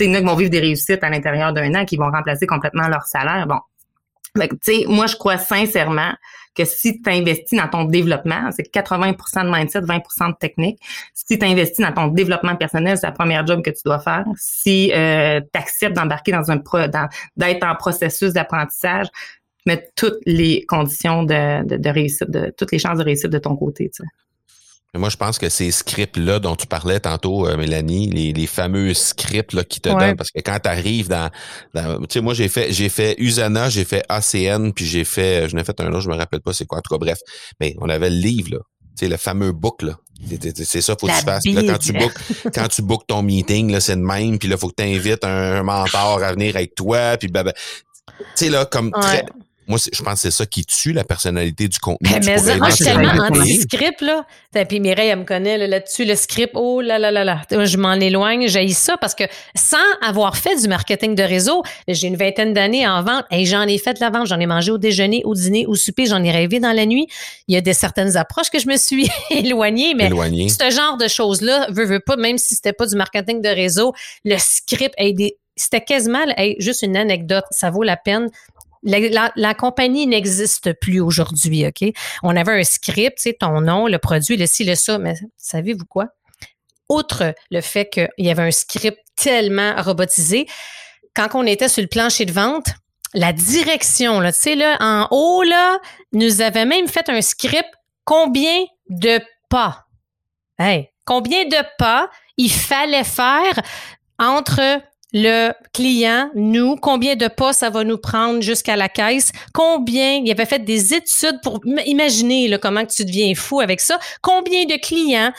il 0.00 0.06
y 0.06 0.10
en 0.10 0.14
a 0.14 0.18
qui 0.20 0.24
vont 0.24 0.34
vivre 0.36 0.50
des 0.50 0.60
réussites 0.60 1.02
à 1.02 1.10
l'intérieur 1.10 1.52
d'un 1.52 1.74
an 1.74 1.84
qui 1.84 1.96
vont 1.96 2.10
remplacer 2.10 2.46
complètement 2.46 2.88
leur 2.88 3.02
salaire. 3.06 3.46
Bon. 3.48 3.58
Tu 4.64 4.86
moi, 4.86 5.06
je 5.06 5.16
crois 5.16 5.38
sincèrement 5.38 6.12
que 6.54 6.64
si 6.64 7.02
tu 7.02 7.10
investis 7.10 7.58
dans 7.58 7.68
ton 7.68 7.84
développement, 7.84 8.50
c'est 8.50 8.72
80% 8.72 9.44
de 9.44 9.50
mindset, 9.50 9.80
20% 9.80 10.32
de 10.32 10.36
technique. 10.38 10.80
Si 11.12 11.38
tu 11.38 11.44
investis 11.44 11.84
dans 11.84 11.92
ton 11.92 12.08
développement 12.08 12.56
personnel, 12.56 12.96
c'est 12.96 13.06
la 13.06 13.12
première 13.12 13.46
job 13.46 13.62
que 13.62 13.70
tu 13.70 13.82
dois 13.84 13.98
faire. 13.98 14.24
Si 14.36 14.90
euh, 14.94 15.40
tu 15.40 15.58
acceptes 15.58 15.94
d'embarquer 15.94 16.32
dans 16.32 16.50
un 16.50 16.58
pro, 16.58 16.78
d'être 17.36 17.64
en 17.64 17.74
processus 17.74 18.32
d'apprentissage, 18.32 19.06
mettre 19.66 19.90
toutes 19.96 20.20
les 20.24 20.64
conditions 20.66 21.24
de, 21.24 21.64
de, 21.66 21.76
de 21.76 21.90
réussite, 21.90 22.30
de 22.30 22.54
toutes 22.56 22.72
les 22.72 22.78
chances 22.78 22.98
de 22.98 23.04
réussite 23.04 23.30
de 23.30 23.38
ton 23.38 23.56
côté. 23.56 23.90
Moi, 24.98 25.08
je 25.08 25.16
pense 25.16 25.38
que 25.38 25.48
ces 25.48 25.70
scripts-là 25.70 26.38
dont 26.38 26.56
tu 26.56 26.66
parlais 26.66 27.00
tantôt, 27.00 27.46
euh, 27.46 27.56
Mélanie, 27.56 28.08
les, 28.10 28.32
les 28.32 28.46
fameux 28.46 28.94
scripts 28.94 29.52
là, 29.52 29.64
qui 29.64 29.80
te 29.80 29.88
Ouais. 29.88 29.94
donnent, 29.98 30.16
parce 30.16 30.30
que 30.30 30.40
quand 30.40 30.58
tu 30.62 30.68
arrives 30.68 31.08
dans, 31.08 31.30
dans- 31.74 31.98
tu 32.00 32.06
sais, 32.14 32.20
moi 32.20 32.34
j'ai 32.34 32.48
fait 32.48 32.72
j'ai 32.72 32.88
fait 32.88 33.14
Usana, 33.18 33.68
j'ai 33.68 33.84
fait 33.84 34.04
ACN, 34.08 34.72
puis 34.72 34.84
j'ai 34.86 35.04
fait, 35.04 35.48
je 35.48 35.56
n'ai 35.56 35.64
fait 35.64 35.78
un 35.80 35.88
autre, 35.88 36.00
je 36.00 36.08
me 36.08 36.14
rappelle 36.16 36.40
pas 36.40 36.52
c'est 36.52 36.66
quoi, 36.66 36.78
en 36.78 36.80
tout 36.82 36.94
cas 36.94 36.98
bref. 36.98 37.18
Mais 37.60 37.74
on 37.80 37.88
avait 37.88 38.10
le 38.10 38.16
livre 38.16 38.50
là, 38.52 38.58
tu 38.98 39.04
sais, 39.04 39.08
le 39.08 39.16
fameux 39.16 39.52
book 39.52 39.82
là. 39.82 39.96
C'est- 40.64 40.80
ça, 40.80 40.94
faut 40.98 41.06
que 41.06 41.12
La 41.12 41.18
tu 41.18 41.24
fasses. 41.26 41.44
Là, 41.44 41.62
quand 41.62 41.78
tu 41.78 41.92
bookes, 41.92 42.14
quand 42.54 42.68
tu 42.68 42.80
bookes 42.82 43.06
ton 43.06 43.22
meeting, 43.22 43.70
là, 43.70 43.80
c'est 43.80 43.96
de 43.96 44.00
même, 44.00 44.38
puis 44.38 44.48
là, 44.48 44.56
faut 44.56 44.68
que 44.68 44.74
tu 44.82 44.84
invites 44.88 45.24
un, 45.24 45.56
un 45.58 45.62
mentor 45.62 46.22
à 46.22 46.32
venir 46.32 46.56
avec 46.56 46.74
toi, 46.74 47.18
puis 47.18 47.28
blabla. 47.28 47.52
Tu 47.52 48.24
sais 48.34 48.48
là, 48.48 48.64
comme 48.64 48.86
Ouais. 48.94 49.00
très, 49.02 49.24
moi, 49.68 49.78
je 49.92 50.02
pense 50.02 50.14
que 50.14 50.20
c'est 50.20 50.30
ça 50.30 50.46
qui 50.46 50.64
tue 50.64 50.92
la 50.92 51.04
personnalité 51.04 51.68
du 51.68 51.78
contenu. 51.78 52.08
Mais, 52.10 52.20
Tu 52.20 52.26
mais 52.26 52.38
ça, 52.38 52.56
moi, 52.56 52.70
je 52.70 52.74
suis 52.76 52.84
éventuellement 52.86 53.22
tellement 53.28 53.40
anti-script, 53.42 54.00
là. 54.00 54.24
Puis 54.68 54.80
Mireille, 54.80 55.08
elle 55.08 55.18
me 55.18 55.24
connaît 55.24 55.58
là, 55.58 55.66
là-dessus, 55.66 56.04
le 56.04 56.14
script, 56.14 56.52
oh 56.54 56.80
là 56.80 56.98
là 56.98 57.10
là 57.10 57.24
là. 57.24 57.42
Je 57.50 57.76
m'en 57.76 57.94
éloigne, 57.94 58.48
j'ai 58.48 58.68
ça 58.68 58.96
parce 58.96 59.14
que 59.14 59.24
sans 59.54 59.76
avoir 60.02 60.36
fait 60.36 60.56
du 60.60 60.68
marketing 60.68 61.14
de 61.14 61.22
réseau, 61.22 61.62
j'ai 61.88 62.06
une 62.06 62.16
vingtaine 62.16 62.52
d'années 62.54 62.86
en 62.86 63.02
vente 63.02 63.24
et 63.30 63.44
j'en 63.44 63.62
ai 63.62 63.78
fait 63.78 63.94
de 63.94 64.00
la 64.00 64.10
vente. 64.10 64.26
J'en 64.26 64.40
ai 64.40 64.46
mangé 64.46 64.70
au 64.70 64.78
déjeuner, 64.78 65.22
au 65.24 65.34
dîner, 65.34 65.66
au 65.66 65.74
souper, 65.74 66.06
j'en 66.06 66.22
ai 66.22 66.30
rêvé 66.30 66.60
dans 66.60 66.72
la 66.72 66.86
nuit. 66.86 67.06
Il 67.48 67.54
y 67.54 67.58
a 67.58 67.60
des 67.60 67.74
certaines 67.74 68.16
approches 68.16 68.50
que 68.50 68.58
je 68.58 68.68
me 68.68 68.76
suis 68.76 69.08
éloignée, 69.30 69.94
mais 69.94 70.06
éloigné. 70.06 70.48
ce 70.48 70.70
genre 70.70 70.96
de 70.96 71.08
choses-là, 71.08 71.66
veut, 71.70 71.84
veut 71.84 72.00
pas, 72.00 72.16
même 72.16 72.38
si 72.38 72.54
c'était 72.54 72.72
pas 72.72 72.86
du 72.86 72.96
marketing 72.96 73.42
de 73.42 73.48
réseau, 73.48 73.92
le 74.24 74.36
script, 74.38 74.94
des- 74.98 75.36
c'était 75.58 75.80
quasiment 75.80 76.18
hey, 76.36 76.54
juste 76.58 76.82
une 76.82 76.96
anecdote. 76.96 77.44
Ça 77.50 77.70
vaut 77.70 77.82
la 77.82 77.96
peine. 77.96 78.28
La, 78.86 79.54
compagnie 79.54 80.06
n'existe 80.06 80.72
plus 80.74 81.00
aujourd'hui, 81.00 81.66
OK? 81.66 81.92
On 82.22 82.36
avait 82.36 82.60
un 82.60 82.64
script, 82.64 83.18
tu 83.18 83.22
sais, 83.24 83.32
ton 83.34 83.60
nom, 83.60 83.88
le 83.88 83.98
produit, 83.98 84.36
le 84.36 84.46
ci, 84.46 84.64
le 84.64 84.76
ça, 84.76 84.98
mais 84.98 85.14
savez-vous 85.36 85.86
quoi? 85.86 86.06
Outre 86.88 87.34
le 87.50 87.60
fait 87.60 87.88
qu'il 87.90 88.08
y 88.18 88.30
avait 88.30 88.44
un 88.44 88.52
script 88.52 88.98
tellement 89.16 89.74
robotisé, 89.76 90.46
quand 91.14 91.28
on 91.34 91.44
était 91.44 91.68
sur 91.68 91.82
le 91.82 91.88
plancher 91.88 92.26
de 92.26 92.32
vente, 92.32 92.68
la 93.12 93.32
direction, 93.32 94.20
tu 94.22 94.32
sais, 94.32 94.54
là, 94.54 94.76
en 94.80 95.08
haut, 95.10 95.42
là, 95.42 95.78
nous 96.12 96.40
avait 96.40 96.66
même 96.66 96.86
fait 96.86 97.08
un 97.08 97.22
script 97.22 97.70
combien 98.04 98.66
de 98.88 99.20
pas? 99.48 99.86
Hey, 100.58 100.90
combien 101.04 101.44
de 101.44 101.56
pas 101.78 102.08
il 102.36 102.50
fallait 102.50 103.04
faire 103.04 103.60
entre 104.18 104.60
le 105.18 105.52
client, 105.72 106.30
nous, 106.34 106.76
combien 106.76 107.16
de 107.16 107.26
pas 107.26 107.54
ça 107.54 107.70
va 107.70 107.84
nous 107.84 107.96
prendre 107.96 108.42
jusqu'à 108.42 108.76
la 108.76 108.90
caisse, 108.90 109.32
combien, 109.54 110.16
il 110.16 110.30
avait 110.30 110.44
fait 110.44 110.58
des 110.58 110.92
études 110.92 111.40
pour 111.42 111.58
imaginer 111.86 112.48
là, 112.48 112.58
comment 112.58 112.84
tu 112.84 113.02
deviens 113.02 113.34
fou 113.34 113.60
avec 113.60 113.80
ça, 113.80 113.98
combien 114.20 114.66
de 114.66 114.76
clients 114.76 115.32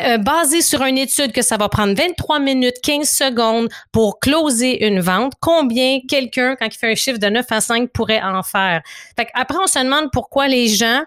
euh, 0.00 0.18
basé 0.18 0.62
sur 0.62 0.84
une 0.84 0.96
étude 0.96 1.32
que 1.32 1.42
ça 1.42 1.56
va 1.56 1.68
prendre 1.68 1.92
23 1.96 2.38
minutes, 2.38 2.76
15 2.84 3.08
secondes 3.08 3.68
pour 3.90 4.20
closer 4.20 4.86
une 4.86 5.00
vente, 5.00 5.32
combien 5.40 5.98
quelqu'un, 6.08 6.54
quand 6.54 6.66
il 6.66 6.78
fait 6.78 6.92
un 6.92 6.94
chiffre 6.94 7.18
de 7.18 7.26
9 7.26 7.46
à 7.50 7.60
5, 7.60 7.90
pourrait 7.90 8.22
en 8.22 8.44
faire? 8.44 8.82
Fait 9.16 9.26
après, 9.34 9.58
on 9.60 9.66
se 9.66 9.80
demande 9.80 10.10
pourquoi 10.12 10.46
les 10.46 10.68
gens, 10.68 11.02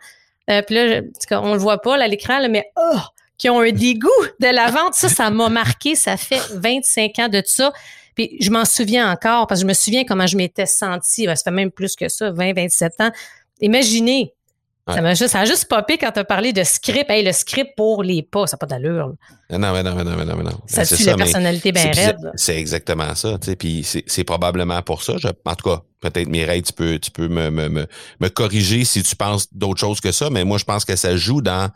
euh, 0.50 0.62
puis 0.64 0.76
là, 0.76 1.02
on 1.40 1.54
le 1.54 1.60
voit 1.60 1.82
pas 1.82 1.96
à 1.96 2.08
l'écran, 2.08 2.46
mais 2.50 2.70
oh, 2.76 3.00
qui 3.38 3.50
ont 3.50 3.62
un 3.62 3.72
dégoût 3.72 4.10
de 4.42 4.48
la 4.48 4.70
vente, 4.70 4.94
ça, 4.94 5.08
ça 5.08 5.30
m'a 5.32 5.48
marqué. 5.48 5.96
Ça 5.96 6.18
fait 6.18 6.42
25 6.56 7.20
ans 7.20 7.30
de 7.30 7.42
ça. 7.46 7.72
Puis 8.20 8.36
je 8.42 8.52
m'en 8.52 8.66
souviens 8.66 9.10
encore 9.10 9.48
parce 9.48 9.62
que 9.62 9.64
je 9.64 9.68
me 9.70 9.74
souviens 9.74 10.04
comment 10.04 10.28
je 10.28 10.36
m'étais 10.36 10.66
sentie. 10.66 11.26
Ben, 11.26 11.38
ça 11.38 11.44
fait 11.44 11.52
même 11.52 11.72
plus 11.72 11.96
que 11.96 12.10
ça, 12.10 12.32
20, 12.32 12.52
27 12.52 12.94
ans. 13.00 13.12
Imaginez. 13.62 14.34
Ça, 14.90 15.02
m'a 15.02 15.14
juste, 15.14 15.32
ça 15.32 15.42
a 15.42 15.46
juste 15.46 15.70
popé 15.70 15.98
quand 15.98 16.12
tu 16.12 16.20
as 16.20 16.26
parlé 16.26 16.52
de 16.52 16.64
script. 16.66 17.10
Hey, 17.10 17.24
le 17.24 17.32
script 17.32 17.78
pour 17.78 18.04
les 18.04 18.22
pas, 18.24 18.46
ça 18.46 18.56
n'a 18.56 18.58
pas 18.58 18.66
d'allure. 18.66 19.14
Non, 19.52 19.72
mais 19.72 19.84
non, 19.84 19.96
mais 19.96 20.04
non, 20.04 20.16
mais 20.18 20.26
non, 20.26 20.36
mais 20.36 20.44
non. 20.44 20.60
Ça 20.66 20.84
c'est 20.84 20.98
tue 20.98 21.04
la 21.04 21.16
personnalité 21.16 21.72
bien 21.72 21.92
raide. 21.92 22.32
c'est- 22.36 22.58
exactement 22.58 23.16
ça, 23.16 23.38
puis 23.58 23.84
c'est 23.86 24.04
c'est 24.08 24.26
probablement 24.26 24.82
pour 24.82 25.02
ça. 25.02 25.14
Je, 25.18 25.28
en 25.28 25.56
tout 25.56 25.70
cas, 25.70 25.84
peut-être 26.02 26.28
Mireille, 26.30 26.62
tu 26.62 26.74
peux, 26.74 26.98
tu 27.00 27.12
peux 27.12 27.28
me, 27.28 27.50
me, 27.50 27.70
me, 27.70 27.86
me 28.20 28.28
corriger 28.30 28.86
si 28.86 29.04
tu 29.04 29.16
penses 29.16 29.48
d'autre 29.54 29.80
chose 29.80 30.00
que 30.02 30.12
ça, 30.12 30.30
mais 30.30 30.44
moi, 30.44 30.58
je 30.58 30.64
pense 30.66 30.86
que 30.86 30.96
ça 30.96 31.16
joue 31.18 31.42
dans 31.42 31.70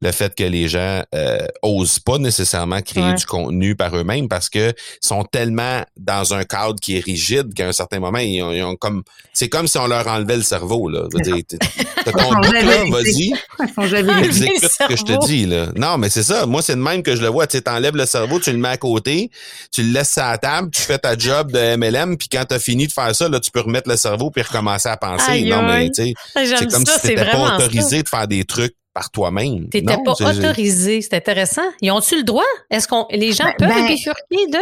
le 0.00 0.12
fait 0.12 0.34
que 0.34 0.44
les 0.44 0.68
gens 0.68 1.02
euh, 1.14 1.38
osent 1.62 1.98
pas 1.98 2.18
nécessairement 2.18 2.80
créer 2.82 3.00
Ouais. 3.04 3.14
du 3.14 3.24
contenu 3.24 3.74
par 3.76 3.96
eux-mêmes 3.96 4.28
parce 4.28 4.48
que 4.50 4.74
sont 5.00 5.24
tellement 5.24 5.82
dans 5.96 6.34
un 6.34 6.44
cadre 6.44 6.78
qui 6.80 6.96
est 6.98 7.04
rigide 7.04 7.54
qu'à 7.54 7.68
un 7.68 7.72
certain 7.72 7.98
moment, 8.00 8.18
ils 8.18 8.42
ont, 8.42 8.52
ils 8.52 8.62
ont 8.62 8.76
comme 8.76 9.02
c'est 9.32 9.48
comme 9.48 9.66
si 9.66 9.78
on 9.78 9.86
leur 9.86 10.06
enlevait 10.06 10.36
le 10.36 10.42
cerveau. 10.42 10.88
Là. 10.88 11.04
T'as- 11.12 12.12
ton 12.12 12.34
book, 12.34 12.52
là, 12.52 12.84
vas-y. 12.90 13.32
Ce 13.58 14.86
que 14.86 14.96
je 14.96 15.04
te 15.04 15.26
dis, 15.26 15.46
là. 15.46 15.66
Non, 15.76 15.98
mais 15.98 16.10
c'est 16.10 16.22
ça. 16.22 16.46
Moi, 16.46 16.62
c'est 16.62 16.74
de 16.76 16.80
même 16.80 17.02
que 17.02 17.16
je 17.16 17.22
le 17.22 17.28
vois. 17.28 17.46
Tu 17.46 17.56
sais, 17.56 17.62
t'enlèves 17.62 17.96
le 17.96 18.06
cerveau, 18.06 18.40
tu 18.40 18.50
le 18.52 18.58
mets 18.58 18.68
à 18.68 18.76
côté, 18.76 19.30
tu 19.72 19.82
le 19.82 19.92
laisses 19.92 20.16
à 20.18 20.32
la 20.32 20.38
table, 20.38 20.70
tu 20.70 20.82
fais 20.82 20.98
ta 20.98 21.16
job 21.16 21.52
de 21.52 21.76
MLM, 21.76 22.16
puis 22.16 22.28
quand 22.30 22.44
t'as 22.48 22.58
fini 22.58 22.86
de 22.86 22.92
faire 22.92 23.14
ça, 23.14 23.28
là, 23.28 23.40
tu 23.40 23.50
peux 23.50 23.62
remettre 23.70 23.88
le 23.88 23.96
cerveau 23.96 24.30
puis 24.30 24.42
recommencer 24.42 24.88
à 24.88 24.96
penser. 24.96 25.30
Aïe, 25.30 25.48
non, 25.50 25.62
mais 25.62 25.90
tu 25.90 26.02
sais, 26.04 26.14
c'est 26.34 26.70
comme 26.70 26.84
ça, 26.86 26.94
si 26.94 27.00
c'est 27.00 27.08
t'étais 27.14 27.30
pas 27.30 27.32
ça. 27.32 27.56
autorisé 27.56 28.02
de 28.02 28.08
faire 28.08 28.28
des 28.28 28.44
trucs 28.44 28.74
par 28.92 29.10
toi-même. 29.10 29.68
T'étais 29.68 29.96
pas 30.04 30.12
autorisé. 30.12 31.00
C'est 31.00 31.14
intéressant. 31.14 31.62
Ils 31.80 31.90
ont-tu 31.92 32.16
le 32.16 32.22
droit? 32.24 32.44
Est-ce 32.70 32.88
qu'on 32.88 33.06
les 33.10 33.32
gens 33.32 33.44
Ben, 33.44 33.54
peuvent 33.56 33.68
ben, 33.68 33.86
bifurquer 33.86 34.46
de? 34.48 34.58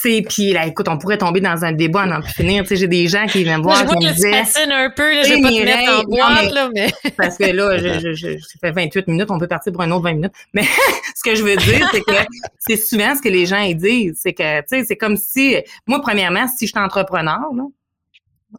C'est 0.00 0.22
puis 0.28 0.52
là, 0.52 0.66
écoute, 0.66 0.86
on 0.88 0.96
pourrait 0.96 1.18
tomber 1.18 1.40
dans 1.40 1.64
un 1.64 1.72
débat 1.72 2.02
à 2.02 2.06
n'en 2.06 2.20
plus 2.20 2.32
finir. 2.32 2.62
Tu 2.62 2.68
sais, 2.68 2.76
j'ai 2.76 2.88
des 2.88 3.08
gens 3.08 3.26
qui 3.26 3.42
viennent 3.42 3.62
Moi, 3.62 3.74
voir 3.74 3.78
je 3.80 3.84
vois 3.86 3.96
qui 3.96 4.06
que 4.06 4.10
me 4.10 4.14
tu 4.14 4.30
patines 4.30 4.72
un 4.72 4.90
peu. 4.90 5.12
Là, 5.14 5.22
je 5.24 5.34
vais 5.34 5.42
pas 5.42 5.48
te 5.48 5.64
mettre 5.64 5.92
en 5.92 6.02
boîte, 6.04 6.44
mais- 6.44 6.50
là, 6.52 6.70
mais... 6.72 6.92
parce 7.16 7.36
que 7.36 7.44
là, 7.44 7.78
je, 7.78 7.98
je, 7.98 8.12
je, 8.14 8.38
ça 8.38 8.58
fait 8.60 8.70
28 8.70 9.08
minutes, 9.08 9.30
on 9.30 9.38
peut 9.38 9.48
partir 9.48 9.72
pour 9.72 9.82
un 9.82 9.90
autre 9.90 10.04
20 10.04 10.12
minutes. 10.14 10.32
Mais 10.54 10.62
ce 11.16 11.22
que 11.28 11.34
je 11.34 11.42
veux 11.42 11.56
dire, 11.56 11.88
c'est 11.90 12.02
que 12.02 12.14
c'est 12.58 12.76
souvent 12.76 13.16
ce 13.16 13.22
que 13.22 13.28
les 13.28 13.46
gens 13.46 13.60
ils 13.60 13.76
disent. 13.76 14.20
C'est 14.22 14.34
que, 14.34 14.60
tu 14.60 14.66
sais, 14.68 14.84
c'est 14.86 14.96
comme 14.96 15.16
si, 15.16 15.56
moi, 15.86 16.00
premièrement, 16.00 16.46
si 16.46 16.66
je 16.66 16.70
suis 16.70 16.78
entrepreneur, 16.78 17.40
là, 17.56 17.64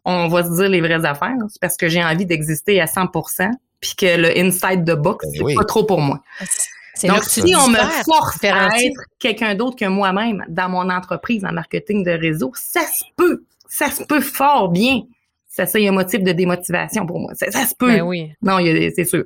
on 0.04 0.28
va 0.28 0.44
se 0.44 0.50
dire 0.56 0.68
les 0.68 0.80
vraies 0.80 1.04
affaires. 1.04 1.36
C'est 1.48 1.60
parce 1.60 1.76
que 1.76 1.88
j'ai 1.88 2.02
envie 2.02 2.26
d'exister 2.26 2.80
à 2.80 2.86
100% 2.86 3.50
puis 3.80 3.94
que 3.96 4.16
le 4.16 4.38
inside 4.38 4.84
the 4.84 4.96
box, 4.96 5.24
Ben 5.26 5.32
c'est 5.34 5.42
oui. 5.42 5.54
pas 5.54 5.64
trop 5.64 5.84
pour 5.84 6.00
moi. 6.00 6.20
C'est 6.94 7.06
là 7.06 7.14
Donc, 7.14 7.24
si 7.24 7.54
on 7.56 7.68
me 7.68 7.78
force 8.04 8.44
à 8.44 8.68
être 8.78 9.00
quelqu'un 9.18 9.54
d'autre 9.54 9.76
que 9.76 9.86
moi-même 9.86 10.44
dans 10.48 10.68
mon 10.68 10.90
entreprise 10.90 11.44
en 11.44 11.52
marketing 11.52 12.04
de 12.04 12.10
réseau, 12.10 12.52
ça 12.54 12.82
se 12.82 13.04
peut. 13.16 13.44
Ça 13.68 13.90
se 13.90 14.04
peut 14.04 14.20
fort 14.20 14.68
bien. 14.68 15.02
Ça, 15.48 15.66
ça, 15.66 15.78
il 15.78 15.84
y 15.84 15.88
a 15.88 15.90
un 15.90 15.94
motif 15.94 16.22
de 16.22 16.30
démotivation 16.30 17.06
pour 17.06 17.18
moi. 17.18 17.32
Ça, 17.34 17.50
ça 17.50 17.66
se 17.66 17.74
peut. 17.74 17.88
Ben 17.88 18.02
oui. 18.02 18.30
Non, 18.42 18.58
c'est 18.94 19.04
sûr. 19.04 19.24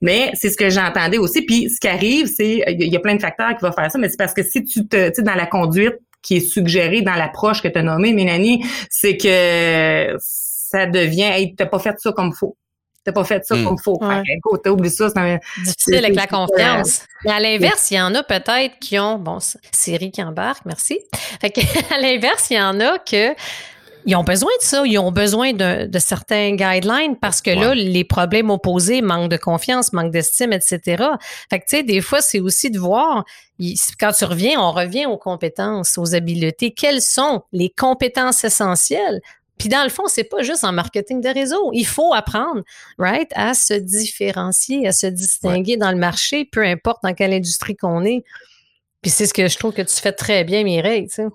Mais 0.00 0.32
c'est 0.34 0.50
ce 0.50 0.56
que 0.56 0.70
j'entendais 0.70 1.18
aussi. 1.18 1.42
Puis 1.42 1.70
ce 1.70 1.78
qui 1.78 1.88
arrive, 1.88 2.26
c'est 2.26 2.64
il 2.66 2.82
y 2.82 2.88
y 2.88 2.96
a 2.96 3.00
plein 3.00 3.14
de 3.14 3.20
facteurs 3.20 3.54
qui 3.56 3.64
vont 3.64 3.72
faire 3.72 3.90
ça, 3.90 3.98
mais 3.98 4.08
c'est 4.08 4.16
parce 4.16 4.34
que 4.34 4.42
si 4.42 4.64
tu 4.64 4.86
te, 4.88 5.08
tu 5.08 5.14
sais, 5.16 5.22
dans 5.22 5.34
la 5.34 5.46
conduite 5.46 5.96
qui 6.22 6.36
est 6.36 6.40
suggérée 6.40 7.02
dans 7.02 7.14
l'approche 7.14 7.62
que 7.62 7.68
tu 7.68 7.78
as 7.78 7.82
nommée, 7.82 8.12
Mélanie, 8.12 8.64
c'est 8.90 9.16
que 9.16 10.16
ça 10.18 10.86
devient, 10.86 11.22
hey, 11.22 11.54
t'as 11.54 11.66
pas 11.66 11.78
fait 11.78 11.98
ça 11.98 12.12
comme 12.12 12.32
faut. 12.32 12.56
T'as 13.02 13.12
pas 13.12 13.24
fait 13.24 13.44
ça 13.46 13.56
Hmm. 13.56 13.64
comme 13.64 13.78
faut. 13.78 13.98
Ouais. 14.00 14.16
Fait 14.16 14.22
que, 14.22 14.36
écoute, 14.36 14.60
t'as 14.62 14.70
oublié 14.70 14.94
ça, 14.94 15.08
c'est 15.08 15.40
Difficile 15.62 16.04
avec 16.04 16.14
la 16.14 16.26
confiance. 16.26 17.02
Mais 17.24 17.32
à 17.32 17.40
l'inverse, 17.40 17.90
il 17.90 17.94
y 17.94 18.00
en 18.00 18.14
a 18.14 18.22
peut-être 18.22 18.78
qui 18.78 18.98
ont, 18.98 19.18
bon, 19.18 19.38
Siri 19.72 20.10
qui 20.10 20.22
embarque, 20.22 20.64
merci. 20.66 21.00
Fait 21.40 21.50
que, 21.50 21.60
à 21.94 21.98
l'inverse, 21.98 22.48
il 22.50 22.58
y 22.58 22.60
en 22.60 22.78
a 22.78 22.98
que 22.98 23.34
ils 24.06 24.16
ont 24.16 24.24
besoin 24.24 24.50
de 24.60 24.64
ça, 24.64 24.82
ils 24.86 24.98
ont 24.98 25.12
besoin 25.12 25.52
de, 25.52 25.86
de 25.86 25.98
certains 25.98 26.54
guidelines 26.54 27.16
parce 27.20 27.40
que 27.40 27.50
là, 27.50 27.74
les 27.74 28.04
problèmes 28.04 28.50
opposés, 28.50 29.02
manque 29.02 29.30
de 29.30 29.36
confiance, 29.36 29.92
manque 29.92 30.10
d'estime, 30.10 30.52
etc. 30.52 31.04
Fait 31.48 31.60
que, 31.60 31.64
tu 31.64 31.76
sais, 31.76 31.82
des 31.82 32.00
fois, 32.00 32.20
c'est 32.20 32.40
aussi 32.40 32.70
de 32.70 32.78
voir, 32.78 33.24
quand 33.98 34.12
tu 34.12 34.24
reviens, 34.24 34.60
on 34.60 34.72
revient 34.72 35.06
aux 35.06 35.18
compétences, 35.18 35.98
aux 35.98 36.14
habiletés. 36.14 36.72
Quelles 36.72 37.02
sont 37.02 37.42
les 37.52 37.70
compétences 37.70 38.44
essentielles? 38.44 39.20
Puis 39.58 39.68
dans 39.68 39.82
le 39.82 39.90
fond, 39.90 40.04
c'est 40.06 40.24
pas 40.24 40.42
juste 40.42 40.64
en 40.64 40.72
marketing 40.72 41.20
de 41.20 41.28
réseau. 41.28 41.70
Il 41.74 41.86
faut 41.86 42.14
apprendre, 42.14 42.62
right, 42.98 43.30
à 43.34 43.52
se 43.52 43.74
différencier, 43.74 44.88
à 44.88 44.92
se 44.92 45.06
distinguer 45.06 45.76
dans 45.76 45.90
le 45.90 45.98
marché, 45.98 46.46
peu 46.46 46.64
importe 46.64 47.02
dans 47.02 47.12
quelle 47.12 47.34
industrie 47.34 47.76
qu'on 47.76 48.02
est. 48.04 48.24
Puis 49.02 49.10
c'est 49.10 49.26
ce 49.26 49.32
que 49.34 49.48
je 49.48 49.56
trouve 49.58 49.72
que 49.72 49.82
tu 49.82 49.94
fais 49.94 50.12
très 50.12 50.44
bien, 50.44 50.62
Mireille. 50.62 51.06
Tu 51.08 51.14
sais. 51.14 51.26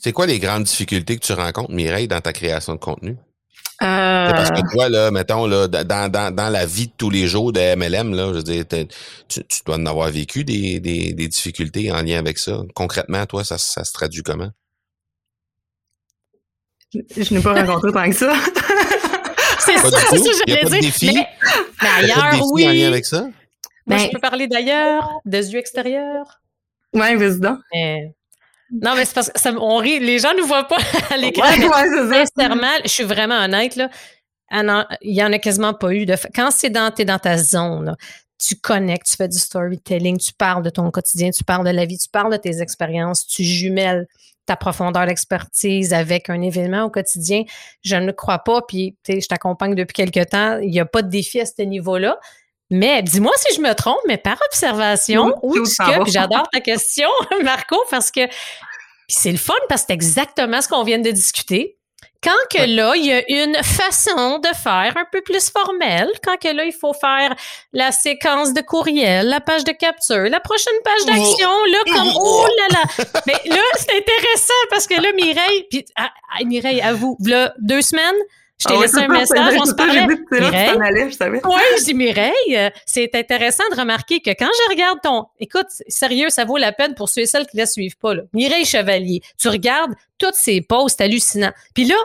C'est 0.00 0.12
quoi 0.12 0.26
les 0.26 0.38
grandes 0.38 0.64
difficultés 0.64 1.16
que 1.18 1.24
tu 1.24 1.32
rencontres, 1.34 1.70
Mireille, 1.72 2.08
dans 2.08 2.20
ta 2.20 2.32
création 2.32 2.74
de 2.74 2.78
contenu? 2.78 3.16
Euh, 3.82 4.26
C'est 4.28 4.32
Parce 4.34 4.50
que 4.52 4.72
toi, 4.72 4.88
là, 4.88 5.10
mettons, 5.10 5.46
là, 5.46 5.68
dans, 5.68 6.10
dans, 6.10 6.34
dans 6.34 6.48
la 6.48 6.64
vie 6.64 6.86
de 6.86 6.92
tous 6.96 7.10
les 7.10 7.26
jours 7.26 7.52
de 7.52 7.60
MLM, 7.76 8.14
là, 8.14 8.28
je 8.28 8.36
veux 8.38 8.42
dire, 8.42 8.64
tu, 9.28 9.44
tu 9.44 9.58
dois 9.66 9.76
en 9.76 9.84
avoir 9.86 10.08
vécu 10.10 10.44
des, 10.44 10.80
des, 10.80 11.12
des 11.12 11.28
difficultés 11.28 11.92
en 11.92 12.00
lien 12.02 12.18
avec 12.18 12.38
ça. 12.38 12.62
Concrètement, 12.74 13.26
toi, 13.26 13.44
ça, 13.44 13.58
ça 13.58 13.84
se 13.84 13.92
traduit 13.92 14.22
comment? 14.22 14.50
je 16.92 17.34
n'ai 17.34 17.40
pas 17.40 17.54
rencontré 17.64 17.92
tant 17.92 18.08
que 18.08 18.14
ça. 18.16 18.32
C'est 19.58 19.74
Pas 19.74 19.90
ça, 19.90 19.98
ça, 19.98 20.16
Y 20.16 20.20
a 20.20 20.32
j'allais 20.46 20.60
pas 20.62 20.68
de 20.68 20.70
dire. 20.72 20.80
défi? 20.80 21.06
Mais, 21.06 21.12
mais 21.14 21.26
T'as 21.80 21.86
pas 21.86 22.00
de 22.00 22.04
ailleurs, 22.04 22.30
défi 22.32 22.42
oui. 22.52 22.68
en 22.68 22.72
lien 22.72 22.86
avec 22.88 23.04
ça? 23.04 23.20
Moi, 23.22 23.32
Ben- 23.86 23.98
je 23.98 24.08
peux 24.10 24.20
parler 24.20 24.46
d'ailleurs, 24.46 25.10
des 25.24 25.52
yeux 25.52 25.58
extérieurs. 25.58 26.40
Ouais, 26.94 27.38
donc. 27.40 27.58
Mais- 27.72 28.12
Non, 28.82 28.94
mais 28.96 29.04
c'est 29.04 29.14
parce 29.14 29.30
que 29.30 29.38
ça, 29.40 29.52
on 29.52 29.76
rit, 29.76 30.00
les 30.00 30.18
gens 30.18 30.32
ne 30.34 30.40
nous 30.40 30.46
voient 30.46 30.66
pas 30.68 30.78
à 31.10 31.16
l'écran. 31.16 31.48
Ouais, 31.48 32.00
ouais. 32.08 32.24
Sincèrement, 32.36 32.72
je 32.84 32.88
suis 32.90 33.04
vraiment 33.04 33.36
honnête, 33.44 33.76
là. 33.76 33.88
Il 35.02 35.14
y 35.14 35.22
en 35.22 35.32
a 35.32 35.38
quasiment 35.38 35.74
pas 35.74 35.92
eu 35.92 36.06
de. 36.06 36.14
Quand 36.34 36.50
c'est 36.50 36.70
dans, 36.70 36.90
t'es 36.90 37.04
dans 37.04 37.18
ta 37.18 37.36
zone, 37.38 37.86
là, 37.86 37.96
tu 38.38 38.56
connectes, 38.56 39.06
tu 39.06 39.16
fais 39.16 39.28
du 39.28 39.38
storytelling, 39.38 40.18
tu 40.18 40.32
parles 40.32 40.62
de 40.62 40.70
ton 40.70 40.90
quotidien, 40.90 41.30
tu 41.30 41.44
parles 41.44 41.64
de 41.64 41.70
la 41.70 41.86
vie, 41.86 41.98
tu 41.98 42.08
parles 42.08 42.32
de 42.32 42.36
tes 42.36 42.60
expériences, 42.60 43.26
tu 43.26 43.42
jumelles 43.42 44.06
ta 44.46 44.56
profondeur 44.56 45.06
d'expertise 45.06 45.94
avec 45.94 46.28
un 46.28 46.42
événement 46.42 46.84
au 46.84 46.90
quotidien. 46.90 47.44
Je 47.82 47.96
ne 47.96 48.12
crois 48.12 48.40
pas, 48.40 48.60
puis 48.62 48.96
je 49.08 49.26
t'accompagne 49.26 49.74
depuis 49.74 49.94
quelque 49.94 50.22
temps, 50.24 50.58
il 50.58 50.70
n'y 50.70 50.80
a 50.80 50.84
pas 50.84 51.02
de 51.02 51.08
défi 51.08 51.40
à 51.40 51.46
ce 51.46 51.62
niveau-là. 51.62 52.18
Mais 52.70 53.02
dis-moi 53.02 53.32
si 53.36 53.54
je 53.54 53.60
me 53.60 53.74
trompe, 53.74 54.00
mais 54.06 54.16
par 54.16 54.38
observation, 54.46 55.34
Oui, 55.42 55.60
où 55.60 55.64
s'en 55.66 56.04
que, 56.04 56.10
j'adore 56.10 56.48
ta 56.50 56.60
question, 56.60 57.08
Marco, 57.42 57.76
parce 57.90 58.10
que 58.10 58.22
c'est 59.08 59.32
le 59.32 59.38
fun 59.38 59.54
parce 59.68 59.82
que 59.82 59.88
c'est 59.88 59.94
exactement 59.94 60.60
ce 60.60 60.68
qu'on 60.68 60.82
vient 60.82 60.98
de 60.98 61.10
discuter. 61.10 61.76
Quand 62.22 62.30
que 62.50 62.64
là, 62.74 62.94
il 62.96 63.04
y 63.04 63.12
a 63.12 63.22
une 63.28 63.54
façon 63.62 64.38
de 64.38 64.48
faire 64.56 64.94
un 64.96 65.04
peu 65.12 65.20
plus 65.20 65.50
formelle, 65.50 66.10
quand 66.24 66.38
que 66.38 66.48
là, 66.48 66.64
il 66.64 66.72
faut 66.72 66.94
faire 66.94 67.36
la 67.74 67.92
séquence 67.92 68.54
de 68.54 68.62
courriel, 68.62 69.28
la 69.28 69.40
page 69.40 69.62
de 69.64 69.72
capture, 69.72 70.22
la 70.22 70.40
prochaine 70.40 70.72
page 70.82 71.04
d'action, 71.04 71.50
là, 71.66 71.78
comme, 71.84 72.12
oh 72.18 72.46
là 72.46 72.78
là! 72.78 73.04
Mais 73.26 73.38
là, 73.44 73.62
c'est 73.76 73.94
intéressant 73.94 74.54
parce 74.70 74.86
que 74.86 74.94
là, 74.94 75.12
Mireille, 75.12 75.66
puis, 75.68 75.84
ah, 75.96 76.10
ah, 76.34 76.44
Mireille, 76.44 76.80
avoue, 76.80 77.18
là, 77.26 77.52
deux 77.58 77.82
semaines, 77.82 78.16
je 78.58 78.68
t'ai 78.68 78.74
Ah 78.76 78.80
laissé 78.80 78.98
un 78.98 79.08
message, 79.08 79.54
on 79.60 79.64
se 79.64 79.74
parlait. 79.74 80.06
J'ai 80.32 80.40
Mireille? 80.40 81.10
je 81.10 81.16
savais. 81.16 81.40
Oui, 81.44 81.60
je 81.78 81.84
dis 81.84 81.94
Mireille, 81.94 82.32
euh, 82.56 82.70
c'est 82.86 83.14
intéressant 83.14 83.64
de 83.72 83.80
remarquer 83.80 84.20
que 84.20 84.30
quand 84.30 84.48
je 84.52 84.72
regarde 84.72 85.00
ton. 85.02 85.26
Écoute, 85.38 85.66
sérieux, 85.88 86.30
ça 86.30 86.44
vaut 86.44 86.56
la 86.56 86.72
peine 86.72 86.94
pour 86.94 87.08
ceux 87.08 87.22
et 87.22 87.26
celles 87.26 87.46
qui 87.46 87.56
ne 87.56 87.62
la 87.62 87.66
suivent 87.66 87.98
pas. 87.98 88.14
Là. 88.14 88.22
Mireille 88.32 88.64
Chevalier, 88.64 89.22
tu 89.38 89.48
regardes 89.48 89.92
toutes 90.18 90.36
ses 90.36 90.60
posts 90.60 91.00
hallucinants. 91.00 91.52
Puis 91.74 91.84
là, 91.84 91.96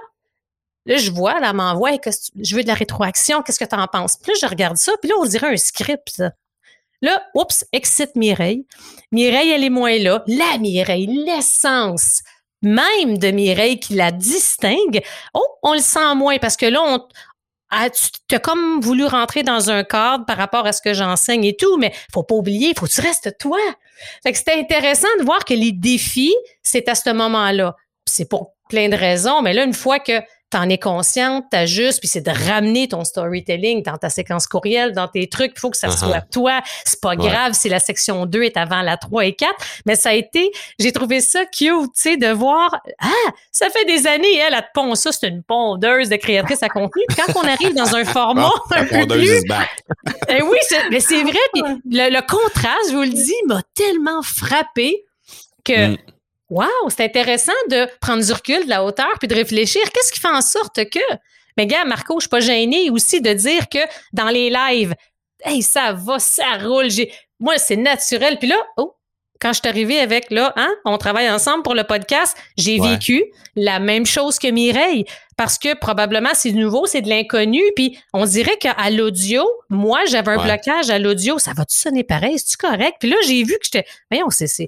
là, 0.85 0.97
je 0.97 1.11
vois, 1.11 1.39
là, 1.39 1.49
elle 1.51 1.55
m'envoie, 1.55 1.91
je 2.41 2.55
veux 2.55 2.63
de 2.63 2.67
la 2.67 2.73
rétroaction, 2.73 3.41
qu'est-ce 3.43 3.59
que 3.59 3.69
tu 3.69 3.75
en 3.75 3.87
penses? 3.87 4.17
Puis 4.17 4.31
là, 4.31 4.37
je 4.41 4.47
regarde 4.47 4.77
ça, 4.77 4.93
puis 5.01 5.09
là, 5.09 5.15
on 5.19 5.25
dirait 5.25 5.53
un 5.53 5.57
script. 5.57 6.09
ça. 6.09 6.31
Là, 7.01 7.23
oups, 7.35 7.63
excite 7.71 8.15
Mireille. 8.15 8.65
Mireille, 9.11 9.51
elle 9.51 9.63
est 9.63 9.69
moins 9.69 9.97
là. 9.97 10.23
La 10.27 10.57
Mireille, 10.57 11.07
l'essence 11.07 12.21
même 12.61 13.17
de 13.17 13.31
Mireille 13.31 13.79
qui 13.79 13.95
la 13.95 14.11
distingue. 14.11 15.01
Oh, 15.33 15.45
on 15.63 15.73
le 15.73 15.79
sent 15.79 16.15
moins 16.15 16.37
parce 16.37 16.57
que 16.57 16.65
là, 16.65 16.81
on, 16.81 17.07
ah, 17.71 17.89
tu 17.89 18.35
as 18.35 18.39
comme 18.39 18.81
voulu 18.81 19.05
rentrer 19.05 19.43
dans 19.43 19.69
un 19.69 19.83
cadre 19.83 20.25
par 20.25 20.37
rapport 20.37 20.65
à 20.65 20.71
ce 20.71 20.81
que 20.81 20.93
j'enseigne 20.93 21.45
et 21.45 21.55
tout, 21.55 21.77
mais 21.77 21.93
faut 22.11 22.23
pas 22.23 22.35
oublier, 22.35 22.73
faut 22.77 22.87
que 22.87 22.91
tu 22.91 23.01
restes 23.01 23.37
toi. 23.37 23.59
Fait 24.23 24.31
que 24.31 24.37
c'était 24.37 24.59
intéressant 24.59 25.07
de 25.19 25.23
voir 25.23 25.45
que 25.45 25.53
les 25.53 25.71
défis, 25.71 26.35
c'est 26.63 26.89
à 26.89 26.95
ce 26.95 27.11
moment-là. 27.11 27.75
C'est 28.05 28.27
pour 28.27 28.53
plein 28.69 28.89
de 28.89 28.95
raisons, 28.95 29.41
mais 29.41 29.53
là, 29.53 29.63
une 29.63 29.73
fois 29.73 29.99
que 29.99 30.21
tu 30.51 30.57
en 30.57 30.67
es 30.69 30.77
consciente, 30.79 31.45
t'ajustes, 31.51 31.99
puis 31.99 32.07
c'est 32.07 32.21
de 32.21 32.31
ramener 32.49 32.87
ton 32.87 33.03
storytelling 33.03 33.83
dans 33.83 33.97
ta 33.97 34.09
séquence 34.09 34.47
courriel, 34.47 34.93
dans 34.93 35.07
tes 35.07 35.27
trucs, 35.29 35.51
il 35.55 35.59
faut 35.59 35.69
que 35.69 35.77
ça 35.77 35.87
Uh-huh. 35.89 35.97
soit 36.09 36.21
toi. 36.21 36.61
C'est 36.85 36.99
pas 37.01 37.09
Ouais. 37.09 37.17
grave 37.17 37.53
si 37.53 37.69
la 37.69 37.79
section 37.79 38.25
2 38.25 38.43
est 38.43 38.57
avant 38.57 38.81
la 38.81 38.97
3 38.97 39.25
et 39.25 39.33
4, 39.33 39.53
mais 39.85 39.95
ça 39.95 40.09
a 40.09 40.13
été, 40.13 40.51
j'ai 40.79 40.91
trouvé 40.91 41.21
ça 41.21 41.45
cute, 41.45 41.93
tu 41.95 42.01
sais, 42.01 42.17
de 42.17 42.27
voir, 42.31 42.81
ah, 42.99 43.07
ça 43.51 43.69
fait 43.69 43.85
des 43.85 44.07
années, 44.07 44.35
elle, 44.37 44.53
elle 44.53 44.61
te 44.61 44.67
pond 44.73 44.95
ça, 44.95 45.11
c'est 45.11 45.27
une 45.27 45.43
pondeuse 45.43 46.09
de 46.09 46.15
créatrice 46.15 46.63
à 46.63 46.69
contenu. 46.69 47.03
Puis 47.09 47.17
quand 47.17 47.35
on 47.39 47.47
arrive 47.47 47.73
dans 47.75 47.95
un 47.95 48.03
format 48.05 48.43
Bon, 48.43 48.75
un 48.75 48.85
peu 48.85 48.99
pondeuse 48.99 49.43
plus 49.43 49.43
eh 50.29 50.41
oui, 50.41 50.57
c'est- 50.61 50.89
mais 50.89 50.99
c'est 50.99 51.21
vrai. 51.23 51.37
Puis 51.53 51.61
le, 51.91 52.09
le 52.13 52.21
contraste, 52.27 52.89
je 52.89 52.95
vous 52.95 53.01
le 53.03 53.09
dis, 53.09 53.35
m'a 53.47 53.61
tellement 53.75 54.21
frappé 54.23 55.03
que, 55.63 55.89
Mm. 55.93 55.97
Wow, 56.49 56.67
c'est 56.89 57.03
intéressant 57.03 57.51
de 57.69 57.87
prendre 58.01 58.23
du 58.23 58.31
recul, 58.31 58.63
de 58.65 58.69
la 58.69 58.83
hauteur, 58.83 59.13
puis 59.19 59.27
de 59.27 59.35
réfléchir. 59.35 59.81
Qu'est-ce 59.93 60.11
qui 60.11 60.19
fait 60.19 60.27
en 60.27 60.41
sorte 60.41 60.83
que, 60.89 60.99
mais 61.57 61.67
gars, 61.67 61.85
Marco, 61.85 62.15
je 62.19 62.23
suis 62.23 62.29
pas 62.29 62.39
gênée 62.39 62.89
aussi 62.89 63.21
de 63.21 63.33
dire 63.33 63.69
que 63.69 63.79
dans 64.13 64.29
les 64.29 64.49
lives, 64.49 64.93
hey, 65.43 65.61
ça 65.61 65.93
va, 65.93 66.19
ça 66.19 66.57
roule. 66.61 66.89
J'ai, 66.89 67.11
moi, 67.39 67.57
c'est 67.57 67.75
naturel. 67.75 68.37
Puis 68.39 68.47
là, 68.47 68.55
oh, 68.77 68.95
quand 69.41 69.53
je 69.53 69.59
suis 69.59 69.69
arrivée 69.69 69.99
avec, 69.99 70.31
là, 70.31 70.51
hein, 70.57 70.69
on 70.85 70.97
travaille 70.97 71.29
ensemble 71.29 71.63
pour 71.63 71.73
le 71.75 71.85
podcast, 71.85 72.35
j'ai 72.57 72.79
Ouais. 72.79 72.89
vécu 72.91 73.23
la 73.55 73.79
même 73.79 74.05
chose 74.05 74.37
que 74.37 74.47
Mireille. 74.49 75.05
Parce 75.37 75.57
que 75.57 75.73
probablement, 75.75 76.31
c'est 76.33 76.51
nouveau, 76.51 76.85
c'est 76.87 77.01
de 77.01 77.07
l'inconnu. 77.07 77.61
Puis 77.75 77.97
on 78.13 78.25
dirait 78.25 78.57
qu'à 78.57 78.75
l'audio, 78.89 79.45
moi, 79.69 80.01
j'avais 80.07 80.31
un 80.31 80.37
Ouais. 80.39 80.43
blocage 80.43 80.89
à 80.89 80.99
l'audio. 80.99 81.39
Ça 81.39 81.51
va-tu 81.55 81.77
sonner 81.77 82.03
pareil? 82.03 82.37
C'est-tu 82.37 82.57
correct? 82.57 82.97
Puis 82.99 83.09
là, 83.09 83.15
j'ai 83.25 83.43
vu 83.43 83.53
que 83.53 83.63
j'étais, 83.63 83.85
voyons, 84.11 84.29
c'est, 84.29 84.47
c'est, 84.47 84.67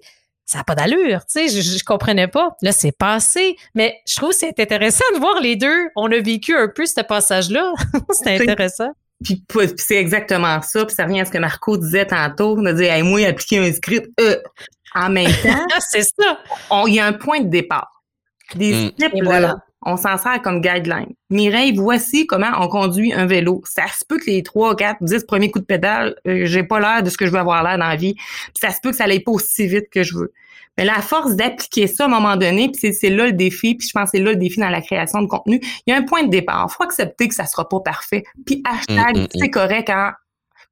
ça 0.51 0.57
n'a 0.59 0.63
pas 0.65 0.75
d'allure, 0.75 1.21
tu 1.25 1.47
sais, 1.47 1.47
je, 1.47 1.61
je 1.61 1.83
comprenais 1.83 2.27
pas. 2.27 2.55
Là, 2.61 2.71
c'est 2.73 2.91
passé. 2.91 3.55
Mais 3.73 3.99
je 4.07 4.15
trouve 4.15 4.31
que 4.31 4.35
c'est 4.35 4.59
intéressant 4.59 5.05
de 5.13 5.19
voir 5.19 5.39
les 5.39 5.55
deux. 5.55 5.87
On 5.95 6.11
a 6.11 6.19
vécu 6.19 6.55
un 6.57 6.67
peu 6.67 6.85
ce 6.85 6.99
passage-là. 7.01 7.71
c'est 8.11 8.35
intéressant. 8.41 8.89
Puis, 9.23 9.43
puis 9.47 9.69
c'est 9.77 9.95
exactement 9.95 10.61
ça. 10.61 10.85
Puis 10.85 10.95
ça 10.95 11.03
revient 11.05 11.21
à 11.21 11.25
ce 11.25 11.31
que 11.31 11.37
Marco 11.37 11.77
disait 11.77 12.05
tantôt, 12.07 12.59
de 12.59 12.71
dire, 12.73 12.91
hey, 12.91 13.03
moi, 13.03 13.25
appliquer 13.27 13.59
un 13.59 13.71
script. 13.71 14.09
Euh, 14.19 14.35
en 14.93 15.09
même 15.09 15.31
temps, 15.43 15.67
c'est 15.89 16.03
ça. 16.03 16.39
on- 16.69 16.85
il 16.87 16.95
y 16.95 16.99
a 16.99 17.05
un 17.05 17.13
point 17.13 17.39
de 17.39 17.47
départ. 17.49 18.03
Des 18.55 18.73
Mm. 18.73 18.91
scripts, 18.97 19.23
voilà. 19.23 19.55
On 19.83 19.97
s'en 19.97 20.17
sert 20.17 20.41
comme 20.41 20.61
guideline. 20.61 21.13
Mireille, 21.29 21.75
voici 21.75 22.27
comment 22.27 22.51
on 22.59 22.67
conduit 22.67 23.13
un 23.13 23.25
vélo. 23.25 23.61
Ça 23.65 23.83
se 23.87 24.05
peut 24.05 24.17
que 24.19 24.25
les 24.29 24.43
3, 24.43 24.75
4, 24.75 24.97
10 25.01 25.23
premiers 25.25 25.49
coups 25.51 25.63
de 25.63 25.67
pédale, 25.67 26.15
euh, 26.27 26.41
j'ai 26.45 26.63
pas 26.63 26.79
l'air 26.79 27.03
de 27.03 27.09
ce 27.09 27.17
que 27.17 27.25
je 27.25 27.31
veux 27.31 27.39
avoir 27.39 27.63
l'air 27.63 27.77
dans 27.77 27.87
la 27.87 27.95
vie. 27.95 28.13
Puis 28.15 28.53
ça 28.61 28.69
se 28.71 28.77
peut 28.81 28.91
que 28.91 28.95
ça 28.97 29.05
aille 29.05 29.19
pas 29.21 29.31
aussi 29.31 29.67
vite 29.67 29.89
que 29.91 30.03
je 30.03 30.15
veux. 30.17 30.31
Mais 30.77 30.85
la 30.85 31.01
force 31.01 31.35
d'appliquer 31.35 31.87
ça 31.87 32.03
à 32.05 32.07
un 32.07 32.09
moment 32.09 32.37
donné, 32.37 32.69
puis 32.69 32.79
c'est- 32.79 32.93
c'est 32.93 33.09
là 33.09 33.25
le 33.25 33.33
défi, 33.33 33.75
puis 33.75 33.85
je 33.87 33.91
pense 33.93 34.11
que 34.11 34.17
c'est 34.17 34.23
là 34.23 34.31
le 34.31 34.37
défi 34.37 34.59
dans 34.59 34.69
la 34.69 34.81
création 34.81 35.21
de 35.21 35.27
contenu. 35.27 35.59
Il 35.85 35.91
y 35.91 35.93
a 35.93 35.97
un 35.97 36.03
point 36.03 36.23
de 36.23 36.29
départ. 36.29 36.67
Il 36.69 36.73
faut 36.73 36.83
accepter 36.83 37.27
que 37.27 37.35
ça 37.35 37.45
sera 37.45 37.67
pas 37.67 37.79
parfait. 37.81 38.23
Puis 38.45 38.63
hashtag, 38.65 39.17
Mm, 39.17 39.21
mm, 39.23 39.27
c'est 39.39 39.49
correct 39.49 39.87
quand 39.87 40.11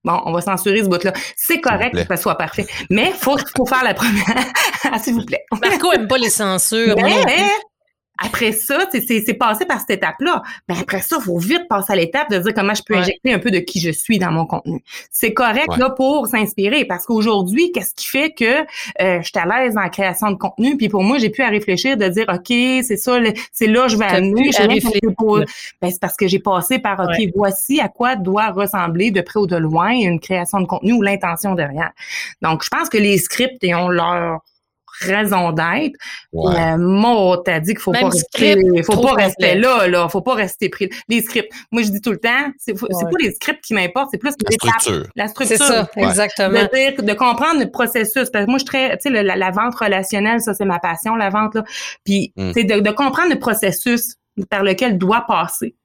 Bon, 0.05 0.17
on 0.23 0.31
va 0.31 0.39
censurer 0.39 0.81
ce 0.81 0.87
bout-là. 0.87 1.11
C'est 1.35 1.59
correct 1.59 1.93
que 1.93 2.05
ça 2.07 2.15
soit 2.15 2.35
parfait. 2.37 2.65
Mais 2.89 3.11
faut, 3.11 3.37
faut 3.57 3.65
faire 3.65 3.83
la 3.83 3.93
première. 3.93 4.23
Ah, 4.93 4.97
S'il 4.97 5.13
vous 5.13 5.25
plaît. 5.25 5.43
Marco 5.61 5.91
aime 5.91 6.07
pas 6.07 6.17
les 6.17 6.29
censures. 6.29 6.95
Mais, 6.95 7.11
après 8.23 8.51
ça, 8.51 8.87
c'est 8.91 9.33
passé 9.33 9.65
par 9.65 9.79
cette 9.79 9.91
étape-là. 9.91 10.41
Mais 10.67 10.75
après 10.79 11.01
ça, 11.01 11.17
il 11.19 11.23
faut 11.23 11.37
vite 11.37 11.67
passer 11.69 11.93
à 11.93 11.95
l'étape 11.95 12.29
de 12.29 12.37
dire 12.37 12.53
comment 12.53 12.73
je 12.73 12.83
peux 12.83 12.95
injecter 12.95 13.33
un 13.33 13.39
peu 13.39 13.51
de 13.51 13.59
qui 13.59 13.79
je 13.79 13.91
suis 13.91 14.19
dans 14.19 14.31
mon 14.31 14.45
contenu. 14.45 14.83
C'est 15.11 15.33
correct 15.33 15.75
là 15.77 15.89
pour 15.89 16.27
s'inspirer 16.27 16.85
parce 16.85 17.05
qu'aujourd'hui, 17.05 17.71
qu'est-ce 17.71 17.93
qui 17.93 18.07
fait 18.07 18.31
que 18.31 18.61
euh, 19.01 19.21
je 19.21 19.23
suis 19.23 19.39
à 19.39 19.45
l'aise 19.45 19.77
en 19.77 19.89
création 19.89 20.31
de 20.31 20.35
contenu? 20.35 20.77
Puis 20.77 20.89
pour 20.89 21.03
moi, 21.03 21.17
j'ai 21.17 21.29
pu 21.29 21.41
à 21.41 21.49
réfléchir 21.49 21.97
de 21.97 22.07
dire 22.07 22.25
OK, 22.27 22.47
c'est 22.47 22.97
ça, 22.97 23.17
c'est 23.51 23.67
là 23.67 23.87
je 23.87 23.97
vais 23.97 24.05
amener. 24.05 24.51
Ben, 25.81 25.91
c'est 25.91 26.01
parce 26.01 26.17
que 26.17 26.27
j'ai 26.27 26.39
passé 26.39 26.79
par 26.79 26.99
OK, 26.99 27.29
voici 27.35 27.79
à 27.79 27.87
quoi 27.87 28.15
doit 28.15 28.49
ressembler 28.51 29.11
de 29.11 29.21
près 29.21 29.39
ou 29.39 29.47
de 29.47 29.55
loin 29.55 29.91
une 29.91 30.19
création 30.19 30.59
de 30.59 30.65
contenu 30.65 30.93
ou 30.93 31.01
l'intention 31.01 31.55
derrière. 31.55 31.91
Donc, 32.41 32.63
je 32.63 32.69
pense 32.69 32.89
que 32.89 32.97
les 32.97 33.17
scripts 33.17 33.63
ont 33.73 33.87
leur 33.87 34.41
raison 34.99 35.51
d'être. 35.51 35.95
Ouais. 36.31 36.77
moi, 36.77 37.41
t'as 37.43 37.59
dit 37.59 37.73
qu'il 37.73 37.81
faut 37.81 37.91
pas 37.91 38.09
rester, 38.09 38.83
faut 38.83 39.01
pas 39.01 39.13
rester 39.13 39.55
là, 39.55 39.87
là, 39.87 40.09
faut 40.09 40.21
pas 40.21 40.35
rester 40.35 40.69
pris. 40.69 40.89
Les 41.07 41.21
scripts. 41.21 41.51
Moi, 41.71 41.83
je 41.83 41.89
dis 41.89 42.01
tout 42.01 42.11
le 42.11 42.19
temps, 42.19 42.51
c'est 42.57 42.73
pas 42.73 42.87
les 43.19 43.31
scripts 43.33 43.63
qui 43.63 43.73
m'importent, 43.73 44.09
c'est 44.11 44.17
plus 44.17 44.33
la 44.43 44.51
structure. 44.51 45.07
La 45.15 45.27
structure. 45.27 45.57
C'est 45.57 45.63
ça, 45.63 45.89
exactement. 45.97 46.63
De, 46.63 46.75
dire, 46.75 47.03
de 47.03 47.13
comprendre 47.13 47.59
le 47.59 47.69
processus. 47.69 48.29
Parce 48.29 48.45
que 48.45 48.49
moi, 48.49 48.59
je 48.59 48.63
suis 48.63 48.65
très, 48.65 48.97
tu 48.97 49.11
sais, 49.11 49.23
la, 49.23 49.51
vente 49.51 49.75
relationnelle, 49.75 50.41
ça, 50.41 50.53
c'est 50.53 50.65
ma 50.65 50.79
passion, 50.79 51.15
la 51.15 51.29
vente, 51.29 51.55
là. 51.55 51.63
Puis, 52.03 52.33
mm. 52.35 52.51
de, 52.51 52.79
de 52.79 52.91
comprendre 52.91 53.29
le 53.29 53.39
processus 53.39 54.15
par 54.49 54.63
lequel 54.63 54.97
doit 54.97 55.25
passer 55.27 55.75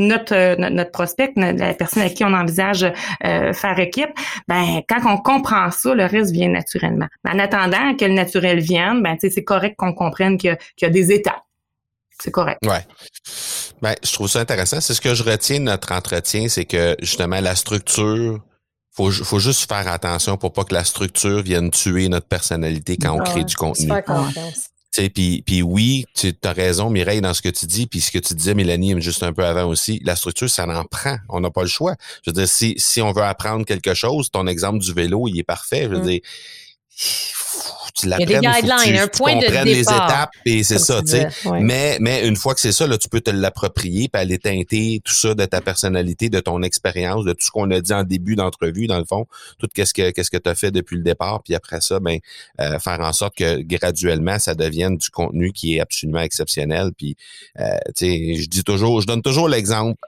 notre, 0.00 0.34
euh, 0.34 0.56
notre, 0.56 0.90
prospect, 0.90 1.32
la 1.36 1.74
personne 1.74 2.02
avec 2.02 2.14
qui 2.14 2.24
on 2.24 2.32
envisage 2.32 2.84
euh, 3.24 3.52
faire 3.52 3.78
équipe, 3.78 4.10
ben 4.48 4.80
quand 4.88 5.00
on 5.06 5.18
comprend 5.18 5.70
ça, 5.70 5.94
le 5.94 6.04
reste 6.04 6.32
vient 6.32 6.48
naturellement. 6.48 7.06
Mais 7.24 7.32
en 7.32 7.38
attendant 7.38 7.94
que 7.96 8.04
le 8.04 8.14
naturel 8.14 8.60
vienne, 8.60 9.02
ben 9.02 9.16
c'est 9.20 9.44
correct 9.44 9.76
qu'on 9.76 9.92
comprenne 9.92 10.38
qu'il 10.38 10.56
y, 10.82 10.84
a 10.84 10.90
des 10.90 11.12
étapes. 11.12 11.42
C'est 12.22 12.30
correct. 12.30 12.58
Ouais. 12.66 12.84
Ben, 13.80 13.94
je 14.04 14.12
trouve 14.12 14.28
ça 14.28 14.40
intéressant. 14.40 14.80
C'est 14.80 14.94
ce 14.94 15.00
que 15.00 15.14
je 15.14 15.22
retiens 15.22 15.58
de 15.58 15.64
notre 15.64 15.92
entretien, 15.92 16.48
c'est 16.48 16.66
que 16.66 16.96
justement 17.00 17.40
la 17.40 17.54
structure, 17.54 18.40
faut, 18.92 19.10
faut 19.10 19.38
juste 19.38 19.68
faire 19.68 19.88
attention 19.88 20.36
pour 20.36 20.52
pas 20.52 20.64
que 20.64 20.74
la 20.74 20.84
structure 20.84 21.42
vienne 21.42 21.70
tuer 21.70 22.08
notre 22.08 22.26
personnalité 22.26 22.96
quand 22.98 23.12
on 23.12 23.22
crée 23.22 23.44
du 23.44 23.56
contenu. 23.56 23.90
Puis, 25.08 25.42
puis 25.46 25.62
oui, 25.62 26.04
tu 26.14 26.34
as 26.44 26.52
raison, 26.52 26.90
Mireille, 26.90 27.20
dans 27.20 27.32
ce 27.32 27.42
que 27.42 27.48
tu 27.48 27.66
dis, 27.66 27.86
puis 27.86 28.00
ce 28.00 28.10
que 28.10 28.18
tu 28.18 28.34
disais, 28.34 28.54
Mélanie, 28.54 29.00
juste 29.00 29.22
un 29.22 29.32
peu 29.32 29.44
avant 29.44 29.64
aussi, 29.64 30.00
la 30.04 30.16
structure, 30.16 30.50
ça 30.50 30.66
en 30.66 30.84
prend. 30.84 31.16
On 31.28 31.40
n'a 31.40 31.50
pas 31.50 31.62
le 31.62 31.68
choix. 31.68 31.94
Je 32.24 32.30
veux 32.30 32.34
dire, 32.34 32.48
si, 32.48 32.74
si 32.76 33.00
on 33.00 33.12
veut 33.12 33.22
apprendre 33.22 33.64
quelque 33.64 33.94
chose, 33.94 34.30
ton 34.30 34.46
exemple 34.46 34.80
du 34.80 34.92
vélo, 34.92 35.28
il 35.28 35.38
est 35.38 35.44
parfait. 35.44 35.84
Je 35.84 35.88
veux 35.88 36.00
mm. 36.00 36.06
dire, 36.06 36.20
tu 37.94 38.08
l'apprennes, 38.08 38.28
il 38.28 38.32
y 38.32 38.46
a 38.46 38.60
des 38.60 38.68
guidelines, 38.68 39.00
un 39.00 39.08
point 39.08 39.36
de 39.36 39.64
les 39.64 39.80
étapes 39.80 40.30
et 40.44 40.62
c'est 40.62 40.78
ça, 40.78 41.00
tu 41.02 41.08
sais. 41.08 41.28
Mais, 41.60 41.98
mais 42.00 42.26
une 42.26 42.36
fois 42.36 42.54
que 42.54 42.60
c'est 42.60 42.72
ça, 42.72 42.86
là, 42.86 42.98
tu 42.98 43.08
peux 43.08 43.20
te 43.20 43.30
l'approprier 43.30 44.08
puis 44.08 44.20
aller 44.20 44.38
teinter 44.38 45.00
tout 45.04 45.12
ça 45.12 45.34
de 45.34 45.44
ta 45.44 45.60
personnalité, 45.60 46.28
de 46.28 46.40
ton 46.40 46.62
expérience, 46.62 47.24
de 47.24 47.32
tout 47.32 47.44
ce 47.44 47.50
qu'on 47.50 47.70
a 47.70 47.80
dit 47.80 47.92
en 47.92 48.04
début 48.04 48.36
d'entrevue, 48.36 48.86
dans 48.86 48.98
le 48.98 49.04
fond, 49.04 49.26
tout 49.58 49.68
qu'est-ce 49.74 49.94
que 49.94 50.10
qu'est-ce 50.10 50.30
que 50.30 50.38
tu 50.38 50.48
as 50.48 50.54
fait 50.54 50.70
depuis 50.70 50.96
le 50.96 51.02
départ, 51.02 51.42
puis 51.42 51.54
après 51.54 51.80
ça, 51.80 52.00
ben 52.00 52.18
euh, 52.60 52.78
faire 52.78 53.00
en 53.00 53.12
sorte 53.12 53.36
que 53.36 53.60
graduellement 53.62 54.38
ça 54.38 54.54
devienne 54.54 54.96
du 54.96 55.10
contenu 55.10 55.52
qui 55.52 55.76
est 55.76 55.80
absolument 55.80 56.20
exceptionnel. 56.20 56.90
Puis, 56.96 57.16
euh, 57.58 57.64
tu 57.96 58.06
sais, 58.06 58.34
je 58.42 58.48
dis 58.48 58.64
toujours, 58.64 59.00
je 59.00 59.06
donne 59.06 59.22
toujours 59.22 59.48
l'exemple 59.48 59.98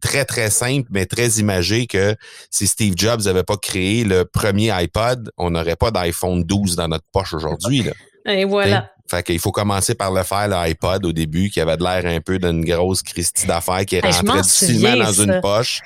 très, 0.00 0.24
très 0.24 0.50
simple, 0.50 0.88
mais 0.90 1.06
très 1.06 1.28
imagé 1.38 1.86
que 1.86 2.16
si 2.50 2.66
Steve 2.66 2.94
Jobs 2.96 3.22
n'avait 3.24 3.44
pas 3.44 3.56
créé 3.56 4.04
le 4.04 4.24
premier 4.24 4.70
iPod, 4.70 5.30
on 5.36 5.50
n'aurait 5.50 5.76
pas 5.76 5.90
d'iPhone 5.90 6.42
12 6.42 6.76
dans 6.76 6.88
notre 6.88 7.06
poche 7.12 7.34
aujourd'hui. 7.34 7.84
Et 8.26 8.44
voilà. 8.44 8.90
Fait 9.10 9.22
qu'il 9.22 9.38
faut 9.38 9.52
commencer 9.52 9.94
par 9.94 10.12
le 10.12 10.22
faire, 10.22 10.48
l'iPod, 10.48 11.04
au 11.04 11.12
début, 11.12 11.50
qui 11.50 11.60
avait 11.60 11.76
l'air 11.76 12.06
un 12.06 12.20
peu 12.20 12.38
d'une 12.38 12.64
grosse 12.64 13.02
Christie 13.02 13.46
d'affaires 13.46 13.84
qui 13.84 13.96
est 13.96 14.00
rentrée 14.00 14.40
difficilement 14.40 14.96
dans 14.96 15.12
une 15.12 15.40
poche. 15.40 15.80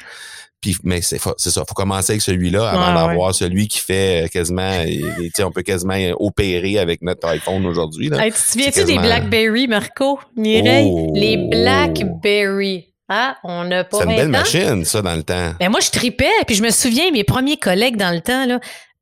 Puis, 0.61 0.77
mais 0.85 1.03
c'est 1.03 1.19
ça, 1.19 1.65
faut 1.69 1.75
commencer 1.75 2.13
avec 2.13 2.23
celui-là 2.23 2.71
avant 2.71 2.95
d'avoir 2.95 3.35
celui 3.35 3.69
qui 3.69 3.79
fait 3.79 4.25
euh, 4.25 4.29
quasiment, 4.29 4.73
on 5.41 5.51
peut 5.51 5.63
quasiment 5.63 5.97
opérer 6.19 6.79
avec 6.79 7.03
notre 7.03 7.29
iPhone 7.29 7.67
aujourd'hui. 7.67 8.11
tu 8.11 8.17
te 8.17 8.39
souviens-tu 8.39 8.85
des 8.85 8.99
BlackBerry, 8.99 9.69
Marco? 9.69 10.19
Mireille? 10.35 10.89
Oh! 10.91 11.13
Les 11.15 11.37
BlackBerry. 11.37 12.87
Ah, 13.09 13.37
on 13.45 13.65
n'a 13.65 13.85
pas. 13.85 13.99
C'est 13.99 14.05
une 14.05 14.17
belle 14.17 14.29
machine, 14.29 14.85
ça, 14.85 15.03
dans 15.03 15.15
le 15.15 15.23
temps. 15.23 15.53
Ben 15.61 15.71
moi, 15.71 15.81
je 15.81 15.91
tripais, 15.91 16.31
puis 16.47 16.57
je 16.57 16.63
me 16.63 16.71
souviens, 16.71 17.11
mes 17.13 17.25
premiers 17.25 17.57
collègues 17.57 17.97
dans 17.97 18.13
le 18.13 18.21
temps, 18.21 18.47
là. 18.47 18.59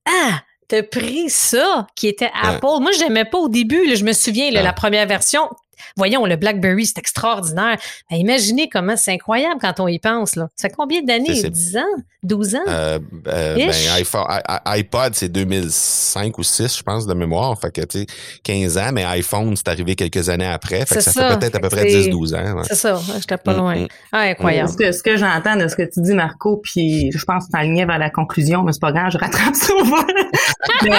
Ah, 0.06 0.40
t'as 0.68 0.82
pris 0.82 1.30
ça 1.30 1.86
qui 1.94 2.08
était 2.08 2.30
Apple. 2.42 2.80
Moi, 2.80 2.90
je 2.92 3.04
n'aimais 3.04 3.24
pas 3.24 3.38
au 3.38 3.48
début. 3.48 3.94
je 3.94 4.04
me 4.04 4.12
souviens, 4.12 4.50
la 4.50 4.72
première 4.72 5.06
version, 5.06 5.48
Voyons, 5.96 6.26
le 6.26 6.36
BlackBerry, 6.36 6.86
c'est 6.86 6.98
extraordinaire. 6.98 7.78
Ben, 8.10 8.16
imaginez 8.16 8.68
comment 8.68 8.96
c'est 8.96 9.12
incroyable 9.12 9.60
quand 9.60 9.80
on 9.80 9.88
y 9.88 9.98
pense. 9.98 10.36
Là. 10.36 10.48
Ça 10.56 10.68
fait 10.68 10.74
combien 10.74 11.02
d'années? 11.02 11.42
10 11.42 11.76
ans? 11.76 12.02
12 12.22 12.54
ans? 12.54 12.58
Euh, 12.68 12.98
euh, 13.28 13.56
ben, 13.56 14.60
iPod, 14.64 15.14
c'est 15.14 15.28
2005 15.28 16.38
ou 16.38 16.42
6, 16.42 16.78
je 16.78 16.82
pense, 16.82 17.06
de 17.06 17.14
mémoire. 17.14 17.58
Fait 17.60 17.70
que, 17.70 17.82
tu 17.82 18.00
sais, 18.00 18.06
15 18.42 18.78
ans, 18.78 18.90
mais 18.92 19.04
iPhone, 19.04 19.54
c'est 19.56 19.68
arrivé 19.68 19.94
quelques 19.94 20.28
années 20.28 20.46
après. 20.46 20.86
Fait 20.86 20.96
que 20.96 21.00
ça, 21.00 21.12
fait 21.12 21.38
peut-être 21.38 21.56
à 21.56 21.60
peu 21.60 21.68
près 21.68 21.84
10-12 21.84 22.34
ans. 22.34 22.62
C'est 22.64 22.74
ça, 22.74 23.00
j'étais 23.18 23.36
pas 23.36 23.54
mm, 23.54 23.56
loin. 23.56 23.76
Mm. 23.76 23.88
Ah, 24.12 24.20
incroyable. 24.20 24.70
Ce 24.70 24.76
que, 24.76 24.92
ce 24.92 25.02
que 25.02 25.16
j'entends 25.16 25.56
de 25.56 25.68
ce 25.68 25.76
que 25.76 25.82
tu 25.82 26.00
dis, 26.00 26.14
Marco, 26.14 26.60
puis 26.62 27.10
je 27.12 27.24
pense 27.24 27.46
que 27.46 27.52
tu 27.52 27.58
aligné 27.58 27.84
vers 27.84 27.98
la 27.98 28.10
conclusion, 28.10 28.62
mais 28.62 28.72
c'est 28.72 28.80
pas 28.80 28.92
grave, 28.92 29.10
je 29.12 29.18
rattrape 29.18 29.54
ça. 29.54 29.74
mais 30.82 30.90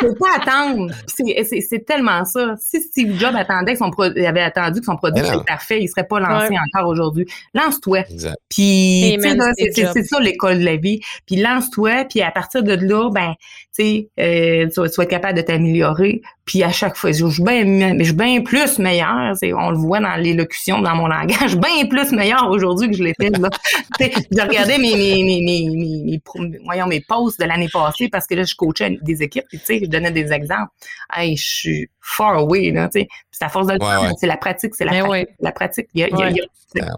faut 0.00 0.14
pas 0.14 0.36
attendre. 0.36 0.92
C'est 1.06 1.84
tellement 1.86 2.24
ça. 2.24 2.54
Si 2.60 2.80
Steve 2.82 3.18
Jobs 3.18 3.34
attendait 3.34 3.72
que 3.72 3.78
son 3.78 3.90
produit 3.90 4.25
avait 4.26 4.42
attendu 4.42 4.80
que 4.80 4.86
son 4.86 4.96
produit 4.96 5.24
soit 5.24 5.44
parfait, 5.44 5.82
il 5.82 5.88
serait 5.88 6.06
pas 6.06 6.20
lancé 6.20 6.54
encore 6.56 6.88
aujourd'hui. 6.88 7.26
Lance-toi. 7.54 8.04
Puis, 8.48 9.18
c'est 9.22 10.02
ça 10.04 10.20
l'école 10.20 10.60
de 10.60 10.64
la 10.64 10.76
vie. 10.76 11.00
Puis 11.26 11.36
lance-toi, 11.36 12.04
puis 12.08 12.22
à 12.22 12.30
partir 12.30 12.62
de 12.62 12.72
là, 12.72 13.10
ben, 13.10 13.34
tu 13.74 13.82
sais, 13.82 14.08
euh, 14.20 14.68
tu, 14.68 14.80
vas 14.80 14.86
être 14.86 15.04
capable 15.04 15.36
de 15.36 15.42
t'améliorer. 15.42 16.22
Puis 16.46 16.62
à 16.62 16.70
chaque 16.70 16.96
fois, 16.96 17.10
je 17.10 17.26
suis 17.26 17.42
bien, 17.42 17.98
je 17.98 18.12
bien 18.12 18.40
plus 18.40 18.78
meilleur. 18.78 19.34
On 19.42 19.70
le 19.70 19.76
voit 19.76 19.98
dans 19.98 20.14
l'élocution, 20.14 20.80
dans 20.80 20.94
mon 20.94 21.08
langage, 21.08 21.56
bien 21.58 21.86
plus 21.90 22.12
meilleur 22.12 22.48
aujourd'hui 22.48 22.88
que 22.88 22.96
je 22.96 23.02
l'étais. 23.02 23.30
je 24.00 24.40
regardais 24.40 24.78
mes, 24.78 24.94
mes, 24.94 25.24
mes, 25.24 25.40
mes, 25.42 26.20
mes, 26.38 26.58
voyons, 26.64 26.86
mes 26.86 27.00
posts 27.00 27.40
de 27.40 27.46
l'année 27.46 27.68
passée 27.68 28.08
parce 28.08 28.28
que 28.28 28.36
là, 28.36 28.44
je 28.44 28.54
coachais 28.54 28.96
des 29.02 29.24
équipes, 29.24 29.44
tu 29.50 29.58
sais, 29.58 29.80
je 29.80 29.86
donnais 29.86 30.12
des 30.12 30.32
exemples. 30.32 30.70
Hey, 31.12 31.36
je 31.36 31.44
suis 31.44 31.90
far 32.00 32.38
away, 32.38 32.70
là, 32.70 32.88
tu 32.88 33.00
sais. 33.00 33.08
C'est 33.32 33.44
à 33.44 33.48
force 33.48 33.66
de 33.66 33.72
le 33.72 33.80
faire, 33.80 34.12
c'est 34.18 34.28
la 34.28 34.36
pratique, 34.36 34.74
c'est 34.76 34.84
la, 34.84 34.92
ben 34.92 35.04
pratique, 35.04 35.28
la 35.40 35.52
pratique. 35.52 35.88
Il 35.94 36.00
y 36.00 36.04
a, 36.04 36.08
il 36.08 36.36
y 36.36 36.40
a, 36.80 36.96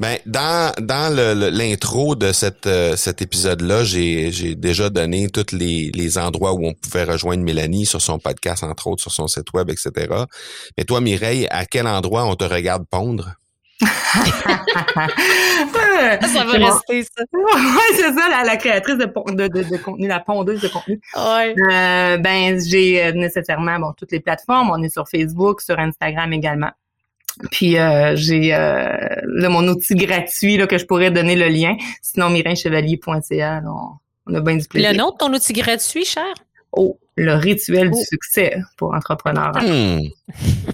ben, 0.00 0.16
dans, 0.24 0.72
dans 0.80 1.14
l'intro 1.52 2.14
de 2.14 2.32
cette, 2.32 2.66
euh, 2.66 2.96
cet 2.96 3.20
épisode-là, 3.20 3.84
j'ai 3.84 4.54
déjà 4.54 4.88
donné 4.88 5.28
tous 5.28 5.54
les, 5.54 5.90
les 5.94 6.16
endroits 6.16 6.54
où 6.54 6.66
on 6.66 6.72
pouvait 6.72 7.04
rejoindre 7.04 7.44
Mélanie 7.44 7.84
sur 7.84 8.00
son 8.00 8.18
podcast, 8.18 8.64
entre 8.64 8.86
autres, 8.86 9.02
sur 9.02 9.12
son 9.12 9.28
site 9.28 9.52
web, 9.52 9.68
etc. 9.68 9.90
Mais 10.78 10.84
toi, 10.84 11.02
Mireille, 11.02 11.46
à 11.50 11.66
quel 11.66 11.86
endroit 11.86 12.24
on 12.24 12.34
te 12.34 12.44
regarde 12.44 12.86
pondre? 12.90 13.34
ça 13.80 13.86
va 16.44 16.52
rester, 16.52 17.04
ça. 17.04 17.24
Oui, 17.32 17.82
c'est 17.94 18.14
ça, 18.14 18.28
la, 18.30 18.44
la 18.44 18.56
créatrice 18.56 18.96
de, 18.96 19.04
de, 19.04 19.48
de, 19.48 19.76
contenu, 19.76 20.08
la 20.08 20.20
pondeuse 20.20 20.62
de 20.62 20.68
contenu. 20.68 20.98
Ouais. 21.14 21.54
Euh, 21.72 22.16
ben, 22.16 22.58
j'ai 22.58 23.04
euh, 23.04 23.12
nécessairement 23.12 23.78
bon, 23.78 23.92
toutes 23.96 24.12
les 24.12 24.20
plateformes. 24.20 24.70
On 24.70 24.82
est 24.82 24.92
sur 24.92 25.06
Facebook, 25.08 25.60
sur 25.60 25.78
Instagram 25.78 26.32
également. 26.32 26.70
Puis 27.50 27.78
euh, 27.78 28.14
j'ai 28.16 28.54
euh, 28.54 29.48
mon 29.48 29.66
outil 29.68 29.94
gratuit 29.94 30.56
là, 30.56 30.66
que 30.66 30.78
je 30.78 30.86
pourrais 30.86 31.10
donner 31.10 31.36
le 31.36 31.48
lien. 31.48 31.76
Sinon, 32.02 32.30
mirinchevalier.ca, 32.30 33.62
on, 33.66 33.96
on 34.26 34.34
a 34.34 34.40
bien 34.40 34.56
du 34.56 34.66
plaisir. 34.66 34.92
Le 34.92 34.96
nom 34.96 35.10
de 35.10 35.16
ton 35.16 35.32
outil 35.32 35.52
gratuit, 35.52 36.04
cher? 36.04 36.34
Oh, 36.72 36.98
le 37.20 37.34
rituel 37.34 37.90
du 37.90 37.98
oh. 37.98 38.04
succès 38.08 38.56
pour 38.76 38.94
entrepreneurs. 38.94 39.52
Hmm. 39.60 40.00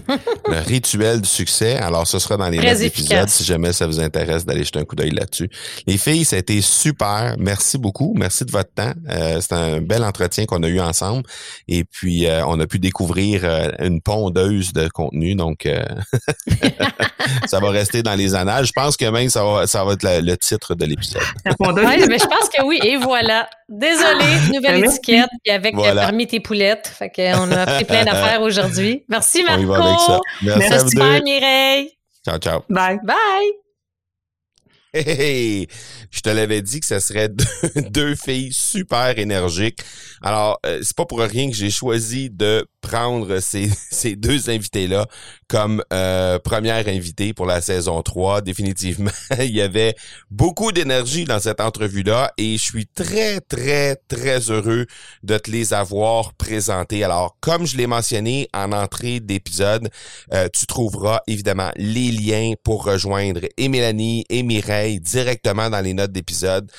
le 0.47 0.59
rituel 0.65 1.21
du 1.21 1.27
succès. 1.27 1.75
Alors, 1.75 2.07
ce 2.07 2.19
sera 2.19 2.37
dans 2.37 2.47
les 2.49 2.57
notes 2.57 2.81
épisodes 2.81 3.27
si 3.27 3.43
jamais 3.43 3.73
ça 3.73 3.85
vous 3.85 3.99
intéresse 3.99 4.45
d'aller 4.45 4.63
jeter 4.63 4.79
un 4.79 4.85
coup 4.85 4.95
d'œil 4.95 5.11
là-dessus. 5.11 5.49
Les 5.85 5.97
filles, 5.97 6.23
ça 6.23 6.37
a 6.37 6.39
été 6.39 6.61
super. 6.61 7.35
Merci 7.37 7.77
beaucoup. 7.77 8.13
Merci 8.15 8.45
de 8.45 8.51
votre 8.51 8.73
temps. 8.73 8.93
Euh, 9.09 9.39
c'est 9.41 9.53
un 9.53 9.81
bel 9.81 10.03
entretien 10.03 10.45
qu'on 10.45 10.63
a 10.63 10.67
eu 10.67 10.79
ensemble. 10.79 11.23
Et 11.67 11.83
puis, 11.83 12.27
euh, 12.27 12.45
on 12.45 12.59
a 12.59 12.67
pu 12.67 12.79
découvrir 12.79 13.41
euh, 13.43 13.69
une 13.79 14.01
pondeuse 14.01 14.71
de 14.71 14.87
contenu. 14.87 15.35
Donc, 15.35 15.67
ça 17.45 17.59
va 17.59 17.69
rester 17.71 18.03
dans 18.03 18.15
les 18.15 18.35
annales. 18.35 18.65
Je 18.65 18.73
pense 18.73 18.95
que 18.95 19.05
même 19.05 19.29
ça 19.29 19.43
va, 19.43 19.67
ça 19.67 19.83
va 19.83 19.93
être 19.93 20.03
le 20.03 20.35
titre 20.37 20.75
de 20.75 20.85
l'épisode. 20.85 21.21
Ouais, 21.59 22.07
mais 22.07 22.19
je 22.19 22.27
pense 22.27 22.49
que 22.55 22.63
oui. 22.63 22.79
Et 22.83 22.95
voilà. 22.95 23.49
Désolé, 23.69 24.25
nouvelle 24.53 24.85
étiquette. 24.85 25.27
avec 25.49 25.75
voilà. 25.75 26.03
parmi 26.03 26.25
tes 26.25 26.36
poulettes. 26.39 26.87
Fait 26.87 27.09
qu'on 27.09 27.51
a 27.51 27.61
appris 27.61 27.85
plein 27.85 28.05
d'affaires 28.05 28.41
aujourd'hui. 28.43 29.03
Merci, 29.09 29.43
Marco. 29.43 29.61
On 29.61 29.63
y 29.63 29.65
va 29.65 29.85
avec 29.85 29.99
ça. 29.99 30.19
Merci, 30.41 30.69
Merci 30.69 31.01
à 31.01 31.21
Mireille. 31.21 31.91
Ciao, 32.25 32.37
ciao. 32.39 32.61
Bye. 32.69 32.99
Bye. 33.03 33.17
Hey, 34.93 35.67
je 36.11 36.21
te 36.21 36.29
l'avais 36.29 36.61
dit 36.61 36.79
que 36.79 36.85
ce 36.85 36.99
serait 36.99 37.29
deux, 37.89 38.15
filles 38.15 38.53
super 38.53 39.19
énergiques. 39.19 39.79
Alors, 40.21 40.59
euh, 40.65 40.79
c'est 40.81 40.95
pas 40.95 41.05
pour 41.05 41.19
rien 41.19 41.49
que 41.49 41.55
j'ai 41.55 41.69
choisi 41.69 42.29
de 42.29 42.67
prendre 42.81 43.39
ces, 43.39 43.69
ces 43.91 44.15
deux 44.15 44.49
invités-là 44.49 45.05
comme 45.47 45.83
euh, 45.93 46.39
première 46.39 46.87
invitée 46.87 47.33
pour 47.33 47.45
la 47.45 47.61
saison 47.61 48.01
3. 48.01 48.41
Définitivement, 48.41 49.11
il 49.39 49.55
y 49.55 49.61
avait 49.61 49.95
beaucoup 50.29 50.71
d'énergie 50.71 51.25
dans 51.25 51.39
cette 51.39 51.61
entrevue-là 51.61 52.31
et 52.37 52.57
je 52.57 52.63
suis 52.63 52.87
très, 52.87 53.39
très, 53.41 53.95
très 54.07 54.39
heureux 54.51 54.85
de 55.23 55.37
te 55.37 55.49
les 55.49 55.73
avoir 55.73 56.33
présentés. 56.33 57.03
Alors, 57.03 57.37
comme 57.39 57.65
je 57.65 57.77
l'ai 57.77 57.87
mentionné 57.87 58.49
en 58.53 58.71
entrée 58.71 59.19
d'épisode, 59.19 59.89
euh, 60.33 60.49
tu 60.53 60.65
trouveras 60.65 61.21
évidemment 61.27 61.71
les 61.75 62.11
liens 62.11 62.53
pour 62.63 62.83
rejoindre 62.83 63.41
et 63.57 63.69
Mélanie 63.69 64.25
et 64.29 64.43
Mireille 64.43 64.99
directement 64.99 65.69
dans 65.69 65.81
les 65.81 65.93
notes 65.93 66.11
d'épisode. 66.11 66.69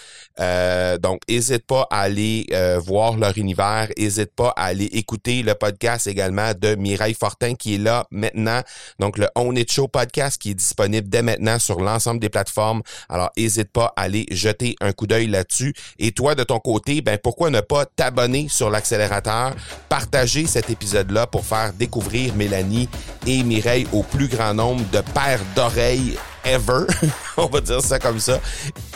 Euh, 0.41 0.99
donc, 0.99 1.21
n'hésite 1.29 1.67
pas 1.67 1.87
à 1.91 2.01
aller 2.01 2.47
euh, 2.53 2.79
voir 2.79 3.17
leur 3.17 3.37
univers. 3.39 3.89
N'hésite 3.97 4.35
pas 4.35 4.53
à 4.57 4.67
aller 4.67 4.87
écouter 4.87 5.43
le 5.43 5.55
podcast 5.55 6.07
également 6.07 6.53
de 6.59 6.75
Mireille 6.75 7.15
Fortin 7.15 7.55
qui 7.55 7.75
est 7.75 7.79
là 7.79 8.07
maintenant. 8.11 8.63
Donc, 8.99 9.19
le 9.19 9.29
On 9.35 9.55
It 9.55 9.71
Show 9.71 9.89
podcast 9.89 10.41
qui 10.41 10.51
est 10.51 10.55
disponible 10.55 11.09
dès 11.09 11.23
maintenant 11.23 11.59
sur 11.59 11.81
l'ensemble 11.81 12.21
des 12.21 12.29
plateformes. 12.29 12.83
Alors, 13.09 13.31
n'hésite 13.37 13.73
pas 13.73 13.93
à 13.97 14.03
aller 14.03 14.27
jeter 14.31 14.77
un 14.81 14.93
coup 14.93 15.07
d'œil 15.07 15.27
là-dessus. 15.27 15.75
Et 15.99 16.13
toi, 16.13 16.35
de 16.35 16.45
ton 16.45 16.59
côté, 16.59 17.01
ben 17.01 17.19
pourquoi 17.19 17.51
ne 17.51 17.61
pas 17.61 17.87
t'abonner 17.87 18.49
sur 18.49 18.71
l'accélérateur, 18.71 19.55
partager 19.89 20.47
cet 20.47 20.71
épisode-là 20.71 21.27
pour 21.27 21.45
faire 21.45 21.73
découvrir 21.73 22.35
Mélanie 22.35 22.89
et 23.27 23.43
Mireille 23.43 23.87
au 23.93 24.03
plus 24.03 24.29
grand 24.29 24.55
nombre 24.55 24.85
de 24.91 25.01
paires 25.15 25.41
d'oreilles 25.55 26.17
on 27.37 27.47
va 27.47 27.61
dire 27.61 27.81
ça 27.81 27.99
comme 27.99 28.19
ça. 28.19 28.41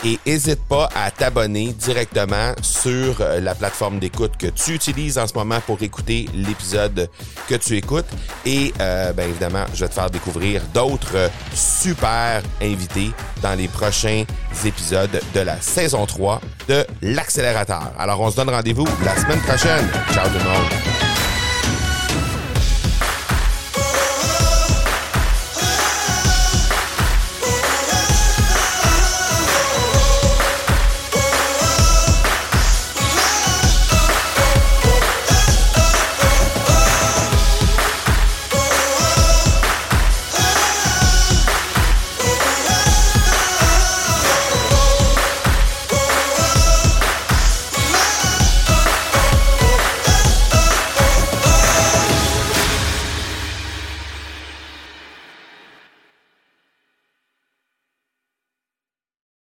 Et 0.03 0.19
n'hésite 0.25 0.63
pas 0.67 0.89
à 0.95 1.11
t'abonner 1.11 1.73
directement 1.73 2.53
sur 2.61 3.21
euh, 3.21 3.39
la 3.39 3.55
plateforme 3.55 3.99
d'écoute 3.99 4.33
que 4.37 4.47
tu 4.47 4.73
utilises 4.73 5.17
en 5.17 5.27
ce 5.27 5.33
moment 5.33 5.59
pour 5.61 5.81
écouter 5.81 6.27
l'épisode 6.33 7.09
que 7.47 7.55
tu 7.55 7.77
écoutes. 7.77 8.05
Et 8.45 8.73
euh, 8.79 9.13
bien 9.13 9.25
évidemment, 9.25 9.65
je 9.73 9.81
vais 9.81 9.89
te 9.89 9.93
faire 9.93 10.09
découvrir 10.09 10.61
d'autres 10.73 11.29
super 11.53 12.41
invités 12.61 13.11
dans 13.41 13.53
les 13.57 13.67
prochains 13.67 14.23
épisodes 14.65 15.21
de 15.33 15.39
la 15.39 15.59
saison 15.61 16.05
3 16.05 16.41
de 16.67 16.85
l'accélérateur. 17.01 17.91
Alors 17.97 18.19
on 18.21 18.31
se 18.31 18.35
donne 18.35 18.49
rendez-vous 18.49 18.87
la 19.03 19.15
semaine 19.15 19.41
prochaine. 19.41 19.87
Ciao 20.13 20.27
tout 20.27 20.33
le 20.33 20.43
monde. 20.43 21.12